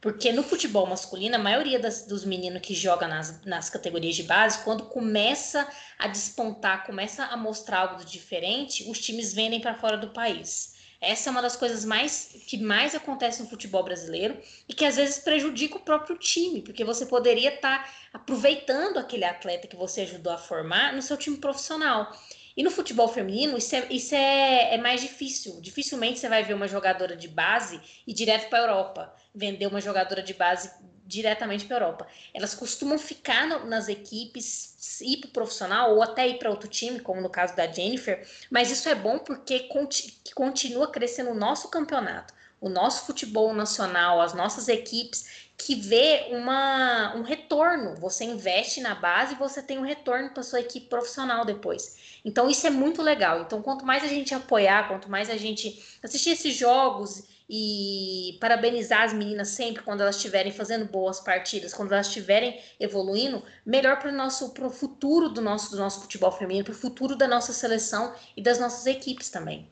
porque 0.00 0.32
no 0.32 0.42
futebol 0.42 0.86
masculino, 0.86 1.36
a 1.36 1.38
maioria 1.38 1.78
das, 1.78 2.06
dos 2.06 2.24
meninos 2.24 2.62
que 2.62 2.74
jogam 2.74 3.08
nas, 3.08 3.42
nas 3.44 3.70
categorias 3.70 4.14
de 4.14 4.22
base, 4.22 4.62
quando 4.62 4.86
começa 4.86 5.68
a 5.98 6.06
despontar, 6.08 6.84
começa 6.84 7.24
a 7.24 7.36
mostrar 7.36 7.80
algo 7.80 8.04
diferente, 8.04 8.88
os 8.88 9.00
times 9.00 9.32
vendem 9.32 9.60
para 9.60 9.74
fora 9.74 9.96
do 9.96 10.10
país. 10.10 10.76
Essa 11.00 11.28
é 11.28 11.30
uma 11.30 11.42
das 11.42 11.56
coisas 11.56 11.84
mais 11.84 12.30
que 12.46 12.56
mais 12.56 12.94
acontece 12.94 13.42
no 13.42 13.48
futebol 13.48 13.82
brasileiro 13.82 14.40
e 14.68 14.72
que 14.72 14.84
às 14.84 14.96
vezes 14.96 15.18
prejudica 15.18 15.76
o 15.76 15.80
próprio 15.80 16.16
time, 16.16 16.62
porque 16.62 16.84
você 16.84 17.04
poderia 17.04 17.54
estar 17.54 17.84
tá 17.84 17.92
aproveitando 18.14 18.98
aquele 18.98 19.24
atleta 19.24 19.68
que 19.68 19.76
você 19.76 20.02
ajudou 20.02 20.32
a 20.32 20.38
formar 20.38 20.94
no 20.94 21.02
seu 21.02 21.16
time 21.16 21.36
profissional. 21.36 22.10
E 22.56 22.62
no 22.62 22.70
futebol 22.70 23.06
feminino, 23.08 23.58
isso, 23.58 23.76
é, 23.76 23.86
isso 23.90 24.14
é, 24.14 24.74
é 24.74 24.78
mais 24.78 25.02
difícil. 25.02 25.60
Dificilmente 25.60 26.18
você 26.18 26.28
vai 26.28 26.42
ver 26.42 26.54
uma 26.54 26.66
jogadora 26.66 27.14
de 27.14 27.28
base 27.28 27.80
e 28.06 28.14
direto 28.14 28.48
para 28.48 28.60
a 28.60 28.62
Europa. 28.62 29.14
Vender 29.34 29.66
uma 29.66 29.80
jogadora 29.80 30.22
de 30.22 30.32
base 30.32 30.70
diretamente 31.06 31.64
para 31.66 31.76
a 31.76 31.80
Europa. 31.80 32.06
Elas 32.34 32.54
costumam 32.54 32.98
ficar 32.98 33.46
no, 33.46 33.66
nas 33.66 33.88
equipes, 33.88 35.00
ir 35.00 35.18
para 35.18 35.28
o 35.28 35.32
profissional 35.32 35.94
ou 35.94 36.02
até 36.02 36.26
ir 36.26 36.38
para 36.38 36.50
outro 36.50 36.68
time, 36.68 36.98
como 36.98 37.20
no 37.20 37.30
caso 37.30 37.54
da 37.54 37.66
Jennifer, 37.66 38.26
mas 38.50 38.70
isso 38.70 38.88
é 38.88 38.94
bom 38.94 39.18
porque 39.18 39.60
conti, 39.68 40.18
continua 40.34 40.90
crescendo 40.90 41.30
o 41.30 41.34
nosso 41.34 41.68
campeonato, 41.68 42.34
o 42.60 42.68
nosso 42.68 43.06
futebol 43.06 43.54
nacional, 43.54 44.20
as 44.20 44.34
nossas 44.34 44.66
equipes 44.66 45.45
que 45.58 45.74
vê 45.74 46.28
uma, 46.30 47.14
um 47.16 47.22
retorno. 47.22 47.94
Você 47.96 48.24
investe 48.24 48.80
na 48.80 48.94
base 48.94 49.34
e 49.34 49.38
você 49.38 49.62
tem 49.62 49.78
um 49.78 49.82
retorno 49.82 50.30
para 50.30 50.42
sua 50.42 50.60
equipe 50.60 50.86
profissional 50.86 51.44
depois. 51.44 52.20
Então 52.24 52.48
isso 52.48 52.66
é 52.66 52.70
muito 52.70 53.02
legal. 53.02 53.40
Então 53.40 53.62
quanto 53.62 53.84
mais 53.84 54.04
a 54.04 54.08
gente 54.08 54.34
apoiar, 54.34 54.88
quanto 54.88 55.10
mais 55.10 55.30
a 55.30 55.36
gente 55.36 55.82
assistir 56.02 56.30
esses 56.30 56.54
jogos 56.54 57.24
e 57.48 58.36
parabenizar 58.40 59.04
as 59.04 59.12
meninas 59.12 59.48
sempre 59.48 59.82
quando 59.82 60.00
elas 60.00 60.16
estiverem 60.16 60.52
fazendo 60.52 60.84
boas 60.84 61.20
partidas, 61.20 61.72
quando 61.72 61.92
elas 61.92 62.08
estiverem 62.08 62.60
evoluindo, 62.78 63.42
melhor 63.64 63.98
para 63.98 64.10
o 64.10 64.14
nosso 64.14 64.50
pro 64.50 64.68
futuro 64.68 65.28
do 65.28 65.40
nosso 65.40 65.70
do 65.70 65.76
nosso 65.76 66.00
futebol 66.00 66.32
feminino, 66.32 66.64
para 66.64 66.74
o 66.74 66.76
futuro 66.76 67.14
da 67.16 67.28
nossa 67.28 67.52
seleção 67.52 68.12
e 68.36 68.42
das 68.42 68.58
nossas 68.58 68.86
equipes 68.86 69.30
também. 69.30 69.70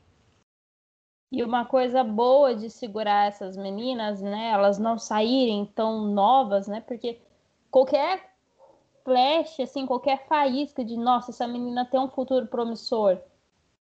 E 1.35 1.43
uma 1.43 1.65
coisa 1.65 2.01
boa 2.01 2.55
de 2.55 2.69
segurar 2.69 3.27
essas 3.27 3.57
meninas, 3.57 4.21
né? 4.21 4.51
Elas 4.51 4.79
não 4.79 4.97
saírem 4.97 5.65
tão 5.75 6.07
novas, 6.07 6.65
né? 6.65 6.79
Porque 6.79 7.19
qualquer 7.69 8.33
flash, 9.03 9.59
assim, 9.59 9.85
qualquer 9.85 10.25
faísca 10.27 10.81
de 10.81 10.95
nossa, 10.95 11.31
essa 11.31 11.45
menina 11.45 11.83
tem 11.83 11.99
um 11.99 12.07
futuro 12.07 12.47
promissor 12.47 13.19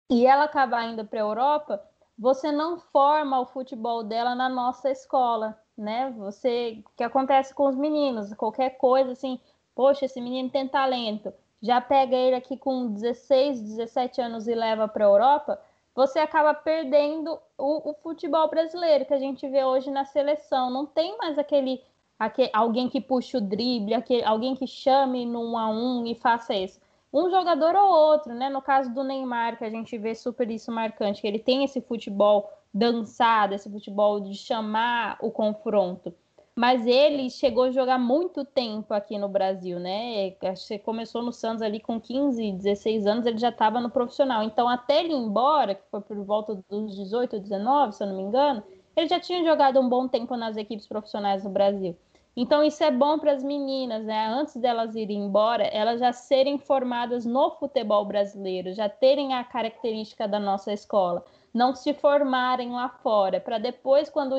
e 0.09 0.25
ela 0.25 0.45
acabar 0.45 0.85
indo 0.85 1.05
para 1.05 1.19
a 1.19 1.21
Europa, 1.21 1.83
você 2.17 2.51
não 2.51 2.79
forma 2.79 3.39
o 3.39 3.45
futebol 3.45 4.03
dela 4.03 4.33
na 4.33 4.49
nossa 4.49 4.89
escola, 4.89 5.55
né? 5.77 6.11
Você, 6.17 6.83
que 6.97 7.03
acontece 7.03 7.53
com 7.53 7.67
os 7.67 7.75
meninos, 7.75 8.33
qualquer 8.33 8.71
coisa 8.71 9.11
assim, 9.11 9.39
poxa, 9.75 10.05
esse 10.05 10.19
menino 10.19 10.49
tem 10.49 10.67
talento, 10.67 11.31
já 11.61 11.79
pega 11.79 12.15
ele 12.15 12.37
aqui 12.37 12.57
com 12.57 12.87
16, 12.87 13.61
17 13.61 14.19
anos 14.19 14.47
e 14.47 14.55
leva 14.55 14.87
para 14.87 15.05
a 15.05 15.09
Europa, 15.09 15.61
você 15.95 16.19
acaba 16.19 16.53
perdendo 16.53 17.39
o, 17.57 17.91
o, 17.91 17.93
futebol 17.93 18.49
brasileiro 18.49 19.05
que 19.05 19.13
a 19.13 19.19
gente 19.19 19.47
vê 19.47 19.63
hoje 19.63 19.89
na 19.89 20.03
seleção. 20.03 20.69
Não 20.69 20.85
tem 20.85 21.17
mais 21.17 21.39
aquele, 21.39 21.81
aquele 22.19 22.51
alguém 22.53 22.89
que 22.89 22.99
puxa 22.99 23.37
o 23.37 23.41
drible, 23.41 23.93
aquele, 23.93 24.23
alguém 24.23 24.55
que 24.55 24.67
chame 24.67 25.25
no 25.25 25.57
a 25.57 25.69
um 25.69 26.05
e 26.05 26.13
faça 26.13 26.53
isso. 26.53 26.81
Um 27.13 27.29
jogador 27.29 27.73
ou 27.75 27.89
outro, 27.89 28.33
né? 28.33 28.49
No 28.49 28.61
caso 28.61 28.93
do 28.93 29.03
Neymar, 29.03 29.57
que 29.57 29.63
a 29.63 29.69
gente 29.69 29.97
vê 29.97 30.13
super 30.13 30.51
isso 30.51 30.69
marcante, 30.69 31.21
que 31.21 31.27
ele 31.27 31.39
tem 31.39 31.63
esse 31.63 31.79
futebol 31.79 32.51
dançado, 32.73 33.55
esse 33.55 33.71
futebol 33.71 34.19
de 34.19 34.35
chamar 34.35 35.17
o 35.21 35.31
confronto 35.31 36.13
mas 36.55 36.87
ele 36.87 37.29
chegou 37.29 37.65
a 37.65 37.71
jogar 37.71 37.99
muito 37.99 38.45
tempo 38.45 38.93
aqui 38.93 39.17
no 39.17 39.27
Brasil, 39.27 39.77
né? 39.77 40.33
Acho 40.43 40.67
que 40.69 40.79
começou 40.79 41.21
no 41.21 41.33
Santos 41.33 41.61
ali 41.61 41.81
com 41.81 41.99
15, 41.99 42.53
16 42.53 43.05
anos, 43.05 43.25
ele 43.25 43.37
já 43.37 43.49
estava 43.49 43.81
no 43.81 43.89
profissional. 43.89 44.41
Então, 44.41 44.69
até 44.69 45.01
ele 45.01 45.11
ir 45.11 45.17
embora, 45.17 45.75
que 45.75 45.83
foi 45.91 45.99
por 45.99 46.17
volta 46.23 46.57
dos 46.69 46.95
18, 46.95 47.39
19, 47.39 47.93
se 47.93 48.03
eu 48.03 48.07
não 48.07 48.15
me 48.15 48.23
engano, 48.23 48.63
ele 48.95 49.07
já 49.09 49.19
tinha 49.19 49.43
jogado 49.43 49.79
um 49.81 49.89
bom 49.89 50.07
tempo 50.07 50.37
nas 50.37 50.55
equipes 50.55 50.87
profissionais 50.87 51.43
no 51.43 51.49
Brasil. 51.49 51.97
Então, 52.37 52.63
isso 52.63 52.83
é 52.83 52.91
bom 52.91 53.19
para 53.19 53.33
as 53.33 53.43
meninas, 53.43 54.05
né? 54.05 54.27
Antes 54.27 54.55
delas 54.55 54.95
irem 54.95 55.25
embora, 55.25 55.63
elas 55.63 55.99
já 55.99 56.13
serem 56.13 56.57
formadas 56.57 57.25
no 57.25 57.51
futebol 57.51 58.05
brasileiro, 58.05 58.73
já 58.73 58.87
terem 58.87 59.33
a 59.33 59.43
característica 59.43 60.27
da 60.27 60.39
nossa 60.39 60.71
escola, 60.71 61.23
não 61.53 61.75
se 61.75 61.93
formarem 61.93 62.71
lá 62.71 62.89
fora, 62.89 63.39
para 63.41 63.57
depois, 63.57 64.09
quando 64.09 64.35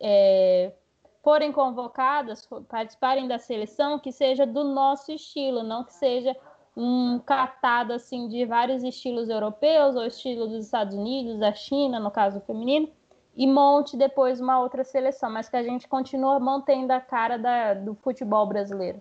é, 0.00 0.72
forem 1.22 1.52
convocadas, 1.52 2.48
participarem 2.68 3.28
da 3.28 3.38
seleção, 3.38 3.98
que 3.98 4.10
seja 4.10 4.44
do 4.44 4.64
nosso 4.64 5.12
estilo, 5.12 5.62
não 5.62 5.84
que 5.84 5.94
seja 5.94 6.36
um 6.76 7.18
catado 7.18 7.92
assim 7.92 8.28
de 8.28 8.44
vários 8.44 8.82
estilos 8.82 9.28
europeus 9.28 9.94
ou 9.94 10.06
estilo 10.06 10.48
dos 10.48 10.64
Estados 10.64 10.94
Unidos, 10.94 11.38
da 11.38 11.52
China, 11.52 12.00
no 12.00 12.10
caso 12.10 12.40
feminino, 12.40 12.90
e 13.36 13.46
monte 13.46 13.96
depois 13.96 14.40
uma 14.40 14.58
outra 14.60 14.82
seleção, 14.82 15.30
mas 15.30 15.48
que 15.48 15.56
a 15.56 15.62
gente 15.62 15.86
continua 15.86 16.40
mantendo 16.40 16.92
a 16.92 17.00
cara 17.00 17.38
da, 17.38 17.74
do 17.74 17.94
futebol 17.94 18.46
brasileiro. 18.46 19.00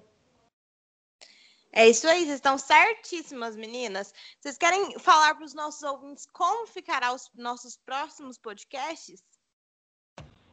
É 1.73 1.87
isso 1.87 2.05
aí, 2.05 2.19
vocês 2.19 2.35
estão 2.35 2.57
certíssimas, 2.57 3.55
meninas. 3.55 4.13
Vocês 4.39 4.57
querem 4.57 4.99
falar 4.99 5.35
para 5.35 5.45
os 5.45 5.53
nossos 5.53 5.81
ouvintes 5.83 6.25
como 6.25 6.67
ficará 6.67 7.13
os 7.13 7.31
nossos 7.33 7.77
próximos 7.77 8.37
podcasts? 8.37 9.23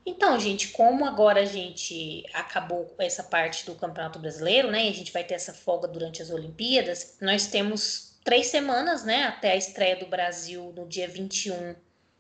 Então, 0.09 0.41
gente, 0.41 0.69
como 0.69 1.05
agora 1.05 1.43
a 1.43 1.45
gente 1.45 2.25
acabou 2.33 2.95
essa 2.99 3.23
parte 3.23 3.67
do 3.67 3.75
Campeonato 3.75 4.19
Brasileiro, 4.19 4.71
né? 4.71 4.87
E 4.87 4.89
a 4.89 4.95
gente 4.95 5.13
vai 5.13 5.23
ter 5.23 5.35
essa 5.35 5.53
folga 5.53 5.87
durante 5.87 6.23
as 6.23 6.31
Olimpíadas, 6.31 7.19
nós 7.21 7.49
temos 7.49 8.19
três 8.25 8.47
semanas, 8.47 9.05
né? 9.05 9.25
Até 9.25 9.53
a 9.53 9.57
estreia 9.57 9.97
do 9.97 10.07
Brasil 10.07 10.73
no 10.75 10.89
dia 10.89 11.07
21 11.07 11.77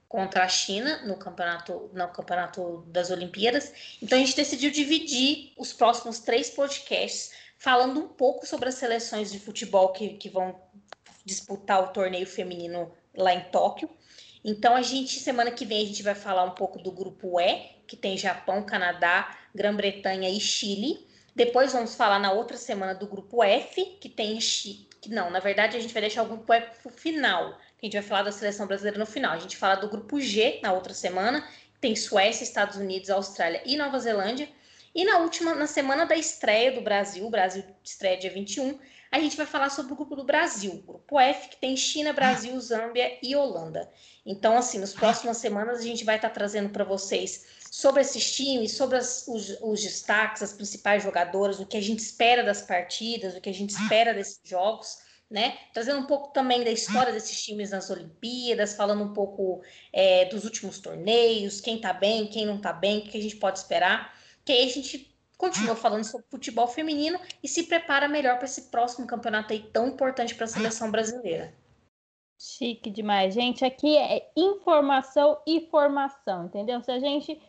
contra 0.06 0.44
a 0.44 0.48
China 0.48 1.02
no 1.06 1.16
campeonato, 1.16 1.90
no 1.94 2.08
campeonato 2.08 2.84
das 2.88 3.10
Olimpíadas. 3.10 3.72
Então 4.02 4.18
a 4.18 4.20
gente 4.20 4.36
decidiu 4.36 4.70
dividir 4.70 5.54
os 5.56 5.72
próximos 5.72 6.18
três 6.18 6.50
podcasts 6.50 7.32
falando 7.56 8.00
um 8.00 8.08
pouco 8.08 8.46
sobre 8.46 8.68
as 8.68 8.74
seleções 8.74 9.32
de 9.32 9.40
futebol 9.40 9.94
que, 9.94 10.10
que 10.10 10.28
vão 10.28 10.60
disputar 11.24 11.82
o 11.82 11.88
torneio 11.88 12.26
feminino 12.26 12.92
lá 13.16 13.32
em 13.32 13.40
Tóquio. 13.44 13.88
Então 14.44 14.76
a 14.76 14.82
gente 14.82 15.18
semana 15.20 15.50
que 15.50 15.64
vem 15.64 15.84
a 15.84 15.86
gente 15.86 16.02
vai 16.02 16.14
falar 16.14 16.44
um 16.44 16.54
pouco 16.54 16.78
do 16.78 16.92
grupo 16.92 17.40
E, 17.40 17.77
que 17.88 17.96
tem 17.96 18.16
Japão, 18.16 18.62
Canadá, 18.62 19.36
Grã-Bretanha 19.52 20.28
e 20.30 20.38
Chile. 20.38 21.08
Depois 21.34 21.72
vamos 21.72 21.94
falar 21.94 22.20
na 22.20 22.30
outra 22.30 22.56
semana 22.56 22.94
do 22.94 23.06
grupo 23.06 23.42
F, 23.42 23.96
que 24.00 24.08
tem 24.08 24.40
Chile. 24.40 24.86
Não, 25.08 25.30
na 25.30 25.40
verdade 25.40 25.76
a 25.76 25.80
gente 25.80 25.92
vai 25.92 26.02
deixar 26.02 26.22
o 26.22 26.28
grupo 26.28 26.52
F 26.52 26.82
pro 26.82 26.90
final. 26.90 27.58
A 27.80 27.84
gente 27.84 27.94
vai 27.94 28.02
falar 28.02 28.22
da 28.24 28.32
seleção 28.32 28.66
brasileira 28.66 28.98
no 28.98 29.06
final. 29.06 29.32
A 29.32 29.38
gente 29.38 29.56
fala 29.56 29.76
do 29.76 29.88
grupo 29.88 30.20
G 30.20 30.60
na 30.62 30.72
outra 30.72 30.92
semana, 30.92 31.44
tem 31.80 31.96
Suécia, 31.96 32.44
Estados 32.44 32.76
Unidos, 32.76 33.08
Austrália 33.08 33.62
e 33.64 33.76
Nova 33.76 33.98
Zelândia. 33.98 34.48
E 34.94 35.04
na 35.04 35.18
última, 35.18 35.54
na 35.54 35.66
semana 35.66 36.04
da 36.04 36.16
estreia 36.16 36.72
do 36.72 36.80
Brasil, 36.80 37.24
o 37.24 37.30
Brasil 37.30 37.64
estreia 37.84 38.18
dia 38.18 38.30
21, 38.30 38.78
a 39.10 39.18
gente 39.20 39.36
vai 39.36 39.46
falar 39.46 39.70
sobre 39.70 39.92
o 39.92 39.96
grupo 39.96 40.14
do 40.14 40.24
Brasil, 40.24 40.72
o 40.72 40.82
grupo 40.82 41.18
F, 41.18 41.48
que 41.48 41.56
tem 41.56 41.76
China, 41.76 42.12
Brasil, 42.12 42.58
Zâmbia 42.60 43.18
e 43.22 43.34
Holanda. 43.34 43.88
Então, 44.26 44.56
assim, 44.56 44.78
nas 44.78 44.92
próximas 44.92 45.38
semanas 45.38 45.78
a 45.78 45.82
gente 45.82 46.04
vai 46.04 46.16
estar 46.16 46.30
trazendo 46.30 46.68
para 46.68 46.84
vocês 46.84 47.46
sobre 47.78 48.00
esses 48.00 48.34
times, 48.34 48.76
sobre 48.76 48.96
as, 48.96 49.28
os, 49.28 49.56
os, 49.62 49.80
destaques, 49.80 50.42
as 50.42 50.52
principais 50.52 51.00
jogadoras, 51.00 51.60
o 51.60 51.64
que 51.64 51.76
a 51.76 51.80
gente 51.80 52.00
espera 52.00 52.42
das 52.42 52.60
partidas, 52.60 53.36
o 53.36 53.40
que 53.40 53.48
a 53.48 53.54
gente 53.54 53.70
espera 53.70 54.12
desses 54.12 54.40
jogos, 54.42 54.98
né? 55.30 55.56
Trazendo 55.72 56.00
um 56.00 56.06
pouco 56.06 56.32
também 56.32 56.64
da 56.64 56.72
história 56.72 57.12
desses 57.12 57.40
times 57.40 57.70
nas 57.70 57.88
Olimpíadas, 57.88 58.74
falando 58.74 59.04
um 59.04 59.12
pouco 59.12 59.62
é, 59.92 60.24
dos 60.24 60.42
últimos 60.42 60.80
torneios, 60.80 61.60
quem 61.60 61.80
tá 61.80 61.92
bem, 61.92 62.26
quem 62.26 62.44
não 62.44 62.60
tá 62.60 62.72
bem, 62.72 62.98
o 62.98 63.02
que 63.02 63.16
a 63.16 63.22
gente 63.22 63.36
pode 63.36 63.60
esperar. 63.60 64.12
Que 64.44 64.50
aí 64.50 64.64
a 64.64 64.72
gente 64.72 65.16
continua 65.36 65.76
falando 65.76 66.02
sobre 66.02 66.26
futebol 66.28 66.66
feminino 66.66 67.20
e 67.40 67.46
se 67.46 67.62
prepara 67.62 68.08
melhor 68.08 68.38
para 68.38 68.46
esse 68.46 68.62
próximo 68.72 69.06
campeonato 69.06 69.52
aí 69.52 69.60
tão 69.72 69.86
importante 69.86 70.34
para 70.34 70.46
a 70.46 70.48
seleção 70.48 70.90
brasileira. 70.90 71.54
Chique 72.40 72.90
demais, 72.90 73.34
gente. 73.34 73.64
Aqui 73.64 73.96
é 73.96 74.30
informação 74.36 75.40
e 75.46 75.68
formação, 75.70 76.46
entendeu? 76.46 76.80
Se 76.82 76.90
a 76.90 76.98
gente 76.98 77.40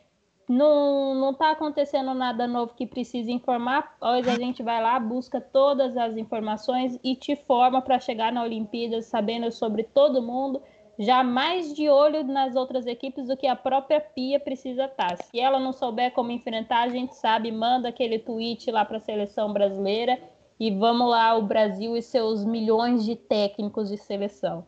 não, 0.50 1.14
não 1.14 1.32
tá 1.32 1.52
acontecendo 1.52 2.12
nada 2.16 2.48
novo 2.48 2.74
que 2.74 2.88
precise 2.88 3.32
informar, 3.32 3.96
hoje 4.02 4.28
a 4.32 4.36
gente 4.36 4.64
vai 4.64 4.82
lá, 4.82 5.00
busca 5.00 5.40
todas 5.40 5.96
as 5.96 6.18
informações 6.18 7.00
e 7.04 7.16
te 7.16 7.36
forma 7.36 7.84
para 7.84 8.00
chegar 8.00 8.34
na 8.34 8.42
Olimpíada 8.42 9.00
sabendo 9.04 9.52
sobre 9.52 9.84
todo 9.84 10.24
mundo, 10.24 10.60
já 10.98 11.24
mais 11.24 11.72
de 11.76 11.88
olho 11.88 12.24
nas 12.24 12.56
outras 12.56 12.88
equipes 12.88 13.28
do 13.28 13.38
que 13.38 13.46
a 13.46 13.56
própria 13.56 14.02
Pia 14.02 14.40
precisa 14.40 14.86
estar. 14.86 15.16
Tá. 15.16 15.24
Se 15.24 15.40
ela 15.40 15.60
não 15.60 15.72
souber 15.72 16.12
como 16.14 16.32
enfrentar, 16.32 16.82
a 16.82 16.90
gente 16.90 17.16
sabe, 17.16 17.52
manda 17.52 17.90
aquele 17.90 18.18
tweet 18.18 18.72
lá 18.72 18.84
para 18.84 18.98
a 18.98 19.02
seleção 19.02 19.54
brasileira 19.54 20.20
e 20.60 20.72
vamos 20.72 21.08
lá, 21.08 21.38
o 21.38 21.44
Brasil 21.44 21.96
e 21.96 22.02
seus 22.02 22.44
milhões 22.44 23.06
de 23.06 23.16
técnicos 23.16 23.88
de 23.88 23.98
seleção. 23.98 24.66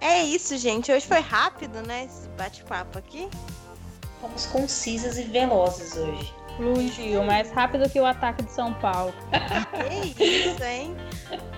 É 0.00 0.22
isso, 0.22 0.56
gente. 0.56 0.92
Hoje 0.92 1.04
foi 1.04 1.20
rápido, 1.20 1.82
né? 1.82 2.04
Esse 2.04 2.28
bate-papo 2.30 2.96
aqui. 2.96 3.28
Fomos 4.26 4.46
concisas 4.46 5.18
e 5.18 5.22
velozes 5.22 5.96
hoje. 5.96 6.34
Fluiu, 6.56 7.22
mais 7.22 7.52
rápido 7.52 7.88
que 7.88 8.00
o 8.00 8.04
ataque 8.04 8.42
de 8.42 8.50
São 8.50 8.74
Paulo. 8.74 9.14
que 10.16 10.24
isso, 10.24 10.64
hein? 10.64 10.96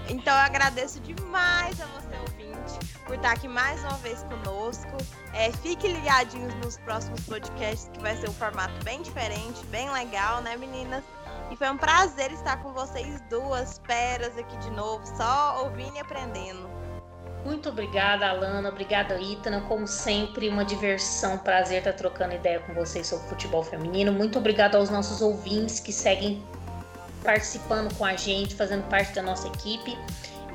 Então 0.08 0.34
eu 0.34 0.40
agradeço 0.40 1.00
demais 1.00 1.80
a 1.80 1.86
você, 1.86 2.14
ouvinte, 2.20 2.78
por 3.06 3.14
estar 3.16 3.32
aqui 3.32 3.48
mais 3.48 3.82
uma 3.84 3.96
vez 3.98 4.22
conosco. 4.24 4.96
É, 5.32 5.50
fique 5.50 5.88
ligadinhos 5.88 6.54
nos 6.56 6.76
próximos 6.78 7.20
podcasts, 7.22 7.88
que 7.90 8.00
vai 8.00 8.14
ser 8.16 8.28
um 8.28 8.34
formato 8.34 8.74
bem 8.84 9.00
diferente, 9.00 9.64
bem 9.70 9.90
legal, 9.90 10.42
né, 10.42 10.54
meninas? 10.56 11.04
E 11.50 11.56
foi 11.56 11.70
um 11.70 11.78
prazer 11.78 12.30
estar 12.32 12.62
com 12.62 12.74
vocês 12.74 13.18
duas 13.30 13.78
peras 13.78 14.36
aqui 14.36 14.56
de 14.58 14.70
novo, 14.72 15.06
só 15.16 15.64
ouvindo 15.64 15.96
e 15.96 16.00
aprendendo. 16.00 16.68
Muito 17.48 17.70
obrigada, 17.70 18.28
Alana. 18.28 18.68
Obrigada, 18.68 19.18
Itana. 19.18 19.62
Como 19.62 19.86
sempre, 19.86 20.50
uma 20.50 20.66
diversão, 20.66 21.38
prazer 21.38 21.78
estar 21.78 21.94
trocando 21.94 22.34
ideia 22.34 22.60
com 22.60 22.74
vocês 22.74 23.06
sobre 23.06 23.26
futebol 23.26 23.64
feminino. 23.64 24.12
Muito 24.12 24.38
obrigada 24.38 24.76
aos 24.76 24.90
nossos 24.90 25.22
ouvintes 25.22 25.80
que 25.80 25.90
seguem 25.90 26.44
participando 27.24 27.92
com 27.96 28.04
a 28.04 28.14
gente, 28.14 28.54
fazendo 28.54 28.86
parte 28.90 29.14
da 29.14 29.22
nossa 29.22 29.48
equipe. 29.48 29.96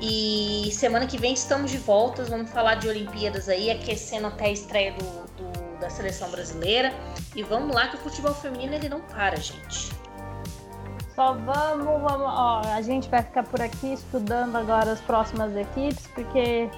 E 0.00 0.70
semana 0.70 1.04
que 1.04 1.18
vem 1.18 1.34
estamos 1.34 1.72
de 1.72 1.78
volta. 1.78 2.22
Vamos 2.22 2.48
falar 2.52 2.76
de 2.76 2.86
Olimpíadas 2.88 3.48
aí, 3.48 3.72
aquecendo 3.72 4.28
até 4.28 4.44
a 4.44 4.52
estreia 4.52 4.92
do, 4.92 5.04
do, 5.04 5.80
da 5.80 5.90
seleção 5.90 6.30
brasileira. 6.30 6.94
E 7.34 7.42
vamos 7.42 7.74
lá 7.74 7.88
que 7.88 7.96
o 7.96 7.98
futebol 7.98 8.34
feminino 8.34 8.72
ele 8.72 8.88
não 8.88 9.00
para, 9.00 9.34
gente. 9.34 9.90
Só 11.14 11.34
vamos, 11.34 12.02
vamos, 12.02 12.26
ó, 12.26 12.62
a 12.74 12.82
gente 12.82 13.08
vai 13.08 13.22
ficar 13.22 13.44
por 13.44 13.60
aqui 13.60 13.92
estudando 13.92 14.56
agora 14.56 14.92
as 14.92 15.00
próximas 15.00 15.54
equipes, 15.54 16.08
porque 16.08 16.68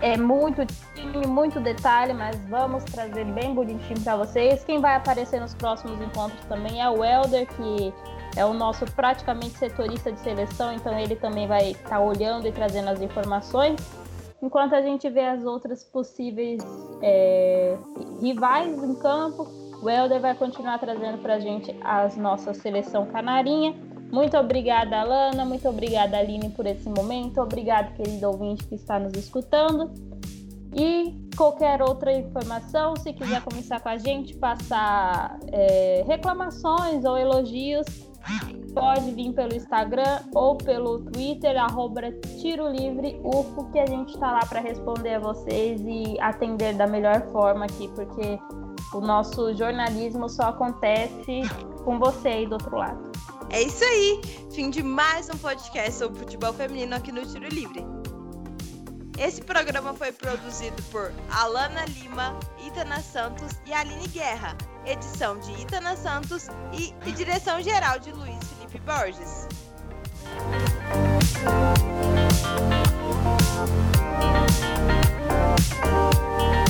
é 0.00 0.16
muito 0.16 0.64
time, 0.94 1.26
muito 1.26 1.58
detalhe, 1.58 2.12
mas 2.12 2.38
vamos 2.48 2.84
trazer 2.84 3.24
bem 3.24 3.52
bonitinho 3.52 4.00
para 4.00 4.16
vocês. 4.16 4.62
Quem 4.62 4.80
vai 4.80 4.94
aparecer 4.94 5.40
nos 5.40 5.54
próximos 5.54 6.00
encontros 6.00 6.40
também 6.46 6.80
é 6.80 6.88
o 6.88 7.04
Elder, 7.04 7.48
que 7.48 7.92
é 8.36 8.44
o 8.44 8.52
nosso 8.52 8.84
praticamente 8.92 9.58
setorista 9.58 10.12
de 10.12 10.20
seleção, 10.20 10.72
então 10.72 10.96
ele 10.98 11.16
também 11.16 11.48
vai 11.48 11.72
estar 11.72 11.88
tá 11.88 12.00
olhando 12.00 12.46
e 12.46 12.52
trazendo 12.52 12.90
as 12.90 13.00
informações. 13.00 13.80
enquanto 14.42 14.74
a 14.74 14.82
gente 14.82 15.08
vê 15.08 15.24
as 15.24 15.42
outras 15.44 15.82
possíveis 15.84 16.60
é, 17.00 17.76
rivais 18.20 18.82
em 18.82 18.94
campo, 18.96 19.48
o 19.84 19.90
Helder 19.90 20.18
vai 20.18 20.34
continuar 20.34 20.78
trazendo 20.78 21.18
para 21.18 21.34
a 21.34 21.38
gente 21.38 21.76
as 21.84 22.16
nossa 22.16 22.54
seleção 22.54 23.04
canarinha. 23.04 23.74
Muito 24.10 24.34
obrigada, 24.34 25.00
Alana. 25.00 25.44
Muito 25.44 25.68
obrigada, 25.68 26.16
Aline, 26.16 26.48
por 26.48 26.66
esse 26.66 26.88
momento. 26.88 27.38
Obrigado, 27.42 27.94
querido 27.94 28.28
ouvinte 28.28 28.64
que 28.66 28.76
está 28.76 28.98
nos 28.98 29.12
escutando. 29.12 29.92
E 30.74 31.14
qualquer 31.36 31.82
outra 31.82 32.12
informação, 32.14 32.96
se 32.96 33.12
quiser 33.12 33.42
começar 33.42 33.78
com 33.80 33.90
a 33.90 33.98
gente, 33.98 34.34
passar 34.36 35.38
é, 35.52 36.02
reclamações 36.06 37.04
ou 37.04 37.18
elogios, 37.18 37.84
pode 38.74 39.10
vir 39.10 39.34
pelo 39.34 39.54
Instagram 39.54 40.20
ou 40.34 40.56
pelo 40.56 41.00
Twitter, 41.00 41.62
arroba 41.62 42.10
Tiro 42.40 42.68
Livre 42.68 43.20
UFO, 43.22 43.70
que 43.70 43.78
a 43.78 43.86
gente 43.86 44.14
está 44.14 44.32
lá 44.32 44.46
para 44.46 44.60
responder 44.60 45.16
a 45.16 45.18
vocês 45.18 45.78
e 45.82 46.18
atender 46.20 46.74
da 46.74 46.86
melhor 46.86 47.20
forma 47.30 47.66
aqui, 47.66 47.86
porque 47.94 48.38
o 48.94 49.00
nosso 49.00 49.54
jornalismo 49.56 50.28
só 50.28 50.44
acontece 50.44 51.42
com 51.84 51.98
você 51.98 52.28
aí 52.28 52.46
do 52.46 52.52
outro 52.52 52.76
lado. 52.76 53.12
É 53.50 53.62
isso 53.62 53.84
aí! 53.84 54.20
Fim 54.52 54.70
de 54.70 54.82
mais 54.82 55.28
um 55.28 55.36
podcast 55.36 55.92
sobre 55.92 56.20
futebol 56.20 56.52
feminino 56.52 56.94
aqui 56.94 57.10
no 57.10 57.26
Tiro 57.26 57.48
Livre. 57.48 57.84
Esse 59.18 59.42
programa 59.42 59.94
foi 59.94 60.12
produzido 60.12 60.82
por 60.90 61.12
Alana 61.30 61.84
Lima, 61.86 62.38
Itana 62.64 63.00
Santos 63.00 63.60
e 63.66 63.72
Aline 63.72 64.08
Guerra. 64.08 64.56
Edição 64.84 65.38
de 65.38 65.52
Itana 65.60 65.96
Santos 65.96 66.48
e, 66.72 66.94
e 67.06 67.12
direção 67.12 67.62
geral 67.62 67.98
de 67.98 68.12
Luiz 68.12 68.38
Felipe 68.44 68.80
Borges. 68.80 69.48
Música 75.84 76.63